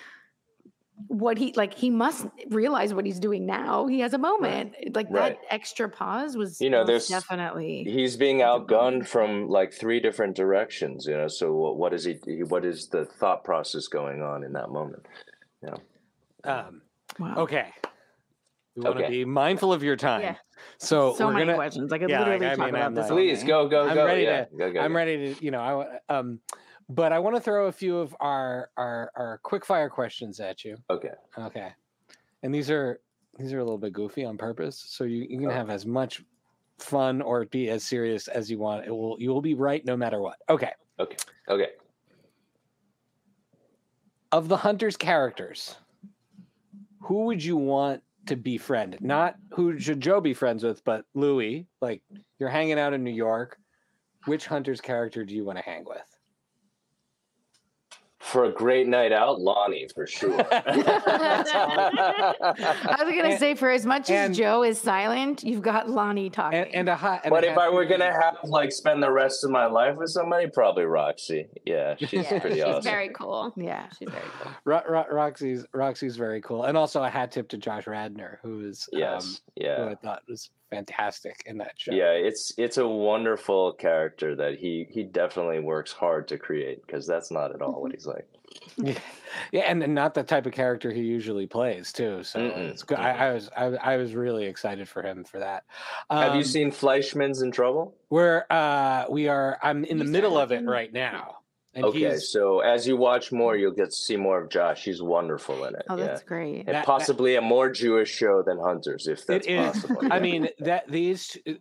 what 1.09 1.39
he 1.39 1.53
like 1.55 1.75
he 1.75 1.91
must 1.91 2.27
realize 2.49 2.95
what 2.95 3.05
he's 3.05 3.19
doing 3.19 3.47
now. 3.47 3.87
He 3.87 4.01
has 4.01 4.15
a 4.15 4.19
moment. 4.19 4.75
Right. 4.79 4.95
like 4.95 5.07
right. 5.11 5.39
that 5.41 5.55
extra 5.55 5.89
pause 5.89 6.37
was 6.37 6.61
you 6.61 6.71
know 6.71 6.85
there's 6.85 7.09
definitely 7.09 7.85
he's 7.85 8.17
being 8.17 8.39
outgunned 8.39 9.07
from 9.07 9.49
like 9.49 9.73
three 9.73 10.01
different 10.01 10.37
directions 10.37 11.07
you 11.07 11.17
know 11.17 11.29
so 11.29 11.53
what 11.53 11.93
is 11.93 12.05
he 12.05 12.15
what 12.45 12.65
is 12.65 12.89
the 12.89 13.05
thought 13.05 13.45
process 13.45 13.89
going 13.89 14.23
on 14.23 14.45
in 14.45 14.53
that 14.55 14.71
moment? 14.71 15.07
Yeah. 15.63 15.77
Um 16.45 16.83
wow. 17.19 17.35
okay. 17.39 17.73
We 18.77 18.85
want 18.85 18.99
to 18.99 19.09
be 19.09 19.25
mindful 19.25 19.73
of 19.73 19.83
your 19.83 19.97
time. 19.97 20.23
Yeah. 20.23 20.37
so, 20.79 21.15
so 21.15 21.27
we're 21.27 21.33
many 21.33 21.47
gonna 21.47 21.57
questions. 21.57 21.93
I 21.93 21.99
could 21.99 22.09
yeah, 22.09 22.21
literally 22.21 22.47
I, 22.47 22.53
I 22.53 22.55
talk 22.55 22.67
mean, 22.67 22.75
about 22.77 22.87
I'm 22.87 22.95
this 22.95 23.09
please 23.09 23.45
go 23.45 23.69
go 23.69 23.89
I'm 23.89 23.95
go. 23.95 24.07
ready 24.07 24.23
yeah. 24.23 24.45
to, 24.45 24.57
go, 24.57 24.73
go, 24.73 24.81
i'm 24.81 24.95
ready 24.95 25.35
to 25.35 25.45
you 25.45 25.51
know 25.51 25.61
i 26.09 26.15
um 26.15 26.41
but 26.91 27.13
I 27.13 27.21
want 27.21 27.37
to 27.37 27.41
throw 27.41 27.67
a 27.67 27.73
few 27.73 27.99
of 27.99 28.15
our 28.21 28.71
our 28.77 29.13
our 29.15 29.41
quick 29.43 29.65
fire 29.65 29.89
questions 29.89 30.41
at 30.41 30.65
you. 30.65 30.77
Okay. 30.91 31.13
Okay. 31.39 31.69
And 32.43 32.55
these 32.55 32.71
are 32.71 33.01
these 33.39 33.53
are 33.53 33.59
a 33.59 33.65
little 33.65 33.79
bit 33.79 33.93
goofy 33.93 34.25
on 34.25 34.37
purpose, 34.37 34.85
so 34.89 35.05
you, 35.05 35.27
you 35.29 35.39
can 35.39 35.51
oh. 35.51 35.55
have 35.55 35.71
as 35.71 35.87
much 35.87 36.23
fun 36.79 37.23
or 37.23 37.45
be 37.47 37.71
as 37.71 37.85
serious 37.85 38.27
as 38.29 38.51
you 38.51 38.59
want. 38.59 38.87
It 38.87 38.91
will 38.91 39.17
you 39.21 39.31
will 39.31 39.41
be 39.41 39.55
right 39.55 39.85
no 39.85 39.97
matter 39.97 40.21
what. 40.21 40.37
Okay. 40.49 40.73
Okay. 40.99 41.17
Okay. 41.49 41.69
Of 44.33 44.49
the 44.49 44.57
hunters 44.57 44.97
characters, 44.97 45.77
who 47.03 47.25
would 47.27 47.43
you 47.43 47.57
want 47.57 48.03
to 48.27 48.37
befriend? 48.37 48.97
Not 49.01 49.37
who 49.53 49.79
should 49.79 50.01
Joe 50.01 50.21
be 50.21 50.35
friends 50.35 50.65
with, 50.65 50.85
but 50.85 51.05
Louis. 51.15 51.67
Like 51.81 52.03
you're 52.39 52.49
hanging 52.49 52.79
out 52.79 52.95
in 52.95 53.05
New 53.05 53.13
York. 53.13 53.59
Which 54.27 54.47
hunter's 54.47 54.83
character 54.83 55.25
do 55.25 55.35
you 55.35 55.45
want 55.45 55.57
to 55.57 55.65
hang 55.65 55.83
with? 55.87 56.20
For 58.21 58.45
a 58.45 58.53
great 58.53 58.87
night 58.87 59.13
out, 59.13 59.41
Lonnie 59.41 59.89
for 59.95 60.07
sure. 60.07 60.39
I 60.53 60.67
was 63.03 63.15
gonna 63.15 63.39
say, 63.39 63.55
for 63.55 63.71
as 63.71 63.87
much 63.87 64.11
and, 64.11 64.33
as 64.33 64.37
Joe 64.37 64.63
is 64.63 64.79
silent, 64.79 65.43
you've 65.43 65.63
got 65.63 65.89
Lonnie 65.89 66.29
talking. 66.29 66.59
And, 66.59 66.75
and 66.75 66.89
a 66.91 66.97
hot. 66.97 67.23
but 67.29 67.45
if 67.45 67.57
I 67.57 67.71
were 67.71 67.87
gonna 67.87 68.13
have 68.13 68.37
like 68.45 68.73
spend 68.73 69.03
the 69.03 69.11
rest 69.11 69.43
of 69.43 69.51
my 69.51 69.65
life 69.67 69.97
with 69.97 70.11
somebody, 70.11 70.49
probably 70.49 70.85
Roxy. 70.85 71.49
Yeah, 71.65 71.97
she's 71.99 72.13
yeah, 72.13 72.39
pretty 72.39 72.57
she's 72.57 72.65
awesome. 72.65 72.83
Very 72.83 73.09
cool. 73.09 73.55
Yeah, 73.57 73.89
she's 73.99 74.11
very 74.11 74.29
cool. 74.41 74.53
Ro- 74.65 74.83
Ro- 74.87 75.07
Roxy's 75.11 75.65
Roxy's 75.73 76.17
very 76.17 76.43
cool, 76.43 76.65
and 76.65 76.77
also 76.77 77.03
a 77.03 77.09
hat 77.09 77.33
tip 77.33 77.49
to 77.49 77.57
Josh 77.57 77.87
Radnor, 77.87 78.39
who 78.43 78.61
is 78.67 78.87
yes, 78.93 79.25
um, 79.25 79.37
yeah, 79.57 79.77
who 79.83 79.91
I 79.91 79.95
thought 79.95 80.23
was 80.29 80.51
fantastic 80.71 81.43
in 81.47 81.59
that 81.59 81.73
show. 81.77 81.93
Yeah, 81.93 82.13
it's 82.13 82.53
it's 82.57 82.79
a 82.79 82.87
wonderful 82.87 83.73
character 83.73 84.35
that 84.37 84.59
he 84.59 84.87
he 84.91 85.03
definitely 85.03 85.61
works 85.61 85.93
hard 85.93 86.29
to 86.29 86.39
create 86.39 86.87
because 86.87 87.07
that's 87.07 87.31
not 87.31 87.55
at 87.55 87.61
all 87.61 87.81
what 87.83 87.93
he's 87.93 88.07
like. 88.07 88.27
Yeah, 88.77 88.99
yeah, 89.53 89.61
and, 89.63 89.95
not 89.95 90.15
the 90.15 90.23
type 90.23 90.47
of 90.47 90.53
character 90.53 90.91
he 90.91 91.03
usually 91.03 91.47
plays 91.47 91.93
too. 91.93 92.25
So 92.25 92.41
Mm-mm. 92.41 92.71
it's 92.71 92.83
good. 92.83 92.99
I, 92.99 93.29
I, 93.29 93.33
was 93.33 93.51
I, 93.57 93.65
I, 93.65 93.97
was 93.97 94.15
really 94.15 94.47
excited 94.47 94.89
for 94.89 95.03
him 95.03 95.23
for 95.23 95.39
that. 95.39 95.65
Um, 96.09 96.23
Have 96.23 96.35
you 96.35 96.41
um, 96.41 96.45
seen 96.45 96.71
Fleishman's 96.73 97.43
in 97.43 97.53
Trouble? 97.53 97.95
We're 98.09 98.45
uh 98.51 99.05
we 99.09 99.29
are. 99.29 99.59
I'm 99.63 99.85
in 99.85 99.99
the 99.99 100.05
middle 100.05 100.39
of 100.39 100.51
it 100.51 100.65
right 100.65 100.93
now. 100.93 101.40
And 101.75 101.85
okay, 101.85 102.17
so 102.17 102.61
as 102.61 102.87
you 102.87 102.97
watch 102.97 103.31
more, 103.31 103.57
you'll 103.57 103.71
get 103.71 103.91
to 103.91 103.97
see 103.97 104.17
more 104.17 104.43
of 104.43 104.51
Josh. 104.51 104.85
He's 104.85 105.01
wonderful 105.01 105.65
in 105.65 105.77
it. 105.77 105.85
Oh, 105.89 105.97
that's 105.97 106.23
yeah. 106.23 106.27
great. 106.27 106.59
And 106.67 106.75
that, 106.75 106.85
possibly 106.85 107.35
that, 107.35 107.39
a 107.39 107.43
more 107.43 107.71
Jewish 107.71 108.11
show 108.11 108.43
than 108.43 108.59
Hunters, 108.59 109.07
if 109.07 109.25
that's 109.25 109.47
possible. 109.47 110.01
I 110.11 110.19
mean, 110.19 110.49
that 110.59 110.89
these 110.89 111.37
uh, 111.49 111.53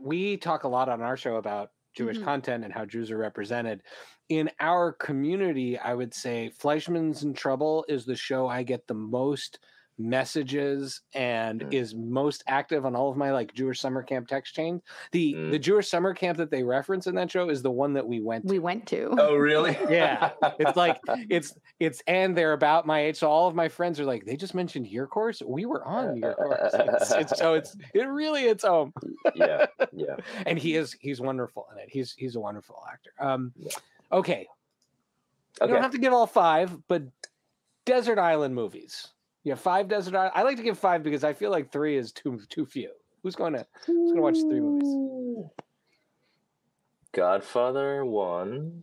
we 0.00 0.36
talk 0.36 0.64
a 0.64 0.68
lot 0.68 0.90
on 0.90 1.00
our 1.00 1.16
show 1.16 1.36
about 1.36 1.70
Jewish 1.94 2.16
mm-hmm. 2.16 2.26
content 2.26 2.64
and 2.64 2.72
how 2.72 2.84
Jews 2.84 3.10
are 3.10 3.16
represented. 3.16 3.82
In 4.28 4.50
our 4.60 4.92
community, 4.92 5.78
I 5.78 5.94
would 5.94 6.12
say 6.12 6.50
Fleishman's 6.50 7.22
in 7.22 7.32
Trouble 7.32 7.86
is 7.88 8.04
the 8.04 8.16
show 8.16 8.46
I 8.48 8.64
get 8.64 8.86
the 8.86 8.94
most 8.94 9.60
messages 9.98 11.00
and 11.14 11.62
mm. 11.62 11.72
is 11.72 11.94
most 11.94 12.44
active 12.46 12.84
on 12.84 12.94
all 12.94 13.10
of 13.10 13.16
my 13.16 13.32
like 13.32 13.54
Jewish 13.54 13.80
summer 13.80 14.02
camp 14.02 14.28
text 14.28 14.54
chains. 14.54 14.82
The 15.12 15.34
mm. 15.34 15.50
the 15.50 15.58
Jewish 15.58 15.88
summer 15.88 16.14
camp 16.14 16.38
that 16.38 16.50
they 16.50 16.62
reference 16.62 17.06
in 17.06 17.14
that 17.14 17.30
show 17.30 17.48
is 17.48 17.62
the 17.62 17.70
one 17.70 17.92
that 17.94 18.06
we 18.06 18.20
went 18.20 18.46
to. 18.46 18.52
We 18.52 18.58
went 18.58 18.86
to. 18.88 19.14
Oh 19.18 19.34
really? 19.34 19.76
yeah. 19.90 20.32
It's 20.58 20.76
like 20.76 21.00
it's 21.30 21.54
it's 21.80 22.02
and 22.06 22.36
they're 22.36 22.52
about 22.52 22.86
my 22.86 23.00
age. 23.00 23.16
So 23.16 23.30
all 23.30 23.48
of 23.48 23.54
my 23.54 23.68
friends 23.68 23.98
are 24.00 24.04
like, 24.04 24.24
they 24.24 24.36
just 24.36 24.54
mentioned 24.54 24.86
your 24.86 25.06
course. 25.06 25.42
We 25.44 25.66
were 25.66 25.84
on 25.84 26.16
your 26.18 26.34
course. 26.34 26.74
It's, 26.74 27.12
it's, 27.12 27.38
so 27.38 27.54
it's 27.54 27.76
it 27.94 28.08
really 28.08 28.44
it's 28.44 28.64
home. 28.64 28.92
yeah. 29.34 29.66
Yeah. 29.92 30.16
and 30.44 30.58
he 30.58 30.76
is 30.76 30.96
he's 31.00 31.20
wonderful 31.20 31.66
in 31.72 31.78
it. 31.78 31.88
He's 31.90 32.14
he's 32.16 32.36
a 32.36 32.40
wonderful 32.40 32.82
actor. 32.90 33.12
Um 33.18 33.52
yeah. 33.56 33.72
okay. 34.12 34.46
Okay. 35.58 35.70
You 35.70 35.74
don't 35.74 35.82
have 35.82 35.92
to 35.92 35.98
give 35.98 36.12
all 36.12 36.26
five, 36.26 36.76
but 36.86 37.02
desert 37.86 38.18
island 38.18 38.54
movies. 38.54 39.08
Have 39.52 39.60
five 39.60 39.88
desert 39.88 40.14
island. 40.14 40.32
I 40.34 40.42
like 40.42 40.56
to 40.56 40.62
give 40.62 40.78
five 40.78 41.02
because 41.02 41.22
I 41.22 41.32
feel 41.32 41.50
like 41.50 41.70
three 41.70 41.96
is 41.96 42.12
too 42.12 42.40
too 42.48 42.66
few. 42.66 42.90
Who's 43.22 43.36
going 43.36 43.52
to 43.52 43.66
who's 43.86 44.12
going 44.12 44.16
to 44.16 44.22
watch 44.22 44.38
three 44.40 44.60
movies? 44.60 45.50
Godfather 47.12 48.04
one. 48.04 48.82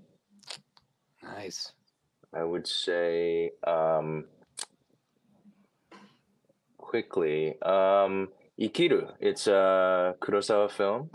Nice. 1.21 1.71
I 2.33 2.43
would 2.43 2.67
say 2.67 3.51
um, 3.65 4.25
quickly. 6.77 7.61
Um, 7.61 8.29
Ikiru. 8.59 9.13
It's 9.19 9.47
a 9.47 10.15
Kurosawa 10.19 10.71
film. 10.71 11.09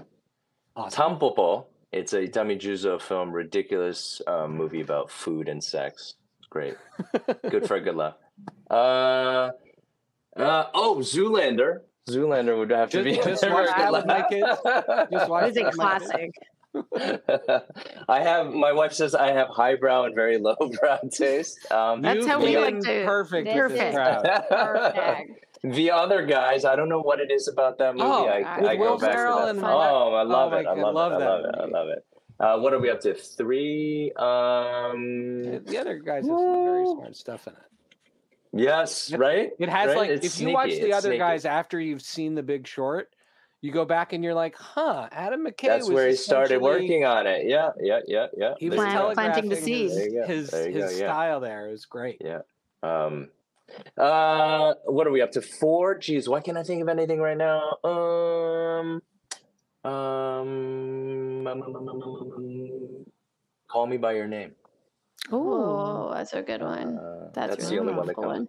Awesome. 0.76 1.18
Tampopo. 1.18 1.66
It's 1.90 2.12
a 2.12 2.20
Itami 2.26 2.60
Juzo 2.60 3.00
film. 3.00 3.32
Ridiculous 3.32 4.20
uh, 4.26 4.46
movie 4.46 4.80
about 4.80 5.10
food 5.10 5.48
and 5.48 5.62
sex. 5.62 6.14
Great. 6.50 6.76
good 7.50 7.66
for 7.66 7.76
a 7.76 7.80
good 7.80 7.96
laugh. 7.96 8.14
Uh, 8.70 9.50
uh, 10.36 10.64
oh, 10.74 10.96
Zoolander. 11.00 11.80
Zoolander 12.08 12.56
would 12.58 12.70
have 12.70 12.90
to 12.90 13.02
Just- 13.02 13.22
be 13.24 13.30
just 13.30 13.42
there 13.42 13.52
watch 13.52 13.68
for 13.68 13.74
a 13.74 13.78
that 13.78 13.90
good 13.90 13.96
with 13.96 14.06
my 14.06 14.18
laugh. 14.18 14.28
kids. 14.30 15.10
Just 15.12 15.28
watch 15.30 15.44
It's 15.48 15.56
a 15.58 15.60
that 15.62 15.66
with 15.66 15.76
my 15.78 15.98
kids. 15.98 16.06
classic. 16.06 16.34
I 18.08 18.20
have 18.20 18.52
my 18.52 18.72
wife 18.72 18.92
says 18.92 19.14
I 19.14 19.32
have 19.32 19.48
highbrow 19.48 20.04
and 20.04 20.14
very 20.14 20.38
lowbrow 20.38 20.98
taste. 21.12 21.70
Um, 21.72 22.02
That's 22.02 22.26
how 22.26 22.40
we 22.42 22.56
like 22.56 22.78
to- 22.80 23.04
Perfect. 23.04 23.46
This 23.46 23.54
with 23.56 23.72
this 23.72 23.88
is 23.88 23.94
crowd. 23.94 24.24
Perfect. 24.48 25.46
the 25.64 25.90
other 25.90 26.24
guys, 26.26 26.64
I 26.64 26.76
don't 26.76 26.88
know 26.88 27.00
what 27.00 27.20
it 27.20 27.30
is 27.32 27.48
about 27.48 27.78
that 27.78 27.94
movie. 27.96 28.06
Oh, 28.06 28.26
I, 28.26 28.58
with 28.60 28.70
I 28.70 28.74
Will 28.76 28.96
go 28.96 28.98
back 28.98 29.12
Ferrell 29.12 29.38
to 29.38 29.44
that. 29.46 29.50
and- 29.56 29.64
oh, 29.64 30.14
I 30.14 30.22
love 30.22 30.52
Oh 30.52 30.56
it. 30.56 30.64
my 30.64 30.70
I 30.70 30.74
God, 30.76 30.94
love, 30.94 30.94
love 30.94 31.12
it. 31.12 31.24
I 31.24 31.28
love 31.28 31.44
it. 31.44 31.54
I 31.60 31.64
love 31.66 31.88
it. 31.88 32.04
Uh, 32.40 32.58
what 32.60 32.72
are 32.72 32.78
we 32.78 32.88
up 32.90 33.00
to? 33.00 33.14
Three. 33.14 34.12
Um, 34.16 35.42
The 35.64 35.78
other 35.80 35.98
guys 35.98 36.26
have 36.28 36.38
some 36.38 36.64
very 36.64 36.86
smart 36.86 37.16
stuff 37.16 37.46
in 37.48 37.54
it. 37.54 37.58
Yes, 38.52 39.12
It- 39.12 39.18
right. 39.18 39.50
It 39.58 39.68
has 39.68 39.88
Right? 39.88 39.96
like 39.96 40.10
It's 40.10 40.26
if 40.26 40.40
you 40.40 40.52
watch 40.54 40.70
the 40.70 40.86
it's 40.88 40.94
other 40.96 41.08
sneaky. 41.08 41.18
guys 41.18 41.44
after 41.44 41.78
you've 41.80 42.02
seen 42.02 42.34
The 42.34 42.42
Big 42.42 42.66
Short, 42.66 43.08
you 43.60 43.72
go 43.72 43.84
back 43.84 44.12
and 44.12 44.22
you're 44.22 44.34
like, 44.34 44.54
huh, 44.56 45.08
Adam 45.10 45.44
McKay 45.44 45.66
That's 45.68 45.86
was 45.88 45.94
where 45.94 46.08
he 46.08 46.14
started 46.14 46.60
working 46.62 47.04
on 47.04 47.26
it. 47.26 47.46
Yeah, 47.46 47.70
yeah, 47.80 48.00
yeah, 48.06 48.26
yeah. 48.36 48.54
He 48.58 48.70
was 48.70 48.78
There 48.78 48.86
you 48.86 48.92
go. 48.92 48.98
Plant- 49.14 49.14
planting 49.14 49.48
the 49.50 49.56
telegraphing 49.56 49.88
his, 49.88 49.92
seed. 49.92 49.98
There 49.98 50.08
you 50.08 50.20
go, 50.20 50.26
his, 50.26 50.50
his 50.54 50.74
go, 50.74 50.80
yeah. 50.98 51.06
style 51.12 51.40
there. 51.40 51.66
It 51.66 51.72
was 51.72 51.84
great. 51.86 52.22
Yeah. 52.24 52.40
Um, 52.84 53.30
uh, 53.96 54.74
what 54.84 55.06
are 55.06 55.10
we 55.10 55.20
up 55.22 55.32
to? 55.32 55.42
Four. 55.42 55.96
Geez, 55.98 56.28
why 56.28 56.40
can't 56.40 56.56
I 56.56 56.62
think 56.62 56.80
of 56.82 56.88
anything 56.88 57.20
right 57.20 57.36
now? 57.36 57.76
Um, 57.84 59.02
um, 59.84 61.44
call 63.68 63.86
me 63.86 63.96
by 63.96 64.12
your 64.12 64.26
name. 64.28 64.52
Oh, 65.32 66.12
that's 66.14 66.32
a 66.32 66.42
good 66.42 66.62
one. 66.62 66.98
Uh, 66.98 67.30
That's, 67.34 67.56
that's 67.56 67.64
really 67.70 67.74
the 67.76 67.80
only 67.80 67.92
one 67.94 68.06
that 68.06 68.16
beautiful 68.16 68.22
comes. 68.24 68.48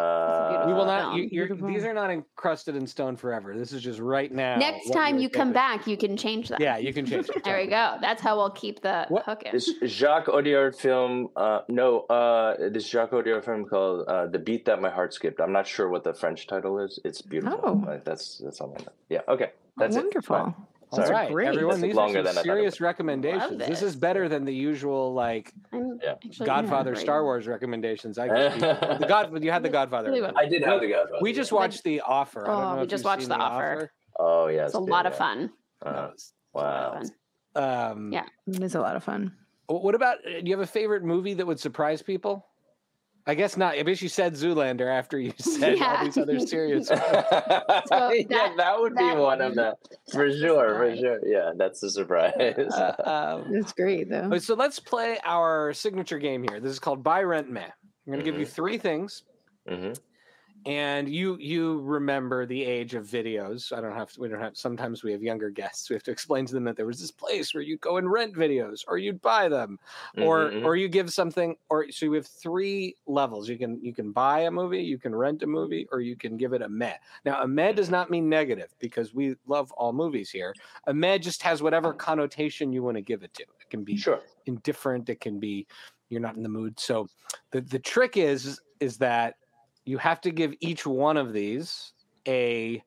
Uh, 0.00 0.64
we 0.66 0.72
will 0.72 0.86
not. 0.86 1.14
You, 1.16 1.28
you're, 1.30 1.48
these 1.70 1.84
are 1.84 1.92
not 1.92 2.10
encrusted 2.10 2.76
in 2.76 2.86
stone 2.86 3.14
forever. 3.14 3.54
This 3.58 3.72
is 3.74 3.82
just 3.82 4.00
right 4.00 4.32
now. 4.32 4.56
Next 4.56 4.88
time 4.90 5.18
you're 5.18 5.28
come 5.28 5.48
thinking. 5.48 5.52
back, 5.52 5.86
you 5.86 5.98
can 5.98 6.16
change 6.16 6.48
that. 6.48 6.60
Yeah, 6.60 6.78
you 6.78 6.94
can 6.94 7.04
change 7.04 7.28
it. 7.28 7.44
There 7.44 7.58
we 7.58 7.66
go. 7.66 7.96
That's 8.00 8.22
how 8.22 8.36
we'll 8.36 8.50
keep 8.50 8.80
the 8.80 9.04
What- 9.10 9.24
hook 9.26 9.42
in. 9.42 9.52
This 9.52 9.70
Jacques 9.84 10.28
Audiard 10.28 10.74
film, 10.76 11.28
uh, 11.36 11.60
no, 11.68 12.00
uh, 12.06 12.70
this 12.70 12.88
Jacques 12.88 13.10
Audiard 13.10 13.44
film 13.44 13.66
called 13.66 14.08
uh, 14.08 14.28
"The 14.28 14.38
Beat 14.38 14.64
That 14.64 14.80
My 14.80 14.88
Heart 14.88 15.12
Skipped." 15.12 15.40
I'm 15.42 15.52
not 15.52 15.66
sure 15.66 15.90
what 15.90 16.04
the 16.04 16.14
French 16.14 16.46
title 16.46 16.78
is. 16.78 16.98
It's 17.04 17.20
beautiful. 17.20 17.60
Oh. 17.62 17.72
Like, 17.86 18.04
that's 18.04 18.38
that's 18.38 18.62
all 18.62 18.74
I 18.78 18.82
know. 18.82 18.92
Yeah. 19.10 19.20
Okay. 19.28 19.50
That's 19.76 19.94
it. 19.96 20.04
Wonderful. 20.04 20.36
Fine. 20.36 20.54
All 20.92 20.98
Those 20.98 21.08
great. 21.08 21.46
everyone. 21.48 21.80
That's 21.80 21.82
These 21.82 21.96
are 21.96 22.32
some 22.34 22.42
serious 22.44 22.80
recommendations. 22.80 23.58
This 23.58 23.80
is 23.82 23.96
better 23.96 24.28
than 24.28 24.44
the 24.44 24.54
usual 24.54 25.14
like 25.14 25.52
Yeah. 25.72 26.14
Godfather. 26.44 26.94
Star 26.96 27.24
Wars 27.24 27.46
recommendations. 27.48 28.18
I 28.18 28.28
the 28.98 29.06
God 29.08 29.42
you 29.42 29.50
had 29.50 29.62
the 29.62 29.68
Godfather. 29.80 30.08
Really 30.10 30.20
one. 30.20 30.34
well. 30.34 30.44
I 30.44 30.48
did 30.48 30.62
have 30.64 30.80
the 30.82 30.88
Godfather. 30.88 31.18
We 31.22 31.32
just 31.32 31.50
watched 31.50 31.82
The 31.84 32.02
Offer. 32.02 32.42
I 32.42 32.52
don't 32.52 32.62
Oh, 32.64 32.74
know 32.76 32.80
we 32.82 32.86
just 32.86 33.00
you've 33.02 33.06
watched 33.06 33.28
The 33.28 33.36
Offer. 33.36 33.90
Oh 34.18 34.48
yeah, 34.48 34.66
It's 34.66 34.74
a 34.74 34.78
lot 34.78 35.06
of 35.06 35.16
fun. 35.16 35.50
Uh, 35.80 36.10
It's 36.12 36.34
a 36.54 36.58
lot 36.58 36.64
wow. 36.94 37.00
of 37.00 37.08
fun. 37.54 37.92
Um, 37.96 38.12
Yeah. 38.12 38.24
It 38.46 38.62
is 38.62 38.74
a 38.74 38.80
lot 38.80 38.94
of 38.96 39.02
fun. 39.02 39.32
What 39.68 39.94
about? 39.94 40.18
uh, 40.26 40.40
Do 40.40 40.42
you 40.44 40.52
have 40.52 40.60
a 40.60 40.66
favorite 40.70 41.04
movie 41.04 41.32
that 41.34 41.46
would 41.46 41.58
surprise 41.58 42.02
people? 42.02 42.46
I 43.26 43.34
guess 43.34 43.56
not. 43.56 43.74
I 43.74 43.82
guess 43.82 44.02
you 44.02 44.08
said 44.08 44.34
Zoolander 44.34 44.90
after 44.92 45.18
you 45.18 45.32
said 45.38 45.80
all 45.80 46.04
these 46.04 46.18
other 46.18 46.38
serious. 46.40 46.88
So 46.90 46.96
yeah, 47.00 48.24
that- 48.28 48.54
that 48.56 48.80
would 48.80 48.94
be 48.96 49.04
one 49.12 49.38
would 49.38 49.40
of 49.40 49.52
be- 49.52 49.56
them 49.56 49.74
for 50.12 50.30
sure, 50.32 50.74
for 50.76 50.96
sure. 50.96 51.18
Yeah, 51.26 51.52
that's 51.56 51.82
a 51.82 51.90
surprise. 51.90 52.32
Uh, 52.38 52.94
um, 53.44 53.54
It's 53.54 53.72
great 53.72 54.08
though. 54.10 54.36
So 54.38 54.54
let's 54.54 54.78
play 54.78 55.18
our 55.24 55.72
signature 55.72 56.18
game 56.18 56.44
here. 56.48 56.58
This 56.60 56.72
is 56.72 56.78
called 56.78 57.02
Buy 57.02 57.22
Rent 57.22 57.50
Meh. 57.50 57.60
I'm 57.62 58.12
going 58.12 58.18
to 58.18 58.24
give 58.24 58.38
you 58.40 58.46
three 58.46 58.78
things, 58.78 59.22
hmm 59.68 59.92
and 60.64 61.08
you 61.08 61.36
you 61.38 61.80
remember 61.80 62.46
the 62.46 62.64
age 62.64 62.94
of 62.94 63.06
videos. 63.06 63.72
I 63.76 63.80
don't 63.80 63.94
have 63.96 64.12
to. 64.12 64.20
We 64.20 64.28
don't 64.28 64.40
have. 64.40 64.56
Sometimes 64.56 65.02
we 65.02 65.10
have 65.12 65.22
younger 65.22 65.50
guests. 65.50 65.90
We 65.90 65.94
have 65.94 66.04
to 66.04 66.12
explain 66.12 66.46
to 66.46 66.54
them 66.54 66.64
that 66.64 66.76
there 66.76 66.86
was 66.86 67.00
this 67.00 67.10
place 67.10 67.52
where 67.52 67.62
you'd 67.62 67.80
go 67.80 67.96
and 67.96 68.10
rent 68.10 68.34
videos, 68.36 68.84
or 68.86 68.96
you'd 68.98 69.20
buy 69.20 69.48
them, 69.48 69.78
or 70.18 70.54
Mhm, 70.54 70.62
or 70.62 70.76
you 70.76 70.88
give 70.88 71.12
something. 71.12 71.56
Or 71.68 71.90
so 71.90 72.08
we 72.08 72.16
have 72.16 72.26
three 72.26 72.96
levels. 73.06 73.48
You 73.48 73.58
can 73.58 73.82
you 73.82 73.92
can 73.92 74.12
buy 74.12 74.40
a 74.40 74.50
movie, 74.52 74.82
you 74.82 74.98
can 74.98 75.14
rent 75.14 75.42
a 75.42 75.46
movie, 75.48 75.88
or 75.90 76.00
you 76.00 76.16
can 76.16 76.36
give 76.36 76.52
it 76.52 76.62
a 76.62 76.68
meh. 76.68 76.96
Now 77.24 77.42
a 77.42 77.48
meh 77.48 77.72
does 77.72 77.90
not 77.90 78.10
mean 78.10 78.28
negative 78.28 78.74
because 78.78 79.12
we 79.12 79.36
love 79.46 79.72
all 79.72 79.92
movies 79.92 80.30
here. 80.30 80.54
A 80.86 80.94
meh 80.94 81.18
just 81.18 81.42
has 81.42 81.62
whatever 81.62 81.92
connotation 81.92 82.72
you 82.72 82.82
want 82.82 82.96
to 82.96 83.02
give 83.02 83.22
it 83.24 83.34
to. 83.34 83.42
It 83.42 83.70
can 83.70 83.84
be 83.84 84.04
Sure. 84.04 84.22
indifferent 84.46 85.08
it 85.08 85.20
can 85.20 85.38
be 85.40 85.66
you're 86.08 86.20
not 86.20 86.36
in 86.36 86.42
the 86.42 86.48
mood 86.48 86.78
so 86.80 87.08
the 87.52 87.60
the 87.60 87.78
trick 87.78 88.16
is 88.16 88.60
is 88.80 88.98
that 88.98 89.36
you 89.84 89.98
have 89.98 90.20
to 90.22 90.30
give 90.30 90.54
each 90.60 90.86
one 90.86 91.16
of 91.16 91.32
these 91.32 91.92
a 92.28 92.82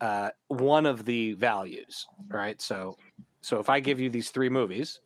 uh, 0.00 0.30
one 0.48 0.86
of 0.86 1.04
the 1.04 1.34
values 1.34 2.06
right 2.28 2.60
so 2.60 2.96
so 3.42 3.60
if 3.60 3.68
i 3.68 3.78
give 3.80 4.00
you 4.00 4.10
these 4.10 4.30
three 4.30 4.48
movies 4.48 5.00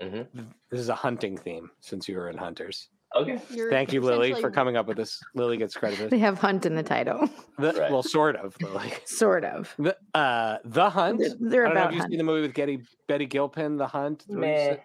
Mhm. 0.00 0.28
this 0.70 0.78
is 0.80 0.88
a 0.90 0.94
hunting 0.94 1.36
theme 1.38 1.70
since 1.80 2.06
you 2.08 2.16
were 2.16 2.28
in 2.28 2.36
hunters 2.36 2.88
Okay. 3.14 3.40
You're 3.50 3.70
thank 3.70 3.92
you 3.94 4.02
lily 4.02 4.34
for 4.34 4.50
coming 4.50 4.76
up 4.76 4.86
with 4.86 4.98
this 4.98 5.18
lily 5.34 5.56
gets 5.56 5.74
credit 5.74 5.98
for 5.98 6.08
They 6.08 6.18
have 6.18 6.38
hunt 6.38 6.66
in 6.66 6.74
the 6.74 6.82
title, 6.82 7.30
the, 7.58 7.72
Right. 7.72 7.90
well 7.90 8.02
sort 8.02 8.36
of 8.36 8.54
lily 8.60 8.92
sort 9.06 9.44
of. 9.44 9.74
the 9.78 9.96
uh 10.14 10.58
the 10.64 10.90
hunt 10.90 11.20
They're, 11.20 11.30
they're 11.50 11.64
i 11.64 11.68
don't 11.68 11.74
know 11.76 11.80
about 11.80 11.90
if 11.90 11.94
you've 11.94 12.00
hunt. 12.02 12.10
seen 12.12 12.18
the 12.18 12.24
movie 12.24 12.42
with 12.42 12.52
Getty, 12.54 12.82
betty 13.08 13.24
gilpin 13.26 13.76
the 13.78 13.86
hunt 13.86 14.24
What 14.26 14.34
do 14.42 14.46
you 14.46 14.54
Meh. 14.54 14.76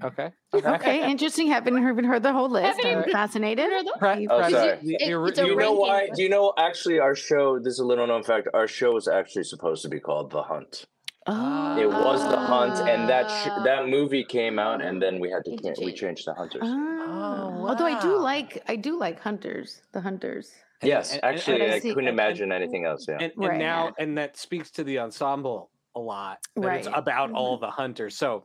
Say? 0.00 0.06
okay 0.06 0.32
Okay, 0.52 1.10
interesting. 1.10 1.46
Haven't 1.48 1.76
heard, 1.78 2.04
heard 2.04 2.22
the 2.22 2.32
whole 2.32 2.48
list. 2.50 2.80
I'm 2.84 3.04
fascinated. 3.10 3.70
Pre- 3.98 4.26
Oh, 4.28 4.48
sorry. 4.48 4.78
the- 4.82 4.94
It- 4.94 5.34
the- 5.34 5.42
Do 5.42 5.46
you 5.46 5.56
know 5.56 5.56
ranking. 5.56 5.76
why? 5.78 6.08
Do 6.14 6.22
you 6.22 6.28
know 6.28 6.52
actually 6.58 6.98
our 6.98 7.14
show? 7.14 7.58
This 7.58 7.74
is 7.74 7.78
a 7.80 7.84
little 7.86 8.06
known 8.06 8.22
fact. 8.22 8.48
Our 8.54 8.66
show 8.66 8.92
was 8.92 9.06
actually 9.08 9.44
supposed 9.44 9.82
to 9.82 9.88
be 9.88 10.00
called 10.00 10.30
The 10.30 10.42
Hunt. 10.42 10.86
Oh, 11.26 11.78
It 11.78 11.86
was 11.88 12.22
The 12.28 12.36
Hunt, 12.36 12.78
and 12.88 13.08
that 13.08 13.28
sh- 13.30 13.48
Ah. 13.50 13.62
that 13.62 13.88
movie 13.88 14.24
came 14.24 14.58
out, 14.58 14.80
and 14.82 15.00
then 15.00 15.20
we 15.20 15.30
had 15.30 15.44
to 15.44 15.50
Need 15.50 15.62
can- 15.62 15.74
we 15.78 15.86
change. 15.88 16.00
changed 16.00 16.24
to 16.24 16.32
Hunters. 16.34 16.62
Oh, 16.64 17.66
Although 17.68 17.84
I 17.86 18.00
do 18.00 18.16
like 18.16 18.62
I 18.68 18.76
do 18.76 18.98
like 18.98 19.20
hunters, 19.20 19.82
the 19.92 20.00
hunters. 20.00 20.50
yes, 20.82 21.12
and- 21.14 21.22
and- 21.24 21.34
actually, 21.36 21.60
and 21.62 21.72
I 21.72 21.76
I, 21.76 21.78
see- 21.78 21.90
couldn't 21.90 22.08
and- 22.08 22.18
imagine 22.18 22.50
anything 22.52 22.86
else. 22.86 23.06
Yeah. 23.06 23.14
and, 23.20 23.32
and 23.36 23.48
Right, 23.48 23.58
now 23.58 23.92
and 23.98 24.16
that 24.18 24.36
speaks 24.38 24.70
to 24.72 24.82
the 24.84 24.98
ensemble 24.98 25.70
a 25.94 26.00
lot 26.00 26.38
that 26.56 26.76
it's 26.78 26.86
Right. 26.88 26.96
about 26.98 27.32
all 27.32 27.58
the 27.58 27.70
hunters 27.70 28.16
so 28.16 28.44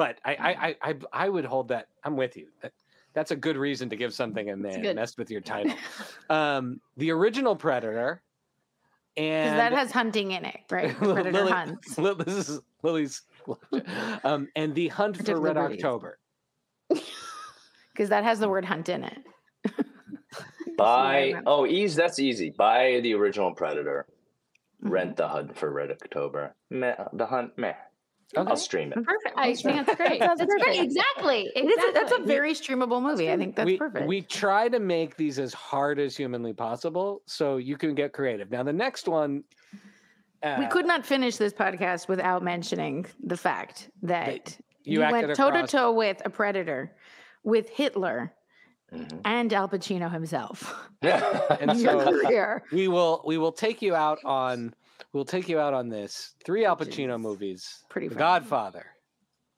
but 0.00 0.18
I, 0.24 0.32
I 0.34 0.50
i 0.50 0.76
i 0.90 0.94
i 1.12 1.28
would 1.28 1.44
hold 1.44 1.68
that 1.68 1.88
i'm 2.04 2.16
with 2.16 2.34
you 2.34 2.48
that 2.62 2.72
that's 3.12 3.32
a 3.32 3.36
good 3.36 3.58
reason 3.58 3.90
to 3.90 3.96
give 3.96 4.14
something 4.14 4.48
a 4.48 4.56
man 4.56 4.94
messed 4.94 5.18
with 5.18 5.30
your 5.30 5.42
title 5.42 5.74
um 6.30 6.80
the 6.96 7.10
original 7.10 7.54
predator 7.54 8.22
and 9.18 9.58
that 9.58 9.72
has 9.72 9.90
hunting 9.90 10.30
in 10.30 10.44
it, 10.44 10.60
right? 10.70 10.96
Predator 10.96 11.32
Lily- 11.32 11.52
hunts. 11.52 11.98
Li- 11.98 12.14
this 12.24 12.48
is 12.48 12.60
lily's 12.82 13.22
um 14.24 14.48
and 14.56 14.74
the 14.74 14.88
hunt 14.88 15.22
for 15.22 15.38
red 15.38 15.56
breeds. 15.56 15.84
october 15.84 16.18
Because 17.92 18.08
that 18.08 18.24
has 18.24 18.38
the 18.38 18.48
word 18.48 18.64
hunt 18.64 18.88
in 18.88 19.04
it. 19.04 19.18
Buy 20.78 21.34
oh, 21.44 21.66
ease 21.66 21.94
that's 21.94 22.18
easy. 22.18 22.48
Buy 22.56 23.00
the 23.02 23.12
original 23.12 23.52
Predator. 23.52 24.06
Mhm. 24.82 24.90
Rent 24.90 25.16
the 25.16 25.28
Hunt 25.28 25.58
for 25.58 25.70
Red 25.70 25.90
October. 25.90 26.54
Meh, 26.70 26.94
the 27.12 27.26
Hunt, 27.26 27.58
meh. 27.58 27.74
Okay. 28.36 28.48
I'll 28.48 28.56
stream 28.56 28.92
it. 28.92 29.04
Perfect. 29.04 29.34
I 29.36 29.54
think 29.54 29.86
that's 29.86 29.96
great. 29.96 30.20
That's 30.20 30.38
That's 30.38 30.54
great. 30.54 30.62
perfect. 30.62 30.82
Exactly. 30.84 31.50
It 31.56 31.64
is 31.64 31.84
a, 31.84 31.92
that's 31.92 32.12
a 32.12 32.22
very 32.22 32.52
streamable 32.52 33.02
movie. 33.02 33.30
I 33.30 33.36
think 33.36 33.56
that's 33.56 33.66
we, 33.66 33.76
perfect. 33.76 34.06
We 34.06 34.22
try 34.22 34.68
to 34.68 34.78
make 34.78 35.16
these 35.16 35.38
as 35.38 35.52
hard 35.52 35.98
as 35.98 36.16
humanly 36.16 36.52
possible 36.52 37.22
so 37.26 37.56
you 37.56 37.76
can 37.76 37.94
get 37.94 38.12
creative. 38.12 38.50
Now, 38.50 38.62
the 38.62 38.72
next 38.72 39.08
one. 39.08 39.42
Uh, 40.42 40.56
we 40.58 40.66
could 40.66 40.86
not 40.86 41.04
finish 41.04 41.36
this 41.36 41.52
podcast 41.52 42.08
without 42.08 42.42
mentioning 42.42 43.04
the 43.22 43.36
fact 43.36 43.90
that 44.02 44.56
you 44.84 45.02
you 45.02 45.10
went 45.10 45.34
toe 45.34 45.50
to 45.50 45.66
toe 45.66 45.92
with 45.92 46.22
a 46.24 46.30
predator, 46.30 46.94
with 47.42 47.68
Hitler 47.68 48.32
Mhm. 48.92 49.20
and 49.24 49.52
Al 49.52 49.68
Pacino 49.68 50.10
himself. 50.10 50.74
And 51.02 51.70
in 51.70 51.78
your 51.78 52.62
so 52.70 52.76
we 52.76 52.88
will 52.88 53.22
we 53.24 53.38
will 53.38 53.52
take 53.52 53.82
you 53.82 53.94
out 53.94 54.18
on 54.24 54.74
we'll 55.12 55.24
take 55.24 55.48
you 55.48 55.58
out 55.58 55.74
on 55.74 55.88
this 55.88 56.34
three 56.44 56.64
Al 56.64 56.76
Pacino 56.76 57.14
Jeez. 57.16 57.20
movies: 57.20 57.84
Pretty 57.88 58.08
The 58.08 58.14
fun. 58.14 58.18
Godfather, 58.20 58.86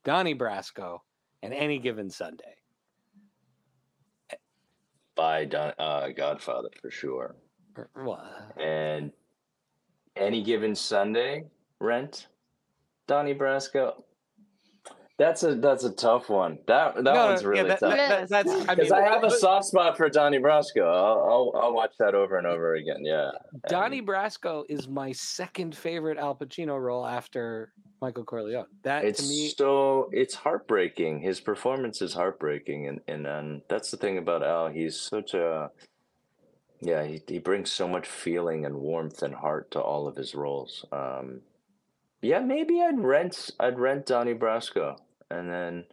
Donnie 0.04 0.34
Brasco, 0.34 0.98
and 1.42 1.52
Any 1.54 1.78
Given 1.78 2.10
Sunday. 2.10 2.56
by 5.14 5.44
Don, 5.44 5.72
uh, 5.78 6.08
Godfather 6.08 6.68
for 6.80 6.90
sure. 6.90 7.36
Or- 7.76 7.90
well, 7.96 8.52
And 8.56 9.12
any 10.16 10.42
given 10.42 10.74
Sunday, 10.74 11.44
rent 11.80 12.28
Donnie 13.06 13.34
Brasco. 13.34 14.02
That's 15.22 15.42
a 15.44 15.54
that's 15.54 15.84
a 15.84 15.92
tough 15.92 16.28
one. 16.28 16.58
That 16.66 16.96
that 16.96 17.04
No, 17.04 17.14
no, 17.14 17.26
one's 17.26 17.42
yeah, 17.42 17.48
really 17.48 17.68
that- 17.68 17.78
tough. 17.80 17.96
that- 17.96 18.28
that- 18.28 18.46
that's 18.46 18.68
I 18.68 18.74
Because 18.74 18.90
mean, 18.90 19.00
I, 19.04 19.08
have 19.08 19.22
a 19.22 19.30
soft 19.30 19.66
spot 19.66 19.96
for 19.96 20.08
Donnie 20.08 20.38
Brasco. 20.40 20.82
I'll, 20.84 21.52
I'll 21.54 21.62
I'll 21.62 21.72
watch 21.74 21.92
that 22.00 22.14
over 22.14 22.36
and 22.38 22.46
over 22.46 22.74
again. 22.74 23.04
Yeah. 23.04 23.30
Donnie 23.68 23.98
And 23.98 24.08
Brasco 24.08 24.64
is 24.68 24.88
my 24.88 25.12
second 25.12 25.76
favorite 25.76 26.18
Al 26.18 26.34
Pacino 26.34 26.80
role 26.80 27.06
after 27.06 27.72
Michael 28.00 28.24
Corleone. 28.24 28.66
That 28.82 29.04
it's 29.04 29.22
to 29.22 29.28
me, 29.28 29.48
so 29.56 30.08
it's 30.12 30.34
heartbreaking. 30.34 31.20
His 31.20 31.40
performance 31.40 32.02
is 32.02 32.14
heartbreaking, 32.14 32.88
and 32.88 33.00
and, 33.06 33.26
and 33.26 33.62
that's 33.68 33.90
the 33.92 33.96
thing 33.96 34.18
about 34.18 34.42
Al. 34.42 34.68
He's 34.70 34.98
such 35.00 35.34
a 35.34 35.70
yeah. 36.80 37.04
He 37.04 37.22
he 37.28 37.38
brings 37.38 37.70
so 37.70 37.86
much 37.86 38.08
feeling 38.08 38.66
and 38.66 38.74
warmth 38.80 39.22
and 39.22 39.34
heart 39.34 39.70
to 39.72 39.80
all 39.80 40.08
of 40.08 40.16
his 40.16 40.34
roles. 40.34 40.84
Um, 40.90 41.42
yeah, 42.22 42.40
maybe 42.40 42.80
I'd 42.82 42.98
rent 43.00 43.50
I'd 43.60 43.78
rent 43.78 44.06
Donnie 44.06 44.34
Brasco, 44.34 44.96
and 45.32 45.50
then. 45.50 45.84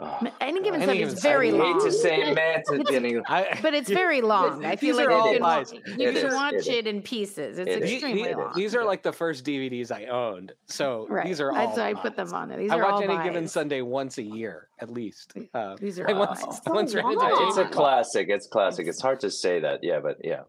Oh, 0.00 0.18
Ma- 0.22 0.30
Any 0.40 0.62
given 0.62 0.82
Any 0.82 0.86
Sunday 1.00 1.02
is 1.14 1.22
very 1.22 1.50
Sunday. 1.50 1.62
I 1.64 1.66
hate 1.68 1.76
long. 1.76 1.84
to 1.86 1.92
say 1.92 2.34
man 2.34 2.62
to 2.66 2.78
Denny. 2.90 3.20
But 3.62 3.74
it's 3.74 3.90
very 3.90 4.20
long. 4.34 4.64
I 4.64 4.74
feel 4.74 4.96
like 4.96 5.08
all 5.10 5.28
you 5.28 5.34
can, 5.34 5.42
lies. 5.42 5.72
wa- 5.72 5.78
It 5.84 6.00
you 6.00 6.12
can 6.12 6.26
is, 6.28 6.34
watch 6.34 6.54
it 6.54 6.56
is. 6.60 6.68
it 6.68 6.86
in 6.88 7.02
pieces. 7.02 7.58
It's 7.58 7.70
It 7.70 7.82
is. 7.82 7.88
the- 7.90 7.94
extremely 7.96 8.32
the- 8.32 8.38
long. 8.38 8.52
these 8.56 8.74
are 8.74 8.84
like 8.84 9.02
the 9.04 9.12
first 9.12 9.44
DVDs 9.44 9.92
I 9.92 10.06
owned, 10.06 10.52
so 10.66 11.06
right. 11.08 11.26
these 11.26 11.40
are 11.40 11.50
all. 11.52 11.66
That's 11.66 11.78
why 11.78 11.90
I 11.90 11.94
put 11.94 12.16
them 12.16 12.32
on 12.32 12.50
it. 12.50 12.56
These 12.58 12.72
I 12.72 12.78
are 12.78 12.84
all 12.86 13.00
watch 13.00 13.08
any 13.10 13.22
given. 13.22 13.46
Sunday 13.46 13.82
once 13.82 14.18
a 14.18 14.22
year 14.22 14.68
at 14.80 14.90
least. 14.90 15.34
Uh, 15.54 15.76
These 15.78 16.00
are 16.00 16.08
I 16.08 16.14
all 16.14 16.26
once, 16.26 16.44
buys. 16.46 16.60
I 16.66 16.70
once 16.72 16.94
ran 16.94 17.04
into 17.12 17.18
long. 17.20 17.48
It's 17.48 17.58
a 17.58 17.66
classic. 17.66 18.26
It's 18.28 18.46
classic. 18.48 18.88
It's 18.88 19.00
hard 19.00 19.20
to 19.20 19.30
say 19.30 19.60
that. 19.60 19.80
Yeah, 19.84 20.00
but 20.00 20.16
yeah. 20.24 20.42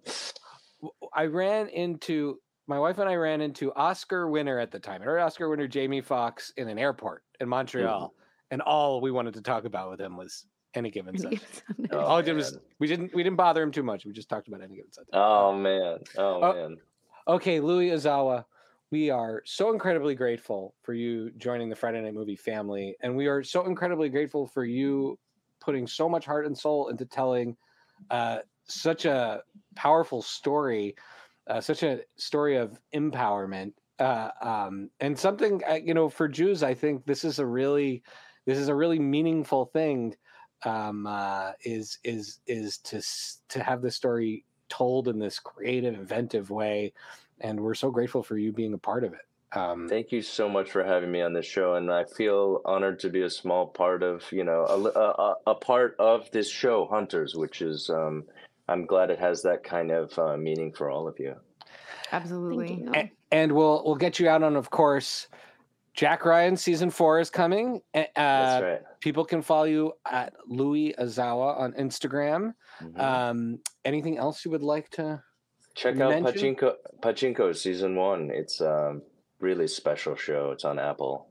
I 1.14 1.26
ran 1.26 1.68
into 1.68 2.40
my 2.68 2.80
wife 2.80 2.98
and 2.98 3.10
I 3.10 3.16
ran 3.16 3.42
into 3.42 3.74
Oscar 3.74 4.30
winner 4.30 4.60
at 4.60 4.72
the 4.72 4.80
time, 4.80 5.02
or 5.04 5.20
Oscar 5.20 5.50
winner 5.50 5.68
Jamie 5.68 6.02
Foxx 6.02 6.52
in 6.58 6.70
an 6.70 6.78
airport 6.80 7.24
in 7.40 7.50
Montreal, 7.50 8.14
and 8.52 8.62
all 8.62 9.02
we 9.02 9.12
wanted 9.12 9.34
to 9.36 9.42
talk 9.42 9.66
about 9.66 9.90
with 9.92 10.00
him 10.00 10.16
was 10.18 10.46
any 10.76 10.90
given 10.90 11.16
Any 11.16 11.22
Sunday. 11.22 11.36
Given 11.38 11.50
Sunday. 11.78 11.90
Oh, 11.92 12.00
all 12.00 12.18
we 12.18 12.24
did 12.24 12.36
was 12.36 12.58
we 12.80 12.88
didn't 12.88 13.14
we 13.14 13.24
didn't 13.24 13.36
bother 13.38 13.62
him 13.62 13.72
too 13.72 13.84
much. 13.84 14.06
We 14.06 14.12
just 14.14 14.30
talked 14.30 14.48
about 14.48 14.62
any 14.62 14.76
given 14.76 14.92
Sunday. 14.92 15.10
Oh 15.14 15.54
man. 15.56 16.00
Oh, 16.18 16.44
Oh, 16.44 16.54
man. 16.54 16.78
Okay, 17.28 17.60
Louis 17.60 17.90
Ozawa, 17.90 18.44
we 18.92 19.10
are 19.10 19.42
so 19.46 19.72
incredibly 19.72 20.14
grateful 20.16 20.76
for 20.84 20.94
you 20.94 21.32
joining 21.38 21.70
the 21.70 21.76
Friday 21.76 22.02
Night 22.02 22.14
Movie 22.14 22.36
family, 22.36 22.96
and 23.02 23.16
we 23.16 23.28
are 23.28 23.44
so 23.44 23.66
incredibly 23.66 24.10
grateful 24.10 24.46
for 24.48 24.66
you 24.66 25.18
putting 25.62 25.88
so 25.88 26.10
much 26.10 26.26
heart 26.26 26.46
and 26.46 26.58
soul 26.58 26.90
into 26.90 27.06
telling 27.06 27.56
uh, 28.12 28.40
such 28.66 29.06
a 29.06 29.42
powerful 29.76 30.22
story, 30.22 30.96
uh, 31.48 31.62
such 31.62 31.84
a 31.84 32.02
story 32.16 32.58
of 32.58 32.80
empowerment, 32.94 33.74
uh, 34.00 34.30
um, 34.42 34.90
and 35.00 35.18
something 35.18 35.62
uh, 35.70 35.76
you 35.76 35.94
know 35.94 36.10
for 36.10 36.28
Jews. 36.28 36.64
I 36.64 36.74
think 36.74 37.06
this 37.06 37.24
is 37.24 37.40
a 37.40 37.46
really, 37.46 38.04
this 38.46 38.58
is 38.58 38.68
a 38.68 38.76
really 38.76 39.00
meaningful 39.00 39.66
thing. 39.66 40.16
Um, 40.66 41.06
uh, 41.08 41.52
is 41.66 42.00
is 42.04 42.40
is 42.48 42.78
to 42.80 43.02
to 43.50 43.64
have 43.64 43.82
the 43.82 43.92
story 43.92 44.46
told 44.70 45.08
in 45.08 45.20
this 45.20 45.40
creative, 45.40 45.94
inventive 45.94 46.50
way, 46.50 46.94
and 47.42 47.60
we're 47.60 47.74
so 47.74 47.92
grateful 47.92 48.24
for 48.24 48.38
you 48.38 48.52
being 48.54 48.74
a 48.74 48.78
part 48.78 49.04
of 49.04 49.14
it. 49.14 49.20
Um, 49.56 49.88
Thank 49.88 50.12
you 50.12 50.22
so 50.24 50.50
much 50.50 50.72
for 50.72 50.84
having 50.84 51.12
me 51.12 51.22
on 51.22 51.34
this 51.34 51.46
show, 51.46 51.76
and 51.76 51.92
I 51.92 52.06
feel 52.06 52.62
honored 52.66 53.00
to 53.02 53.10
be 53.10 53.22
a 53.22 53.30
small 53.30 53.68
part 53.68 54.02
of 54.02 54.24
you 54.32 54.44
know 54.44 54.66
a, 54.68 54.80
a, 54.80 55.10
a- 55.12 55.36
a 55.52 55.56
part 55.56 55.96
of 56.00 56.32
this 56.32 56.50
show, 56.50 56.88
Hunters, 56.90 57.36
which 57.36 57.62
is 57.62 57.90
um, 57.90 58.24
I'm 58.68 58.86
glad 58.86 59.10
it 59.10 59.20
has 59.20 59.42
that 59.44 59.64
kind 59.64 59.92
of 59.92 60.18
uh, 60.18 60.38
meaning 60.38 60.72
for 60.72 60.90
all 60.90 61.08
of 61.08 61.20
you. 61.20 61.36
Absolutely. 62.12 62.76
You. 62.76 62.92
a- 62.96 63.12
and 63.32 63.52
we'll 63.52 63.84
we'll 63.86 63.96
get 63.96 64.20
you 64.20 64.30
out 64.30 64.44
on, 64.44 64.56
of 64.56 64.70
course. 64.70 65.28
Jack 65.96 66.26
Ryan 66.26 66.58
season 66.58 66.90
four 66.90 67.20
is 67.20 67.30
coming. 67.30 67.80
Uh, 67.94 68.04
That's 68.16 68.64
right. 68.64 68.82
People 69.00 69.26
can 69.26 69.42
follow 69.44 69.66
you 69.66 69.94
at 70.10 70.34
Louis 70.48 70.96
Ozawa 71.00 71.60
on 71.60 71.74
Instagram. 71.74 72.54
Mhm. 72.82 73.00
Um, 73.00 73.60
anything 73.86 74.18
else 74.18 74.44
you 74.44 74.50
would 74.52 74.64
like 74.64 74.90
to? 74.92 75.22
Check 75.76 76.00
out 76.00 76.14
Pachinko 76.14 76.76
Pachinko 77.02 77.56
season 77.56 77.96
one. 77.96 78.32
It's 78.32 78.62
a 78.62 79.00
really 79.40 79.68
special 79.68 80.16
show. 80.16 80.52
It's 80.52 80.66
on 80.66 80.80
Apple. 80.80 81.28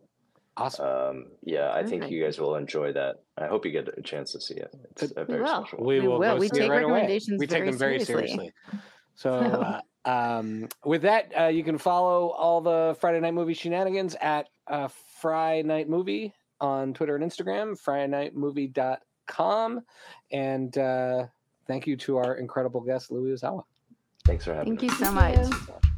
Awesome. 0.56 0.86
Um, 0.86 1.26
yeah, 1.42 1.72
I 1.72 1.82
think 1.82 2.10
you 2.10 2.22
guys 2.22 2.38
will 2.38 2.56
enjoy 2.56 2.92
that. 2.92 3.22
I 3.38 3.46
hope 3.46 3.64
you 3.64 3.72
get 3.72 3.88
a 3.96 4.02
chance 4.02 4.32
to 4.32 4.40
see 4.40 4.54
it. 4.54 4.70
It's 4.90 5.02
a 5.02 5.20
We 5.20 5.24
very 5.24 5.40
will. 5.42 5.48
special. 5.64 5.78
we 5.84 6.00
we 6.00 6.06
will. 6.08 6.18
will. 6.18 6.34
go 6.34 6.36
We 6.36 6.48
see 6.48 6.58
it 6.58 6.60
take 6.62 6.70
right 6.70 6.82
away. 6.84 6.92
recommendations 6.92 7.38
We 7.40 7.46
take 7.46 7.58
very 7.60 7.70
them 7.70 7.78
very 7.78 8.04
seriously. 8.04 8.36
seriously. 8.36 8.52
So, 9.14 9.32
uh, 9.34 9.80
um, 10.04 10.68
with 10.84 11.02
that, 11.02 11.32
uh, 11.38 11.46
you 11.46 11.64
can 11.64 11.78
follow 11.78 12.28
all 12.30 12.60
the 12.60 12.96
Friday 13.00 13.20
Night 13.20 13.34
Movie 13.34 13.54
shenanigans 13.54 14.14
at 14.20 14.48
uh, 14.66 14.88
Friday 15.20 15.62
Night 15.66 15.88
Movie 15.88 16.34
on 16.60 16.92
Twitter 16.92 17.16
and 17.16 17.24
Instagram, 17.24 17.74
FridayNightMovie.com. 17.82 19.80
And 20.30 20.78
uh, 20.78 21.26
thank 21.66 21.86
you 21.86 21.96
to 21.98 22.16
our 22.18 22.34
incredible 22.36 22.80
guest, 22.80 23.10
Louis 23.10 23.40
Ozawa. 23.40 23.62
Thanks 24.26 24.44
for 24.44 24.54
having 24.54 24.74
me. 24.74 24.78
Thank 24.78 24.90
you 24.92 24.98
so 24.98 25.12
Thank 25.12 25.38
much. 25.68 25.91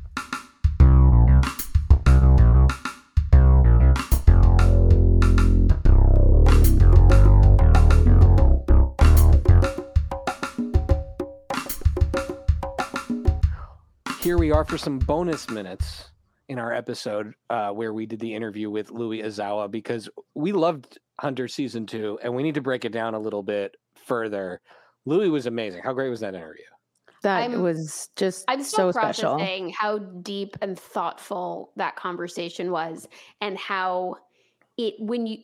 Here 14.25 14.39
we 14.39 14.51
are 14.53 14.65
for 14.65 14.79
some 14.79 14.99
bonus 14.99 15.51
minutes 15.51 16.09
in 16.49 16.59
our 16.59 16.73
episode 16.73 17.35
uh, 17.51 17.73
where 17.73 17.93
we 17.93 18.07
did 18.07 18.21
the 18.21 18.33
interview 18.33 18.71
with 18.71 18.91
Louis 18.91 19.21
Ozawa 19.21 19.71
because 19.71 20.09
we 20.35 20.51
loved 20.51 20.99
Hunter 21.21 21.47
season 21.47 21.85
two 21.85 22.19
and 22.23 22.35
we 22.35 22.43
need 22.43 22.55
to 22.55 22.63
break 22.63 22.87
it 22.87 22.93
down 22.93 23.13
a 23.13 23.19
little 23.19 23.43
bit 23.43 23.77
further. 24.07 24.63
Louis 25.05 25.29
was 25.29 25.45
amazing. 25.45 25.83
How 25.85 25.93
great 25.93 26.09
was 26.09 26.21
that 26.21 26.35
interview? 26.35 26.65
That 27.23 27.43
I'm- 27.43 27.61
was 27.61 28.09
just 28.17 28.47
I'm 28.49 28.63
still 28.63 28.93
so 28.95 28.99
special. 28.99 29.35
processing 29.35 29.75
how 29.79 29.99
deep 29.99 30.57
and 30.63 30.79
thoughtful 30.79 31.73
that 31.77 31.95
conversation 31.95 32.71
was, 32.71 33.07
and 33.43 33.59
how 33.59 34.17
it 34.79 34.95
when 35.01 35.27
you 35.27 35.43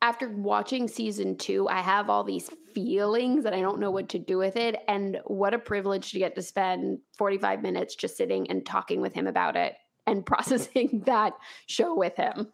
after 0.00 0.28
watching 0.28 0.86
season 0.86 1.36
two, 1.36 1.68
I 1.68 1.80
have 1.80 2.08
all 2.08 2.22
these 2.24 2.50
feelings 2.74 3.44
that 3.44 3.54
I 3.54 3.60
don't 3.60 3.80
know 3.80 3.90
what 3.90 4.08
to 4.10 4.18
do 4.18 4.38
with 4.38 4.56
it. 4.56 4.76
And 4.86 5.18
what 5.24 5.54
a 5.54 5.58
privilege 5.58 6.12
to 6.12 6.18
get 6.18 6.34
to 6.36 6.42
spend 6.42 6.98
45 7.16 7.62
minutes 7.62 7.96
just 7.96 8.16
sitting 8.16 8.48
and 8.50 8.64
talking 8.64 9.00
with 9.00 9.14
him 9.14 9.26
about 9.26 9.56
it 9.56 9.74
and 10.06 10.24
processing 10.26 11.02
that 11.06 11.32
show 11.66 11.96
with 11.96 12.16
him. 12.16 12.52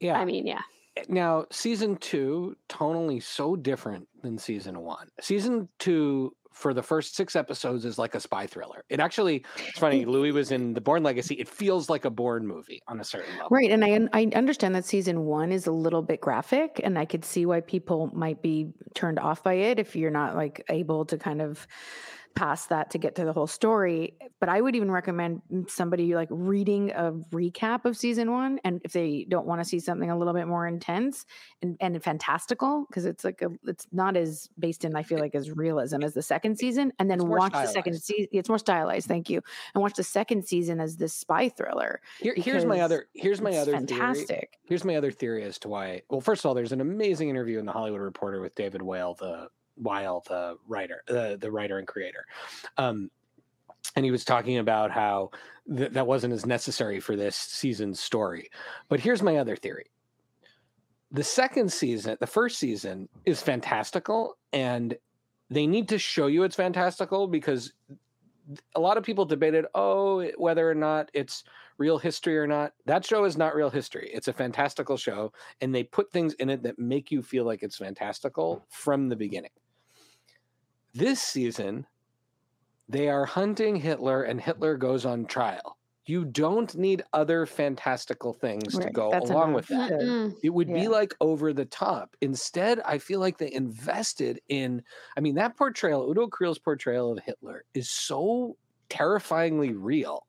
Yeah. 0.00 0.18
I 0.18 0.26
mean, 0.26 0.46
yeah. 0.46 0.60
now 1.08 1.46
season 1.50 1.96
two 1.96 2.56
tonally 2.68 3.22
so 3.22 3.56
different 3.56 4.06
than 4.22 4.36
season 4.36 4.80
one 4.80 5.08
season 5.20 5.68
two 5.78 6.34
for 6.56 6.72
the 6.72 6.82
first 6.82 7.14
six 7.14 7.36
episodes 7.36 7.84
is 7.84 7.98
like 7.98 8.14
a 8.14 8.20
spy 8.20 8.46
thriller. 8.46 8.82
It 8.88 8.98
actually 8.98 9.44
it's 9.58 9.78
funny 9.78 10.06
louis 10.06 10.32
was 10.32 10.52
in 10.52 10.72
the 10.72 10.80
Bourne 10.80 11.02
Legacy. 11.02 11.34
It 11.34 11.48
feels 11.48 11.90
like 11.90 12.06
a 12.06 12.10
Bourne 12.10 12.46
movie 12.46 12.80
on 12.88 12.98
a 12.98 13.04
certain 13.04 13.30
level. 13.34 13.48
Right. 13.50 13.70
And 13.70 13.84
I, 13.84 14.08
I 14.18 14.30
understand 14.34 14.74
that 14.74 14.86
season 14.86 15.26
one 15.26 15.52
is 15.52 15.66
a 15.66 15.72
little 15.72 16.00
bit 16.00 16.22
graphic, 16.22 16.80
and 16.82 16.98
I 16.98 17.04
could 17.04 17.26
see 17.26 17.44
why 17.44 17.60
people 17.60 18.10
might 18.14 18.40
be 18.40 18.72
turned 18.94 19.18
off 19.18 19.42
by 19.42 19.54
it 19.54 19.78
if 19.78 19.94
you're 19.94 20.10
not 20.10 20.34
like 20.34 20.64
able 20.70 21.04
to 21.04 21.18
kind 21.18 21.42
of 21.42 21.66
pass 22.36 22.66
that 22.66 22.90
to 22.90 22.98
get 22.98 23.16
to 23.16 23.24
the 23.24 23.32
whole 23.32 23.46
story. 23.46 24.14
But 24.38 24.48
I 24.48 24.60
would 24.60 24.76
even 24.76 24.90
recommend 24.90 25.42
somebody 25.68 26.14
like 26.14 26.28
reading 26.30 26.92
a 26.92 27.12
recap 27.32 27.84
of 27.84 27.96
season 27.96 28.30
one. 28.30 28.60
And 28.62 28.80
if 28.84 28.92
they 28.92 29.26
don't 29.28 29.46
want 29.46 29.60
to 29.60 29.64
see 29.64 29.80
something 29.80 30.10
a 30.10 30.16
little 30.16 30.34
bit 30.34 30.46
more 30.46 30.66
intense 30.66 31.26
and, 31.62 31.76
and 31.80 32.00
fantastical, 32.02 32.84
because 32.88 33.06
it's 33.06 33.24
like 33.24 33.42
a, 33.42 33.48
it's 33.64 33.86
not 33.90 34.16
as 34.16 34.48
based 34.58 34.84
in, 34.84 34.94
I 34.94 35.02
feel 35.02 35.18
like, 35.18 35.34
as 35.34 35.50
realism 35.50 36.02
as 36.02 36.14
the 36.14 36.22
second 36.22 36.58
season. 36.58 36.92
And 36.98 37.10
then 37.10 37.26
watch 37.26 37.52
the 37.52 37.66
second 37.66 38.00
season. 38.00 38.28
It's 38.30 38.48
more 38.48 38.58
stylized. 38.58 39.08
Thank 39.08 39.30
you. 39.30 39.42
And 39.74 39.82
watch 39.82 39.94
the 39.94 40.04
second 40.04 40.46
season 40.46 40.78
as 40.80 40.96
this 40.96 41.14
spy 41.14 41.48
thriller. 41.48 42.00
Here, 42.20 42.34
here's 42.36 42.64
my 42.64 42.80
other 42.80 43.08
here's 43.14 43.40
my 43.40 43.56
other 43.56 43.72
theory. 43.72 43.86
fantastic. 43.86 44.58
here's 44.64 44.84
my 44.84 44.96
other 44.96 45.10
theory 45.10 45.42
as 45.42 45.58
to 45.60 45.68
why 45.68 46.02
well 46.10 46.20
first 46.20 46.44
of 46.44 46.46
all 46.46 46.54
there's 46.54 46.72
an 46.72 46.80
amazing 46.80 47.28
interview 47.28 47.58
in 47.58 47.66
the 47.66 47.72
hollywood 47.72 48.00
reporter 48.00 48.40
with 48.40 48.54
david 48.54 48.82
weil 48.82 49.14
the 49.14 49.48
weil 49.76 50.22
the 50.28 50.56
writer 50.66 51.02
the, 51.06 51.36
the 51.40 51.50
writer 51.50 51.78
and 51.78 51.86
creator. 51.86 52.24
Um, 52.78 53.10
and 53.94 54.04
he 54.04 54.10
was 54.10 54.24
talking 54.24 54.58
about 54.58 54.90
how 54.90 55.30
th- 55.74 55.92
that 55.92 56.06
wasn't 56.06 56.32
as 56.32 56.46
necessary 56.46 57.00
for 57.00 57.16
this 57.16 57.36
season's 57.36 58.00
story. 58.00 58.50
But 58.88 59.00
here's 59.00 59.22
my 59.22 59.36
other 59.36 59.56
theory. 59.56 59.86
The 61.12 61.24
second 61.24 61.72
season 61.72 62.16
the 62.20 62.26
first 62.26 62.58
season 62.58 63.08
is 63.24 63.40
fantastical 63.40 64.36
and 64.52 64.96
they 65.48 65.66
need 65.66 65.88
to 65.90 65.98
show 65.98 66.26
you 66.26 66.42
it's 66.42 66.56
fantastical 66.56 67.28
because 67.28 67.72
a 68.74 68.80
lot 68.80 68.96
of 68.96 69.04
people 69.04 69.24
debated 69.24 69.66
oh 69.74 70.28
whether 70.36 70.68
or 70.68 70.74
not 70.74 71.10
it's 71.14 71.44
real 71.78 71.98
history 71.98 72.38
or 72.38 72.46
not. 72.46 72.72
That 72.86 73.04
show 73.04 73.24
is 73.24 73.36
not 73.36 73.54
real 73.54 73.70
history. 73.70 74.10
It's 74.12 74.28
a 74.28 74.32
fantastical 74.32 74.96
show 74.96 75.32
and 75.60 75.74
they 75.74 75.84
put 75.84 76.10
things 76.10 76.34
in 76.34 76.50
it 76.50 76.62
that 76.64 76.78
make 76.78 77.10
you 77.12 77.22
feel 77.22 77.44
like 77.44 77.62
it's 77.62 77.76
fantastical 77.76 78.66
from 78.68 79.08
the 79.08 79.16
beginning 79.16 79.50
this 80.96 81.20
season 81.20 81.86
they 82.88 83.08
are 83.08 83.26
hunting 83.26 83.76
hitler 83.76 84.22
and 84.22 84.40
hitler 84.40 84.76
goes 84.76 85.04
on 85.04 85.26
trial 85.26 85.76
you 86.06 86.24
don't 86.24 86.72
need 86.76 87.02
other 87.12 87.46
fantastical 87.46 88.32
things 88.32 88.78
to 88.78 88.90
go 88.90 89.10
that's 89.10 89.28
along 89.28 89.50
enough. 89.50 89.56
with 89.56 89.78
that. 89.78 89.90
Mm-mm. 89.90 90.36
It 90.42 90.50
would 90.50 90.72
be 90.72 90.86
like 90.86 91.14
over 91.20 91.52
the 91.52 91.64
top. 91.64 92.16
Instead, 92.20 92.78
I 92.80 92.98
feel 92.98 93.18
like 93.18 93.38
they 93.38 93.52
invested 93.52 94.40
in. 94.48 94.82
I 95.16 95.20
mean, 95.20 95.34
that 95.34 95.56
portrayal, 95.56 96.08
Udo 96.08 96.28
Kier's 96.28 96.58
portrayal 96.58 97.12
of 97.12 97.18
Hitler, 97.24 97.64
is 97.74 97.90
so 97.90 98.56
terrifyingly 98.88 99.72
real, 99.72 100.24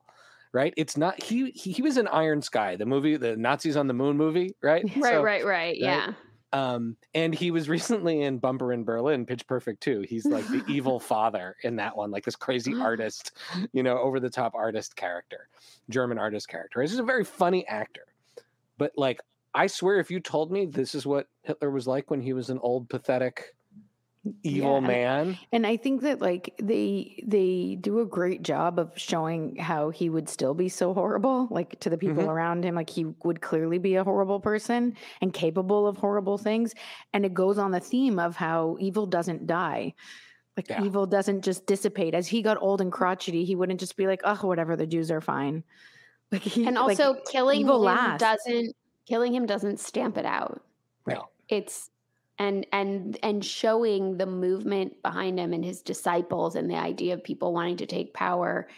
right? 0.52 0.74
It's 0.76 0.96
not 0.96 1.22
he. 1.22 1.52
He, 1.52 1.70
he 1.70 1.82
was 1.82 1.96
in 1.96 2.08
Iron 2.08 2.42
Sky, 2.42 2.74
the 2.74 2.86
movie, 2.86 3.16
the 3.16 3.36
Nazis 3.36 3.76
on 3.76 3.86
the 3.86 3.94
Moon 3.94 4.16
movie, 4.16 4.56
right? 4.60 4.84
Right, 4.96 5.14
So, 5.14 5.22
right, 5.22 5.46
right. 5.46 5.78
Yeah. 5.78 6.14
Um, 6.52 6.96
and 7.14 7.34
he 7.34 7.50
was 7.50 7.68
recently 7.68 8.22
in 8.22 8.38
Bumper 8.38 8.72
in 8.72 8.84
Berlin, 8.84 9.26
Pitch 9.26 9.46
Perfect 9.46 9.82
too. 9.82 10.04
He's 10.08 10.24
like 10.24 10.46
the 10.48 10.64
evil 10.68 10.98
father 10.98 11.56
in 11.62 11.76
that 11.76 11.96
one, 11.96 12.10
like 12.10 12.24
this 12.24 12.36
crazy 12.36 12.74
artist, 12.74 13.32
you 13.72 13.82
know, 13.82 13.98
over 13.98 14.18
the 14.18 14.30
top 14.30 14.54
artist 14.54 14.96
character, 14.96 15.48
German 15.90 16.18
artist 16.18 16.48
character. 16.48 16.80
He's 16.80 16.90
just 16.90 17.02
a 17.02 17.06
very 17.06 17.24
funny 17.24 17.66
actor. 17.66 18.06
But 18.78 18.92
like, 18.96 19.20
I 19.54 19.66
swear, 19.66 19.98
if 19.98 20.10
you 20.10 20.20
told 20.20 20.50
me 20.52 20.66
this 20.66 20.94
is 20.94 21.06
what 21.06 21.26
Hitler 21.42 21.70
was 21.70 21.86
like 21.86 22.10
when 22.10 22.20
he 22.20 22.32
was 22.32 22.48
an 22.50 22.58
old, 22.62 22.88
pathetic, 22.88 23.54
evil 24.42 24.74
Yeah, 24.74 24.86
man, 24.86 25.38
And 25.52 25.66
I 25.66 25.76
think 25.76 26.02
that 26.02 26.20
like 26.20 26.54
they 26.60 27.22
they 27.26 27.76
do 27.80 28.00
a 28.00 28.06
great 28.06 28.42
job 28.42 28.78
of 28.78 28.92
showing 28.96 29.56
how 29.56 29.90
he 29.90 30.10
would 30.10 30.28
still 30.28 30.54
be 30.54 30.68
so 30.68 30.92
horrible, 30.92 31.48
like 31.50 31.78
to 31.80 31.90
the 31.90 31.98
people 31.98 32.24
Mhm. 32.24 32.28
around 32.28 32.64
him. 32.64 32.74
Like 32.74 32.90
he 32.90 33.04
would 33.24 33.40
clearly 33.40 33.78
be 33.78 33.94
a 33.94 34.04
horrible 34.04 34.40
person 34.40 34.96
and 35.20 35.32
capable 35.32 35.86
of 35.86 35.96
horrible 35.96 36.36
things. 36.38 36.74
And 37.12 37.24
it 37.24 37.32
goes 37.34 37.58
on 37.58 37.70
the 37.70 37.80
theme 37.80 38.18
of 38.18 38.36
how 38.36 38.76
evil 38.80 39.06
doesn't 39.06 39.46
die. 39.46 39.94
Like 40.56 40.68
Yeah. 40.68 40.82
evil 40.84 41.06
doesn't 41.06 41.42
just 41.42 41.66
dissipate. 41.66 42.14
As 42.14 42.26
he 42.26 42.42
got 42.42 42.60
old 42.60 42.80
and 42.80 42.90
crotchety, 42.90 43.44
he 43.44 43.54
wouldn't 43.54 43.78
just 43.80 43.96
be 43.96 44.06
like, 44.08 44.20
oh, 44.24 44.46
whatever, 44.46 44.74
the 44.76 44.86
Jews 44.86 45.10
are 45.10 45.20
fine. 45.20 45.62
Like 46.32 46.42
he 46.42 46.66
And 46.66 46.74
like, 46.76 47.00
also 47.00 47.14
killing 47.30 47.60
him 47.62 47.68
lasts. 47.68 48.20
doesn't 48.20 48.74
killing 49.06 49.32
him 49.34 49.46
doesn't 49.46 49.80
stamp 49.80 50.18
it 50.18 50.26
out. 50.26 50.60
no, 51.06 51.30
It's 51.48 51.88
and 52.38 52.66
and 52.72 53.18
and 53.22 53.44
showing 53.44 54.16
the 54.18 54.26
movement 54.26 55.00
behind 55.02 55.38
him 55.38 55.52
and 55.52 55.64
his 55.64 55.82
disciples 55.82 56.54
and 56.56 56.70
the 56.70 56.76
idea 56.76 57.14
of 57.14 57.24
people 57.24 57.52
wanting 57.52 57.76
to 57.78 57.86
take 57.86 58.14
power, 58.14 58.68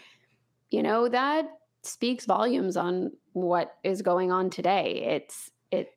you 0.71 0.83
know, 0.83 1.09
that 1.09 1.49
speaks 1.83 2.25
volumes 2.25 2.77
on 2.77 3.11
what 3.33 3.77
is 3.83 4.01
going 4.01 4.31
on 4.31 4.49
today. 4.49 5.03
It's 5.03 5.51
it 5.71 5.89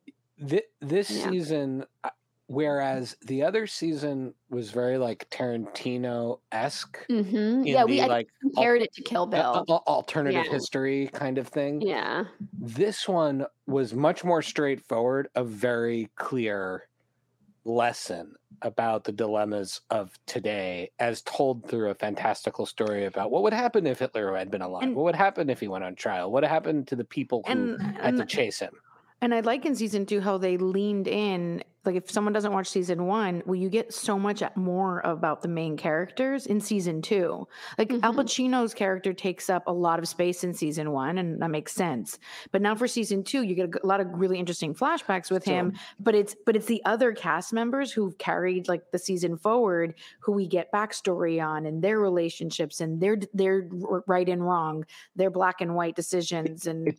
Thi- 0.46 0.62
this 0.80 1.10
Yeah. 1.10 1.30
season, 1.30 1.84
uh, 2.02 2.10
whereas 2.46 3.16
the 3.22 3.42
other 3.44 3.66
season 3.66 4.34
was 4.50 4.70
very 4.70 4.98
like 4.98 5.28
Tarantino 5.30 6.40
esque. 6.52 7.06
mhm. 7.08 7.64
Yeah, 7.66 7.84
we 7.84 8.00
like 8.04 8.28
compared 8.40 8.82
it 8.82 8.92
to 8.94 9.02
Kill 9.02 9.26
Bill. 9.26 9.64
alternative 9.86 10.44
Yeah. 10.46 10.50
history 10.52 11.08
kind 11.12 11.38
of 11.38 11.48
thing. 11.48 11.80
yeah. 11.82 12.24
This 12.52 13.08
one 13.08 13.46
was 13.66 13.94
much 13.94 14.24
more 14.24 14.42
straightforward, 14.42 15.28
a 15.34 15.44
very 15.44 16.10
clear 16.16 16.88
lesson 17.64 18.34
about 18.62 19.04
the 19.04 19.12
dilemmas 19.12 19.80
of 19.90 20.12
today 20.26 20.90
as 20.98 21.22
told 21.22 21.68
through 21.68 21.90
a 21.90 21.94
fantastical 21.94 22.66
story 22.66 23.04
about 23.06 23.30
what 23.30 23.42
would 23.42 23.52
happen 23.52 23.86
if 23.86 23.98
Hitler 23.98 24.36
had 24.36 24.50
been 24.50 24.62
alive, 24.62 24.82
And- 24.84 24.94
what 24.94 25.04
would 25.04 25.16
happen 25.16 25.50
if 25.50 25.60
he 25.60 25.68
went 25.68 25.84
on 25.84 25.94
trial, 25.94 26.30
what 26.30 26.44
happened 26.44 26.88
to 26.88 26.96
the 26.96 27.04
people 27.04 27.42
who 27.46 27.52
and 27.52 27.80
had 27.96 28.16
to 28.16 28.26
chase 28.26 28.58
him. 28.58 28.74
And 29.24 29.34
I 29.34 29.40
like 29.40 29.64
in 29.64 29.74
season 29.74 30.04
two 30.04 30.20
how 30.20 30.36
they 30.36 30.58
leaned 30.58 31.08
in. 31.08 31.64
Like, 31.86 31.96
if 31.96 32.10
someone 32.10 32.34
doesn't 32.34 32.52
watch 32.52 32.68
season 32.68 33.06
one, 33.06 33.42
well, 33.46 33.54
you 33.54 33.70
get 33.70 33.92
so 33.94 34.18
much 34.18 34.42
more 34.54 35.00
about 35.00 35.40
the 35.40 35.48
main 35.48 35.78
characters 35.78 36.44
in 36.44 36.60
season 36.60 37.00
two. 37.00 37.48
Like, 37.78 37.90
Al 38.02 38.12
Mhm. 38.12 38.16
Pacino's 38.16 38.74
character 38.74 39.14
takes 39.14 39.48
up 39.48 39.62
a 39.66 39.72
lot 39.72 39.98
of 39.98 40.06
space 40.08 40.44
in 40.44 40.52
season 40.52 40.92
one, 40.92 41.16
and 41.16 41.40
that 41.40 41.50
makes 41.50 41.72
sense. 41.72 42.18
But 42.52 42.60
now 42.60 42.74
for 42.74 42.86
season 42.86 43.24
two, 43.24 43.42
you 43.44 43.54
get 43.54 43.74
a 43.82 43.86
lot 43.86 44.00
of 44.00 44.08
really 44.12 44.38
interesting 44.38 44.74
flashbacks 44.74 45.30
with 45.30 45.44
him. 45.44 45.72
But 45.98 46.14
it's 46.14 46.36
but 46.44 46.54
it's 46.54 46.66
the 46.66 46.84
other 46.84 47.12
cast 47.12 47.50
members 47.54 47.92
who've 47.92 48.18
carried 48.18 48.68
like 48.68 48.90
the 48.90 48.98
season 48.98 49.38
forward, 49.38 49.94
who 50.20 50.32
we 50.32 50.46
get 50.46 50.70
backstory 50.70 51.42
on 51.42 51.64
and 51.64 51.82
their 51.82 51.98
relationships 51.98 52.78
and 52.78 53.00
their 53.00 53.16
their 53.32 53.70
right 54.06 54.28
and 54.28 54.44
wrong, 54.46 54.84
their 55.16 55.30
black 55.30 55.62
and 55.62 55.74
white 55.74 55.96
decisions, 55.96 56.66
and 56.66 56.94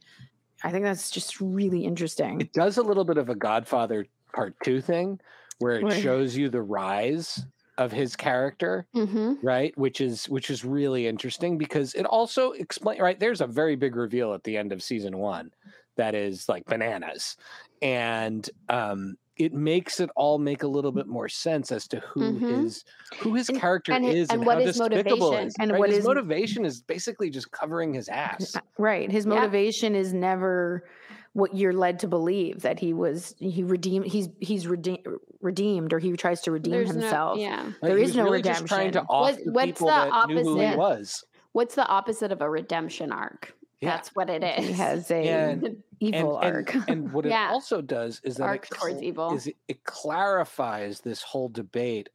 I 0.66 0.72
think 0.72 0.84
that's 0.84 1.12
just 1.12 1.40
really 1.40 1.86
interesting. 1.86 2.42
It 2.42 2.52
does 2.52 2.78
a 2.78 2.84
little 2.84 3.06
bit 3.06 3.18
of 3.18 3.30
a 3.30 3.36
Godfather 3.36 4.08
part 4.34 4.56
two 4.64 4.82
thing 4.82 5.20
where 5.60 5.78
it 5.80 5.84
Right. 5.84 6.02
shows 6.02 6.36
you 6.36 6.50
the 6.50 6.62
rise 6.62 7.46
of 7.78 7.92
his 7.92 8.16
character 8.16 8.88
hmm 8.94 9.34
right 9.44 9.78
which 9.78 10.00
is 10.00 10.30
which 10.30 10.50
is 10.50 10.64
really 10.64 11.08
interesting 11.08 11.58
because 11.58 11.94
it 11.94 12.06
also 12.06 12.52
explain 12.54 13.02
right 13.02 13.20
there's 13.20 13.42
a 13.42 13.48
very 13.48 13.76
big 13.76 13.98
reveal 13.98 14.34
at 14.34 14.44
the 14.46 14.56
end 14.58 14.72
of 14.72 14.82
season 14.82 15.18
one 15.18 15.52
that 15.98 16.16
is 16.16 16.48
like 16.48 16.66
bananas 16.66 17.36
and 17.82 18.50
um 18.70 19.18
it 19.38 19.54
makes 19.54 20.00
it 20.00 20.10
all 20.16 20.38
make 20.38 20.64
a 20.64 20.68
little 20.68 20.92
bit 20.92 21.08
more 21.08 21.28
sense 21.28 21.72
as 21.72 21.88
to 21.90 22.00
who 22.00 22.22
Mhm. 22.40 22.64
his 22.64 22.86
who 23.20 23.34
his 23.34 23.50
And- 23.50 23.60
character 23.60 23.92
and 23.92 24.06
is 24.06 24.30
and 24.30 24.40
and, 24.40 24.46
what 24.46 24.58
how 24.60 24.64
his 24.66 24.80
motivation- 24.80 25.48
is, 25.48 25.56
and 25.60 25.72
right? 25.72 25.80
what 25.80 25.90
his 25.90 26.00
is- 26.00 26.06
motivation 26.06 26.66
is 26.66 26.82
basically 26.82 27.30
just 27.30 27.52
covering 27.52 27.94
his 27.94 28.08
ass 28.10 28.56
Uh, 28.56 28.60
Right. 28.78 29.12
His 29.12 29.26
Yeah. 29.26 29.36
motivation 29.36 29.96
is 29.96 30.14
never 30.14 30.86
what 31.34 31.54
you're 31.54 31.74
led 31.74 32.00
to 32.00 32.08
believe 32.08 32.62
that 32.62 32.80
he 32.80 32.94
was 32.94 33.36
he 33.40 33.62
redeemed 33.64 34.06
he's 34.06 34.30
he's 34.40 34.68
redeemed 34.68 35.06
redeemed 35.42 35.92
or 35.92 36.00
he 36.00 36.14
tries 36.16 36.42
to 36.44 36.52
redeem 36.52 36.72
There's 36.72 36.92
himself. 36.92 37.36
No, 37.38 37.42
yeah. 37.44 37.64
Like, 37.66 37.76
there 37.82 37.98
he 37.98 38.04
is 38.06 38.16
no 38.16 38.24
really 38.24 38.42
just 38.42 38.66
trying 38.68 38.92
to 38.94 39.00
redemption. 39.00 39.08
off 39.10 39.22
What- 39.36 39.44
the 39.46 39.52
what's 39.52 39.66
people 39.66 39.88
the 39.88 39.94
that 39.94 40.28
knew 40.30 40.44
who 40.44 40.56
he 40.60 40.66
opposite? 40.66 40.78
was 40.78 41.26
What's 41.52 41.76
the 41.76 41.88
opposite 41.88 42.32
of 42.34 42.42
a 42.42 42.50
redemption 42.50 43.12
arc? 43.14 43.54
Yeah. 43.86 43.96
That's 43.96 44.10
what 44.16 44.30
it 44.30 44.44
is. 44.44 44.66
He 44.68 44.74
has 44.74 45.10
a 45.12 45.16
And- 45.28 45.84
evil 46.00 46.38
and, 46.40 46.56
arc. 46.56 46.74
And, 46.76 46.84
and 46.90 47.14
what 47.14 47.26
Yeah. 47.26 47.50
it 47.50 47.54
also 47.54 47.82
does 47.82 48.20
is 48.24 48.36
that 48.38 48.44
Arc 48.44 48.66
it, 48.72 48.76
towards 48.78 48.96
cl- 48.96 49.04
evil. 49.04 49.34
is 49.34 49.48
it, 49.48 49.56
it 49.68 49.84
clarifies 49.86 51.00
this 51.02 51.22
whole 51.22 51.50
debate 51.50 52.10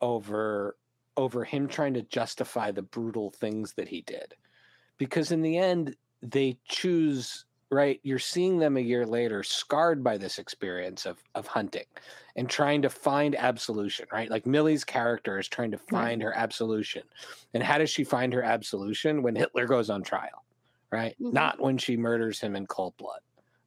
over 0.00 0.76
over 1.16 1.44
him 1.44 1.68
trying 1.68 1.94
to 1.94 2.02
justify 2.02 2.72
the 2.72 2.82
brutal 2.82 3.30
things 3.30 3.72
that 3.74 3.86
he 3.88 4.00
did, 4.02 4.34
because 4.98 5.30
in 5.30 5.42
the 5.42 5.56
end 5.58 5.96
they 6.22 6.58
choose 6.68 7.44
right. 7.70 8.00
You're 8.02 8.18
seeing 8.18 8.58
them 8.58 8.76
a 8.76 8.80
year 8.80 9.06
later, 9.06 9.42
scarred 9.42 10.02
by 10.02 10.16
this 10.18 10.38
experience 10.38 11.06
of 11.06 11.22
of 11.34 11.46
hunting 11.46 11.84
and 12.36 12.48
trying 12.50 12.82
to 12.82 12.90
find 12.90 13.36
absolution. 13.36 14.06
Right, 14.12 14.28
like 14.30 14.44
Millie's 14.46 14.84
character 14.84 15.38
is 15.38 15.46
trying 15.48 15.70
to 15.70 15.78
find 15.78 16.20
her 16.22 16.32
absolution, 16.36 17.02
and 17.54 17.62
how 17.62 17.78
does 17.78 17.90
she 17.90 18.02
find 18.04 18.32
her 18.32 18.42
absolution 18.42 19.22
when 19.22 19.36
Hitler 19.36 19.66
goes 19.66 19.90
on 19.90 20.02
trial? 20.02 20.43
Right, 20.94 21.16
Mhm. 21.20 21.32
not 21.32 21.60
when 21.60 21.76
she 21.78 21.96
murders 21.96 22.40
him 22.40 22.54
in 22.56 22.66
cold 22.66 22.96
blood. 22.96 23.20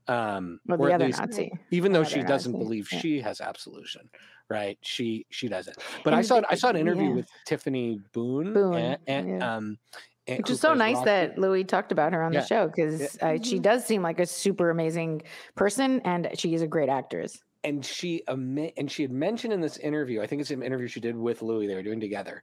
Um, 0.08 0.62
Well, 0.66 0.82
or 0.82 0.88
the 0.88 0.94
at 0.94 0.96
other 0.96 1.06
least- 1.08 1.20
Nazi. 1.20 1.52
even 1.72 1.92
though 1.92 2.06
she 2.06 2.24
doesn't 2.24 2.54
Nazi, 2.54 2.64
believe 2.64 2.90
yeah. 2.92 3.00
she 3.00 3.20
has 3.22 3.42
absolution 3.42 4.10
right 4.50 4.78
she 4.82 5.26
she 5.30 5.50
doesn't 5.50 5.76
but 6.06 6.14
i 6.14 6.22
saw 6.22 6.42
i 6.50 6.56
saw 6.56 6.70
an 6.70 6.78
interview 6.78 7.10
yeah. 7.10 7.16
with 7.16 7.28
tiffany 7.46 8.00
boone, 8.14 8.54
Boone, 8.54 8.76
and, 8.76 8.98
and, 9.06 9.28
yeah. 9.42 9.56
um 9.58 9.78
and- 10.26 10.38
Which 10.38 10.52
is 10.52 10.62
so 10.62 10.74
nice 10.74 11.02
that 11.02 11.38
Louis 11.38 11.66
talked 11.66 11.92
about 11.92 12.14
her 12.14 12.24
on 12.24 12.32
Yeah. 12.32 12.40
the 12.40 12.46
show 12.48 12.68
because 12.68 13.18
uh, 13.22 13.38
she 13.44 13.60
Mhm. 13.60 13.62
does 13.64 13.84
seem 13.86 14.02
like 14.02 14.22
a 14.22 14.26
super 14.26 14.70
amazing 14.70 15.24
person 15.56 16.00
and 16.06 16.30
she 16.36 16.54
is 16.54 16.62
a 16.62 16.68
great 16.68 16.88
actress. 16.88 17.44
and 17.66 17.84
she 17.86 18.24
and 18.30 18.90
she 18.90 19.02
had 19.02 19.12
mentioned 19.12 19.52
in 19.52 19.60
this 19.60 19.76
interview 19.80 20.22
i 20.22 20.28
think 20.28 20.40
it's 20.40 20.52
an 20.52 20.64
interview 20.64 20.88
she 20.88 21.02
did 21.02 21.18
with 21.18 21.42
louis 21.42 21.68
they 21.68 21.76
were 21.76 21.84
doing 21.84 22.00
together 22.00 22.42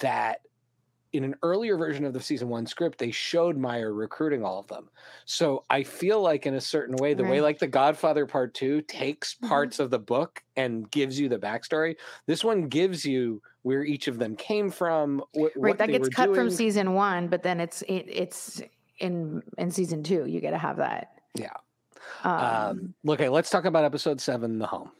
that 0.00 0.40
in 1.12 1.24
an 1.24 1.34
earlier 1.42 1.76
version 1.76 2.04
of 2.04 2.12
the 2.12 2.20
season 2.20 2.48
one 2.48 2.66
script 2.66 2.98
they 2.98 3.10
showed 3.10 3.56
meyer 3.56 3.92
recruiting 3.92 4.44
all 4.44 4.58
of 4.58 4.66
them 4.68 4.88
so 5.24 5.64
i 5.70 5.82
feel 5.82 6.20
like 6.22 6.46
in 6.46 6.54
a 6.54 6.60
certain 6.60 6.96
way 6.96 7.14
the 7.14 7.24
way 7.24 7.40
like 7.40 7.58
the 7.58 7.66
godfather 7.66 8.26
part 8.26 8.54
two 8.54 8.80
takes 8.82 9.34
Mhm. 9.34 9.48
parts 9.48 9.78
of 9.78 9.90
the 9.90 9.98
book 9.98 10.42
and 10.56 10.90
gives 10.90 11.18
you 11.18 11.28
the 11.28 11.38
backstory 11.38 11.96
this 12.26 12.44
one 12.44 12.68
gives 12.68 13.04
you 13.04 13.42
where 13.62 13.82
each 13.84 14.08
of 14.08 14.18
them 14.18 14.36
came 14.36 14.70
from 14.70 15.22
wh- 15.34 15.36
Right, 15.36 15.54
what 15.56 15.78
that 15.78 15.86
they 15.88 15.92
gets 15.94 16.08
were 16.08 16.10
cut 16.26 16.34
from 16.34 16.48
season 16.50 16.94
one, 16.94 17.28
but 17.28 17.42
then 17.42 17.60
it's 17.60 17.82
it, 17.82 18.06
it's 18.08 18.62
in 18.98 19.42
in 19.58 19.70
season 19.70 20.02
two. 20.02 20.26
You 20.26 20.40
get 20.40 20.52
to 20.52 20.58
have 20.58 20.76
that. 20.78 21.20
Yeah. 21.34 21.52
Um, 22.24 22.34
um 22.34 22.94
okay 23.08 23.28
let's 23.28 23.50
talk 23.50 23.66
about 23.66 23.84
episode 23.84 24.20
seven 24.20 24.58
the 24.58 24.66
home 24.66 24.92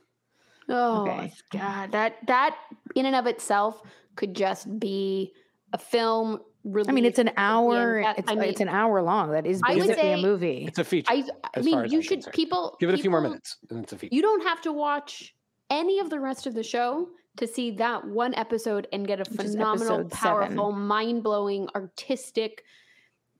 Oh 0.68 1.00
Okay. 1.00 1.32
God, 1.50 1.92
that 1.92 2.16
that 2.26 2.56
in 2.94 3.06
and 3.06 3.16
of 3.16 3.26
itself 3.26 3.82
could 4.16 4.34
just 4.34 4.78
be 4.78 5.32
a 5.72 5.78
film. 5.78 6.40
Really, 6.62 6.90
I 6.90 6.92
mean, 6.92 7.06
it's 7.06 7.18
an 7.18 7.26
released 7.28 7.38
at 7.38 7.42
hour. 7.42 8.02
That- 8.02 8.18
It's 8.18 8.30
I 8.30 8.34
mean, 8.34 8.50
it's 8.50 8.60
an 8.60 8.68
hour 8.68 9.00
long. 9.02 9.30
That 9.30 9.46
is 9.46 9.62
I 9.64 9.74
would 9.76 9.86
basically 9.86 10.12
a 10.12 10.16
say- 10.16 10.22
movie. 10.22 10.64
it's 10.68 10.78
a 10.78 10.84
feature 10.84 11.10
I, 11.10 11.24
I 11.56 11.60
mean, 11.60 11.74
you 11.90 11.98
I'm 11.98 12.02
should 12.02 12.08
concerned. 12.18 12.34
people 12.34 12.76
give 12.78 12.90
it 12.90 12.94
a 12.94 12.98
few 12.98 13.08
more 13.10 13.22
minutes 13.22 13.56
and 13.70 13.82
it's 13.82 13.92
a 13.94 13.96
feature 13.96 14.14
You 14.14 14.20
don't 14.20 14.42
have 14.46 14.60
to 14.62 14.72
watch 14.72 15.34
any 15.70 16.00
of 16.00 16.10
the 16.10 16.20
rest 16.20 16.46
of 16.46 16.52
the 16.54 16.62
show 16.62 17.08
to 17.38 17.46
see 17.46 17.70
that 17.76 18.06
one 18.06 18.34
episode 18.34 18.88
and 18.92 19.06
get 19.06 19.20
a 19.20 19.24
phenomenal, 19.24 20.00
episode 20.00 20.12
seven. 20.12 20.18
powerful, 20.56 20.72
mind 20.72 21.22
blowing, 21.22 21.66
artistic. 21.74 22.62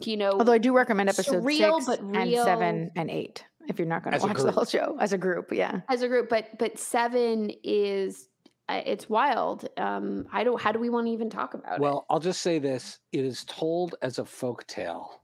You 0.03 0.17
know, 0.17 0.31
Although 0.33 0.53
I 0.53 0.59
do 0.59 0.75
recommend 0.75 1.11
episode 1.11 1.43
surreal, 1.45 1.83
six 1.83 1.87
but 1.87 2.01
and 2.01 2.33
seven 2.37 2.91
and 2.97 3.11
eight 3.11 3.45
if 3.69 3.79
you're 3.79 3.87
not 3.87 4.03
going 4.03 4.19
to 4.19 4.27
watch 4.27 4.39
the 4.39 4.51
whole 4.51 4.65
show 4.65 4.97
as 4.99 5.13
a 5.13 5.19
group. 5.19 5.53
Yeah. 5.53 5.81
as 5.91 6.01
a 6.01 6.09
group, 6.09 6.31
but 6.31 6.59
but 6.59 6.79
seven 6.79 7.51
is 7.63 8.30
it's 8.79 9.09
wild. 9.09 9.69
Um, 9.77 10.27
I 10.33 10.45
don't. 10.45 10.61
How 10.61 10.73
do 10.73 10.79
we 10.79 10.89
want 10.91 11.07
to 11.07 11.13
even 11.13 11.31
talk 11.31 11.55
about 11.55 11.75
it? 11.77 11.81
Well, 11.81 12.07
I'll 12.11 12.21
just 12.21 12.41
say 12.43 12.59
this: 12.59 12.99
it 13.13 13.25
is 13.25 13.45
told 13.45 13.95
as 14.03 14.19
a 14.19 14.25
folk 14.25 14.67
tale 14.67 15.23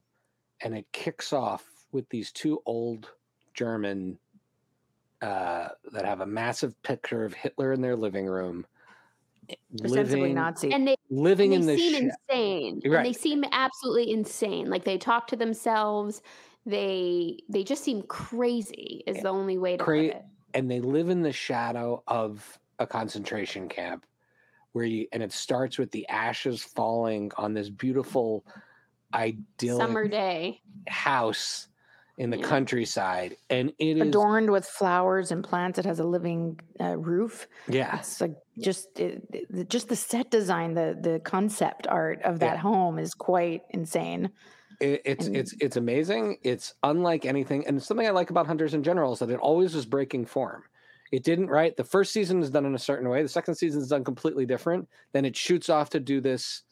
and 0.63 0.77
it 0.77 0.87
kicks 0.93 1.33
off 1.33 1.65
with 1.93 2.09
these 2.09 2.33
two 2.33 2.61
old 2.67 3.11
German 3.55 4.19
uh, 5.23 5.69
that 5.93 6.05
have 6.05 6.21
a 6.21 6.27
massive 6.27 6.81
picture 6.83 7.25
of 7.25 7.35
Hitler 7.35 7.73
in 7.73 7.81
their 7.81 7.97
living 7.97 8.27
room, 8.27 8.67
Ostensibly 9.85 10.21
living 10.21 10.35
Nazi. 10.35 10.73
And 10.73 10.87
they, 10.89 10.97
living 11.11 11.55
and 11.55 11.63
in 11.63 11.67
they 11.67 11.77
the 11.77 11.81
seem 11.81 12.11
sh- 12.11 12.13
insane. 12.31 12.81
You're 12.85 12.97
And 12.97 13.07
they 13.07 13.13
seem 13.13 13.45
absolutely 13.53 14.11
insane. 14.13 14.69
Like 14.71 14.85
they 14.85 14.99
talk 14.99 15.27
to 15.29 15.37
themselves. 15.37 16.23
They 16.65 17.39
they 17.49 17.63
just 17.65 17.85
seem 17.85 18.03
crazy. 18.03 19.05
Is 19.07 19.23
the 19.23 19.29
only 19.29 19.57
way 19.59 19.77
to 19.77 19.85
Cra- 19.85 19.99
put 20.09 20.17
it. 20.17 20.25
and 20.55 20.71
they 20.71 20.81
live 20.81 21.09
in 21.11 21.23
the 21.23 21.33
shadow 21.33 22.03
of 22.09 22.59
a 22.79 22.87
concentration 22.87 23.69
camp 23.69 24.05
where 24.73 24.85
you 24.85 25.07
and 25.13 25.23
it 25.23 25.33
starts 25.33 25.79
with 25.79 25.91
the 25.91 26.07
ashes 26.09 26.63
falling 26.63 27.31
on 27.37 27.55
this 27.55 27.71
beautiful 27.71 28.45
idyllic 29.15 29.87
Summer 29.87 30.09
day. 30.09 30.61
house 30.89 31.69
in 32.19 32.31
the 32.31 32.39
Yeah. 32.39 32.47
countryside 32.47 33.37
and 33.51 33.73
it 33.79 33.97
is 33.99 34.03
adorned 34.03 34.51
with 34.51 34.65
flowers 34.67 35.31
and 35.33 35.45
plants. 35.45 35.79
It 35.79 35.85
has 35.85 36.01
a 36.01 36.05
living 36.05 36.59
uh, 36.81 36.97
roof. 36.97 37.47
yeah 37.69 37.99
It's 37.99 38.21
like 38.21 38.37
just 38.59 38.99
it, 38.99 39.23
it- 39.33 39.69
just 39.71 39.89
the 39.89 39.97
set 39.97 40.31
design, 40.31 40.75
the 40.75 40.99
the 41.01 41.21
concept 41.21 41.87
art 41.87 42.23
of 42.23 42.39
that 42.41 42.55
Yeah. 42.57 42.61
home 42.61 42.99
is 42.99 43.15
quite 43.15 43.63
insane. 43.71 44.31
it, 44.81 45.01
it's 45.07 45.27
and- 45.27 45.37
it's 45.37 45.55
it's 45.61 45.77
amazing 45.77 46.37
it's 46.43 46.75
unlike 46.83 47.25
anything 47.25 47.67
and 47.67 47.83
something 47.83 48.07
i 48.07 48.11
like 48.11 48.29
about 48.29 48.47
hunters 48.47 48.75
in 48.75 48.83
general 48.83 49.15
is 49.15 49.21
that 49.21 49.31
it 49.31 49.39
always 49.41 49.75
is 49.75 49.87
breaking 49.87 50.27
form 50.27 50.63
it 51.13 51.23
didn't 51.23 51.49
right? 51.49 51.77
The 51.77 51.85
first 51.85 52.13
season 52.13 52.43
is 52.43 52.51
done 52.51 52.67
in 52.67 52.75
a 52.75 52.79
certain 52.79 53.09
way. 53.09 53.23
The 53.23 53.29
second 53.29 53.55
season 53.55 53.81
is 53.81 53.89
done 53.89 54.05
completely 54.05 54.47
different. 54.47 54.89
Then 55.13 55.25
it 55.25 55.37
shoots 55.37 55.69
off 55.69 55.91
to 55.91 56.01
do 56.01 56.21
this 56.21 56.63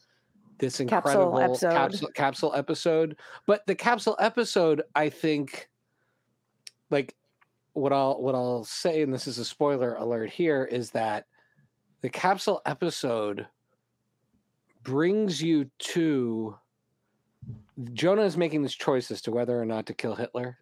this 0.58 0.78
Capsule 0.78 0.88
incredible 0.88 1.40
episode. 1.40 1.70
capsule, 1.72 2.08
capsule 2.14 2.54
episode. 2.54 3.16
But 3.46 3.66
the 3.66 3.74
capsule 3.74 4.16
episode 4.20 4.82
i 4.94 5.08
think 5.08 5.68
like 6.90 7.14
what 7.72 7.92
i'll 7.92 8.20
what 8.20 8.34
i'll 8.34 8.64
say 8.64 9.02
and 9.02 9.12
this 9.12 9.26
is 9.26 9.38
a 9.38 9.44
spoiler 9.44 9.94
alert 9.94 10.30
here 10.30 10.64
is 10.64 10.90
that 10.90 11.26
the 12.02 12.08
capsule 12.08 12.62
episode 12.66 13.46
brings 14.84 15.42
you 15.42 15.68
to 15.78 16.56
Jonah 17.92 18.22
is 18.22 18.36
making 18.36 18.62
this 18.62 18.74
choice 18.74 19.10
as 19.10 19.20
to 19.22 19.32
whether 19.32 19.60
or 19.60 19.64
not 19.64 19.86
to 19.86 19.94
kill 19.94 20.14
Hitler 20.14 20.58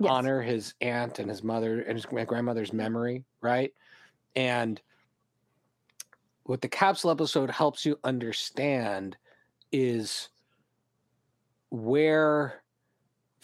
Yes. 0.00 0.10
honor 0.10 0.40
his 0.40 0.74
aunt 0.80 1.18
and 1.18 1.28
his 1.28 1.42
mother 1.42 1.80
and 1.82 1.96
his 1.96 2.06
grandmother's 2.06 2.72
memory, 2.72 3.24
right? 3.40 3.72
And 4.34 4.80
what 6.44 6.60
the 6.60 6.68
capsule 6.68 7.10
episode 7.10 7.50
helps 7.50 7.84
you 7.86 7.98
understand 8.04 9.16
is 9.70 10.28
where 11.70 12.62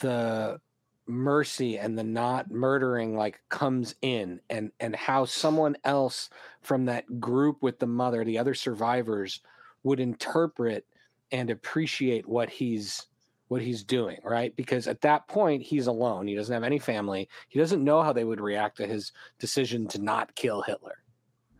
the 0.01 0.61
mercy 1.07 1.79
and 1.79 1.99
the 1.99 2.05
not 2.05 2.51
murdering 2.51 3.17
like 3.17 3.41
comes 3.49 3.95
in 4.03 4.41
and 4.51 4.71
and 4.79 4.95
how 4.95 5.25
someone 5.25 5.75
else 5.85 6.29
from 6.61 6.85
that 6.85 7.19
group 7.19 7.63
with 7.63 7.79
the 7.79 7.87
mother 7.87 8.25
the 8.25 8.37
other 8.37 8.53
survivors 8.53 9.41
would 9.85 10.01
interpret 10.01 10.85
and 11.33 11.49
appreciate 11.49 12.29
what 12.29 12.51
he's 12.51 13.07
what 13.49 13.63
he's 13.63 13.83
doing 13.83 14.19
right? 14.25 14.55
Because 14.57 14.87
at 14.87 15.01
that 15.03 15.29
point 15.29 15.63
he's 15.63 15.87
alone. 15.87 16.27
He 16.27 16.35
doesn't 16.35 16.53
have 16.53 16.65
any 16.65 16.79
family. 16.79 17.29
He 17.49 17.59
doesn't 17.59 17.83
know 17.83 18.03
how 18.03 18.13
they 18.13 18.25
would 18.25 18.41
react 18.41 18.77
to 18.79 18.87
his 18.87 19.13
decision 19.39 19.89
to 19.89 19.99
not 20.01 20.35
kill 20.35 20.63
hitler 20.63 20.99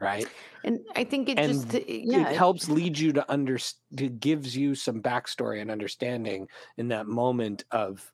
right? 0.01 0.29
And 0.65 0.81
I 0.95 1.05
think 1.05 1.29
it 1.29 1.39
And 1.39 1.53
just 1.53 1.75
uh, 1.75 1.81
yeah 1.87 2.29
it 2.29 2.37
helps 2.37 2.69
lead 2.69 2.99
you 2.99 3.13
to 3.15 3.31
understand 3.31 4.01
it 4.01 4.21
gives 4.21 4.57
you 4.57 4.75
some 4.75 5.03
backstory 5.03 5.61
and 5.61 5.71
understanding 5.71 6.49
in 6.77 6.89
that 6.89 7.07
moment 7.07 7.65
of 7.71 8.13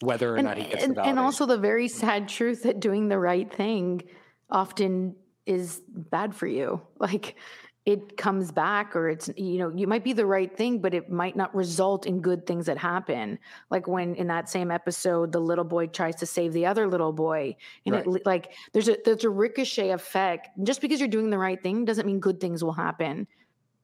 whether 0.00 0.34
or 0.34 0.36
and, 0.36 0.46
not 0.46 0.58
he 0.58 0.64
gets 0.64 0.82
and, 0.82 0.98
and 0.98 1.18
also 1.18 1.46
the 1.46 1.58
very 1.58 1.86
sad 1.86 2.28
truth 2.28 2.64
that 2.64 2.80
doing 2.80 3.08
the 3.08 3.18
right 3.18 3.52
thing 3.52 4.02
often 4.50 5.14
is 5.46 5.80
bad 5.88 6.34
for 6.34 6.46
you. 6.46 6.80
Like 6.98 7.36
it 7.84 8.16
comes 8.16 8.52
back 8.52 8.94
or 8.94 9.08
it's 9.08 9.28
you 9.36 9.58
know 9.58 9.72
you 9.74 9.88
might 9.88 10.04
be 10.04 10.12
the 10.12 10.24
right 10.24 10.56
thing 10.56 10.78
but 10.78 10.94
it 10.94 11.10
might 11.10 11.34
not 11.34 11.52
result 11.52 12.06
in 12.06 12.20
good 12.20 12.46
things 12.46 12.66
that 12.66 12.78
happen. 12.78 13.38
Like 13.70 13.88
when 13.88 14.14
in 14.14 14.28
that 14.28 14.48
same 14.48 14.70
episode 14.70 15.32
the 15.32 15.40
little 15.40 15.64
boy 15.64 15.88
tries 15.88 16.16
to 16.16 16.26
save 16.26 16.52
the 16.52 16.66
other 16.66 16.86
little 16.86 17.12
boy 17.12 17.56
and 17.84 17.96
it 17.96 18.06
like 18.24 18.52
there's 18.72 18.88
a 18.88 18.96
there's 19.04 19.24
a 19.24 19.30
ricochet 19.30 19.90
effect. 19.90 20.48
Just 20.62 20.80
because 20.80 21.00
you're 21.00 21.08
doing 21.08 21.30
the 21.30 21.38
right 21.38 21.60
thing 21.60 21.84
doesn't 21.84 22.06
mean 22.06 22.20
good 22.20 22.40
things 22.40 22.62
will 22.62 22.72
happen 22.72 23.26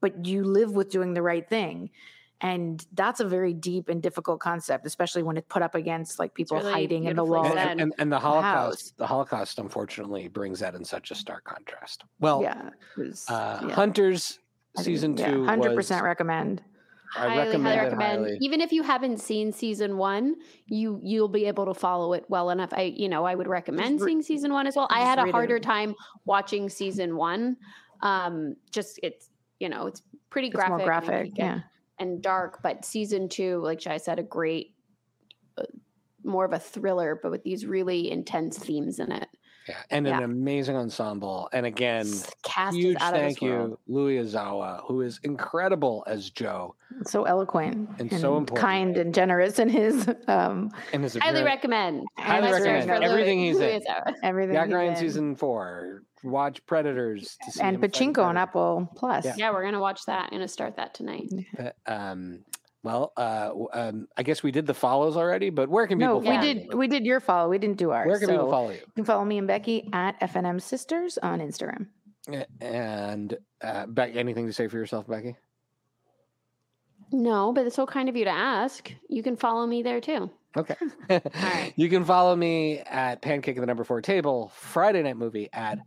but 0.01 0.25
you 0.25 0.43
live 0.43 0.71
with 0.71 0.89
doing 0.89 1.13
the 1.13 1.21
right 1.21 1.49
thing 1.49 1.89
and 2.41 2.85
that's 2.93 3.19
a 3.19 3.25
very 3.27 3.53
deep 3.53 3.89
and 3.89 4.01
difficult 4.01 4.39
concept 4.39 4.85
especially 4.85 5.23
when 5.23 5.35
it's 5.35 5.47
put 5.49 5.61
up 5.61 5.75
against 5.75 6.19
like 6.19 6.33
people 6.33 6.57
really 6.57 6.71
hiding 6.71 7.03
in 7.03 7.15
the 7.15 7.23
beautifully 7.23 7.49
wall 7.49 7.57
and, 7.57 7.69
and, 7.71 7.81
and, 7.81 7.93
and 7.97 8.11
the. 8.11 8.19
Holocaust, 8.19 8.97
the 8.97 9.07
Holocaust, 9.07 9.59
unfortunately, 9.59 10.27
brings 10.27 10.59
that 10.59 10.75
in 10.75 10.83
such 10.85 11.11
a 11.11 11.15
stark 11.15 11.43
contrast. 11.43 12.03
Well, 12.19 12.41
yeah, 12.41 12.69
was- 12.97 13.25
uh, 13.29 13.63
yeah. 13.67 13.73
Hunters 13.73 14.39
I 14.77 14.83
think- 14.83 14.85
season 14.85 15.17
yeah, 15.17 15.31
two, 15.31 15.39
100% 15.43 15.75
was, 15.75 15.91
recommend. 16.01 16.61
I 17.15 17.27
highly, 17.27 17.37
recommend 17.39 17.63
highly 17.63 17.77
it 17.77 17.83
recommend. 17.83 18.23
highly. 18.25 18.37
Even 18.41 18.61
if 18.61 18.71
you 18.71 18.83
haven't 18.83 19.17
seen 19.19 19.51
season 19.51 19.97
one, 19.97 20.35
you 20.67 20.99
you'll 21.03 21.27
be 21.27 21.45
able 21.45 21.65
to 21.65 21.73
follow 21.73 22.13
it 22.13 22.23
well 22.29 22.51
enough. 22.51 22.69
I 22.71 22.93
you 22.95 23.09
know 23.09 23.25
I 23.25 23.33
would 23.33 23.47
recommend 23.47 23.99
re- 23.99 24.05
seeing 24.07 24.21
season 24.21 24.53
one 24.53 24.67
as 24.67 24.75
well. 24.75 24.87
I 24.91 24.99
had 24.99 25.17
a 25.17 25.31
harder 25.31 25.55
it. 25.55 25.63
time 25.63 25.95
watching 26.25 26.69
season 26.69 27.15
one. 27.17 27.57
Um, 28.03 28.55
just 28.71 28.99
it's 29.01 29.29
you 29.59 29.69
know 29.69 29.87
it's 29.87 30.03
pretty 30.29 30.49
It's 30.49 30.55
graphic, 30.55 30.77
more 30.77 30.85
graphic, 30.85 31.09
it 31.09 31.23
can 31.25 31.33
get- 31.33 31.43
yeah. 31.45 31.59
And 31.99 32.21
dark. 32.21 32.61
But 32.63 32.85
season 32.85 33.29
two, 33.29 33.59
like 33.63 33.81
Shai 33.81 33.97
said, 33.97 34.19
a 34.19 34.23
great, 34.23 34.75
uh, 35.57 35.63
more 36.23 36.45
of 36.45 36.53
a 36.53 36.59
thriller, 36.59 37.19
but 37.21 37.31
with 37.31 37.43
these 37.43 37.65
really 37.65 38.09
intense 38.11 38.57
themes 38.57 38.99
in 38.99 39.11
it. 39.11 39.27
yeah, 39.67 39.75
and 39.91 40.07
an 40.07 40.23
amazing 40.23 40.75
ensemble. 40.75 41.47
And 41.53 41.65
again, 41.65 42.07
Cast 42.43 42.75
huge 42.75 42.95
is 42.95 43.01
out 43.01 43.13
of 43.13 43.19
thank 43.21 43.41
world. 43.41 43.77
you, 43.87 43.93
Louis 43.93 44.15
Ozawa, 44.17 44.81
who 44.87 45.01
is 45.01 45.19
incredible 45.23 46.03
as 46.07 46.29
Joe 46.29 46.75
So 47.05 47.23
eloquent 47.25 47.87
And 47.99 48.11
so 48.19 48.37
important. 48.37 48.57
kind 48.67 48.97
and 48.97 49.13
generous 49.13 49.59
in 49.59 49.69
his 49.69 50.07
um, 50.27 50.71
and 50.91 51.03
his 51.03 51.15
Highly 51.17 51.43
recommend. 51.43 52.05
Highly 52.17 52.51
recommend 52.51 52.89
for 52.89 52.97
Louis- 52.99 53.05
everything 53.05 53.39
he's 53.39 53.59
in. 53.59 53.81
Ozawa. 53.81 54.13
everything. 54.23 54.55
Jack 54.55 54.67
he's 54.67 54.73
Ryan 54.75 54.89
in. 54.93 54.95
season 54.97 55.35
four. 55.35 56.03
Watch 56.23 56.65
Predators 56.65 57.37
to 57.45 57.51
see 57.51 57.61
and 57.61 57.79
Pachinko 57.79 58.23
on 58.23 58.37
Apple 58.37 58.89
Plus. 58.95 59.25
Yeah. 59.25 59.35
Yeah, 59.37 59.51
we're 59.51 59.63
gonna 59.63 59.79
watch 59.79 60.05
that. 60.05 60.31
gonna 60.31 60.47
start 60.47 60.75
that 60.77 60.93
tonight. 60.93 61.29
Uh, 61.57 61.71
um, 61.85 62.43
well, 62.83 63.11
uh, 63.17 63.51
um, 63.73 64.07
I 64.15 64.23
guess 64.23 64.41
we 64.41 64.51
did 64.51 64.65
the 64.65 64.73
follows 64.73 65.17
already, 65.17 65.49
but 65.49 65.69
where 65.69 65.85
can 65.87 65.99
people? 65.99 66.15
No, 66.15 66.19
people 66.21 66.31
we 66.31 66.37
follow 66.37 66.53
did. 66.53 66.67
you? 66.71 66.77
We 66.77 66.87
did 66.87 67.05
your 67.05 67.19
follow. 67.19 67.49
We 67.49 67.57
didn't 67.57 67.77
do 67.77 67.91
ours. 67.91 68.07
Where 68.07 68.19
can 68.19 68.29
people 68.29 68.47
so 68.47 68.51
follow 68.51 68.69
you? 68.69 68.77
You 68.77 68.93
can 68.95 69.05
follow 69.05 69.25
me 69.25 69.37
and 69.37 69.47
Becky 69.47 69.89
at 69.91 70.19
FNM 70.21 70.61
Sisters 70.61 71.17
on 71.17 71.39
Instagram. 71.39 71.87
And 72.61 73.37
uh, 73.61 73.85
Beck, 73.87 74.15
anything 74.15 74.47
to 74.47 74.53
say 74.53 74.67
for 74.67 74.77
yourself, 74.77 75.07
Becky? 75.07 75.35
No, 77.11 77.51
but 77.51 77.65
it's 77.65 77.75
so 77.75 77.85
kind 77.85 78.07
of 78.07 78.15
you 78.15 78.25
to 78.25 78.31
ask. 78.31 78.91
You 79.09 79.23
can 79.23 79.35
follow 79.35 79.65
me 79.65 79.81
there 79.81 79.99
too. 79.99 80.29
Okay. 80.55 80.75
right. 81.09 81.73
You 81.75 81.89
can 81.89 82.05
follow 82.05 82.35
me 82.35 82.79
at 82.79 83.21
Pancake 83.21 83.57
at 83.57 83.61
the 83.61 83.67
Number 83.67 83.83
Four 83.83 84.01
Table, 84.01 84.51
Friday 84.55 85.01
Night 85.01 85.17
Movie 85.17 85.49
at 85.53 85.79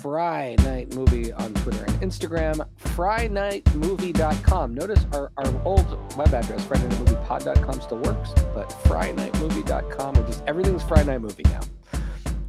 Fry 0.00 0.56
Night 0.60 0.94
Movie 0.94 1.32
on 1.32 1.54
Twitter 1.54 1.84
and 1.84 2.00
Instagram, 2.00 2.66
FryNightMovie.com. 2.82 4.74
Notice 4.74 5.06
our, 5.12 5.30
our 5.36 5.62
old 5.64 6.16
web 6.16 6.34
address, 6.34 6.64
FridayNightMoviePod.com, 6.64 7.80
still 7.80 7.98
works, 7.98 8.30
but 8.54 8.68
FryNightMovie.com, 8.84 10.16
and 10.16 10.26
just 10.26 10.42
everything's 10.46 10.82
Friday 10.82 11.06
Night 11.06 11.20
Movie 11.20 11.44
now. 11.44 11.60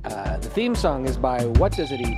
Uh, 0.04 0.38
the 0.38 0.50
theme 0.50 0.76
song 0.76 1.08
is 1.08 1.18
by 1.18 1.46
What 1.46 1.72
Does 1.74 1.92
It 1.92 2.02
Eat? 2.02 2.18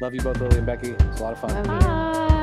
Love 0.00 0.14
you 0.14 0.20
both, 0.22 0.40
Lily 0.40 0.58
and 0.58 0.66
Becky. 0.66 0.90
It's 0.90 1.20
a 1.20 1.22
lot 1.22 1.32
of 1.32 1.40
fun. 1.40 1.62
Bye. 1.64 2.39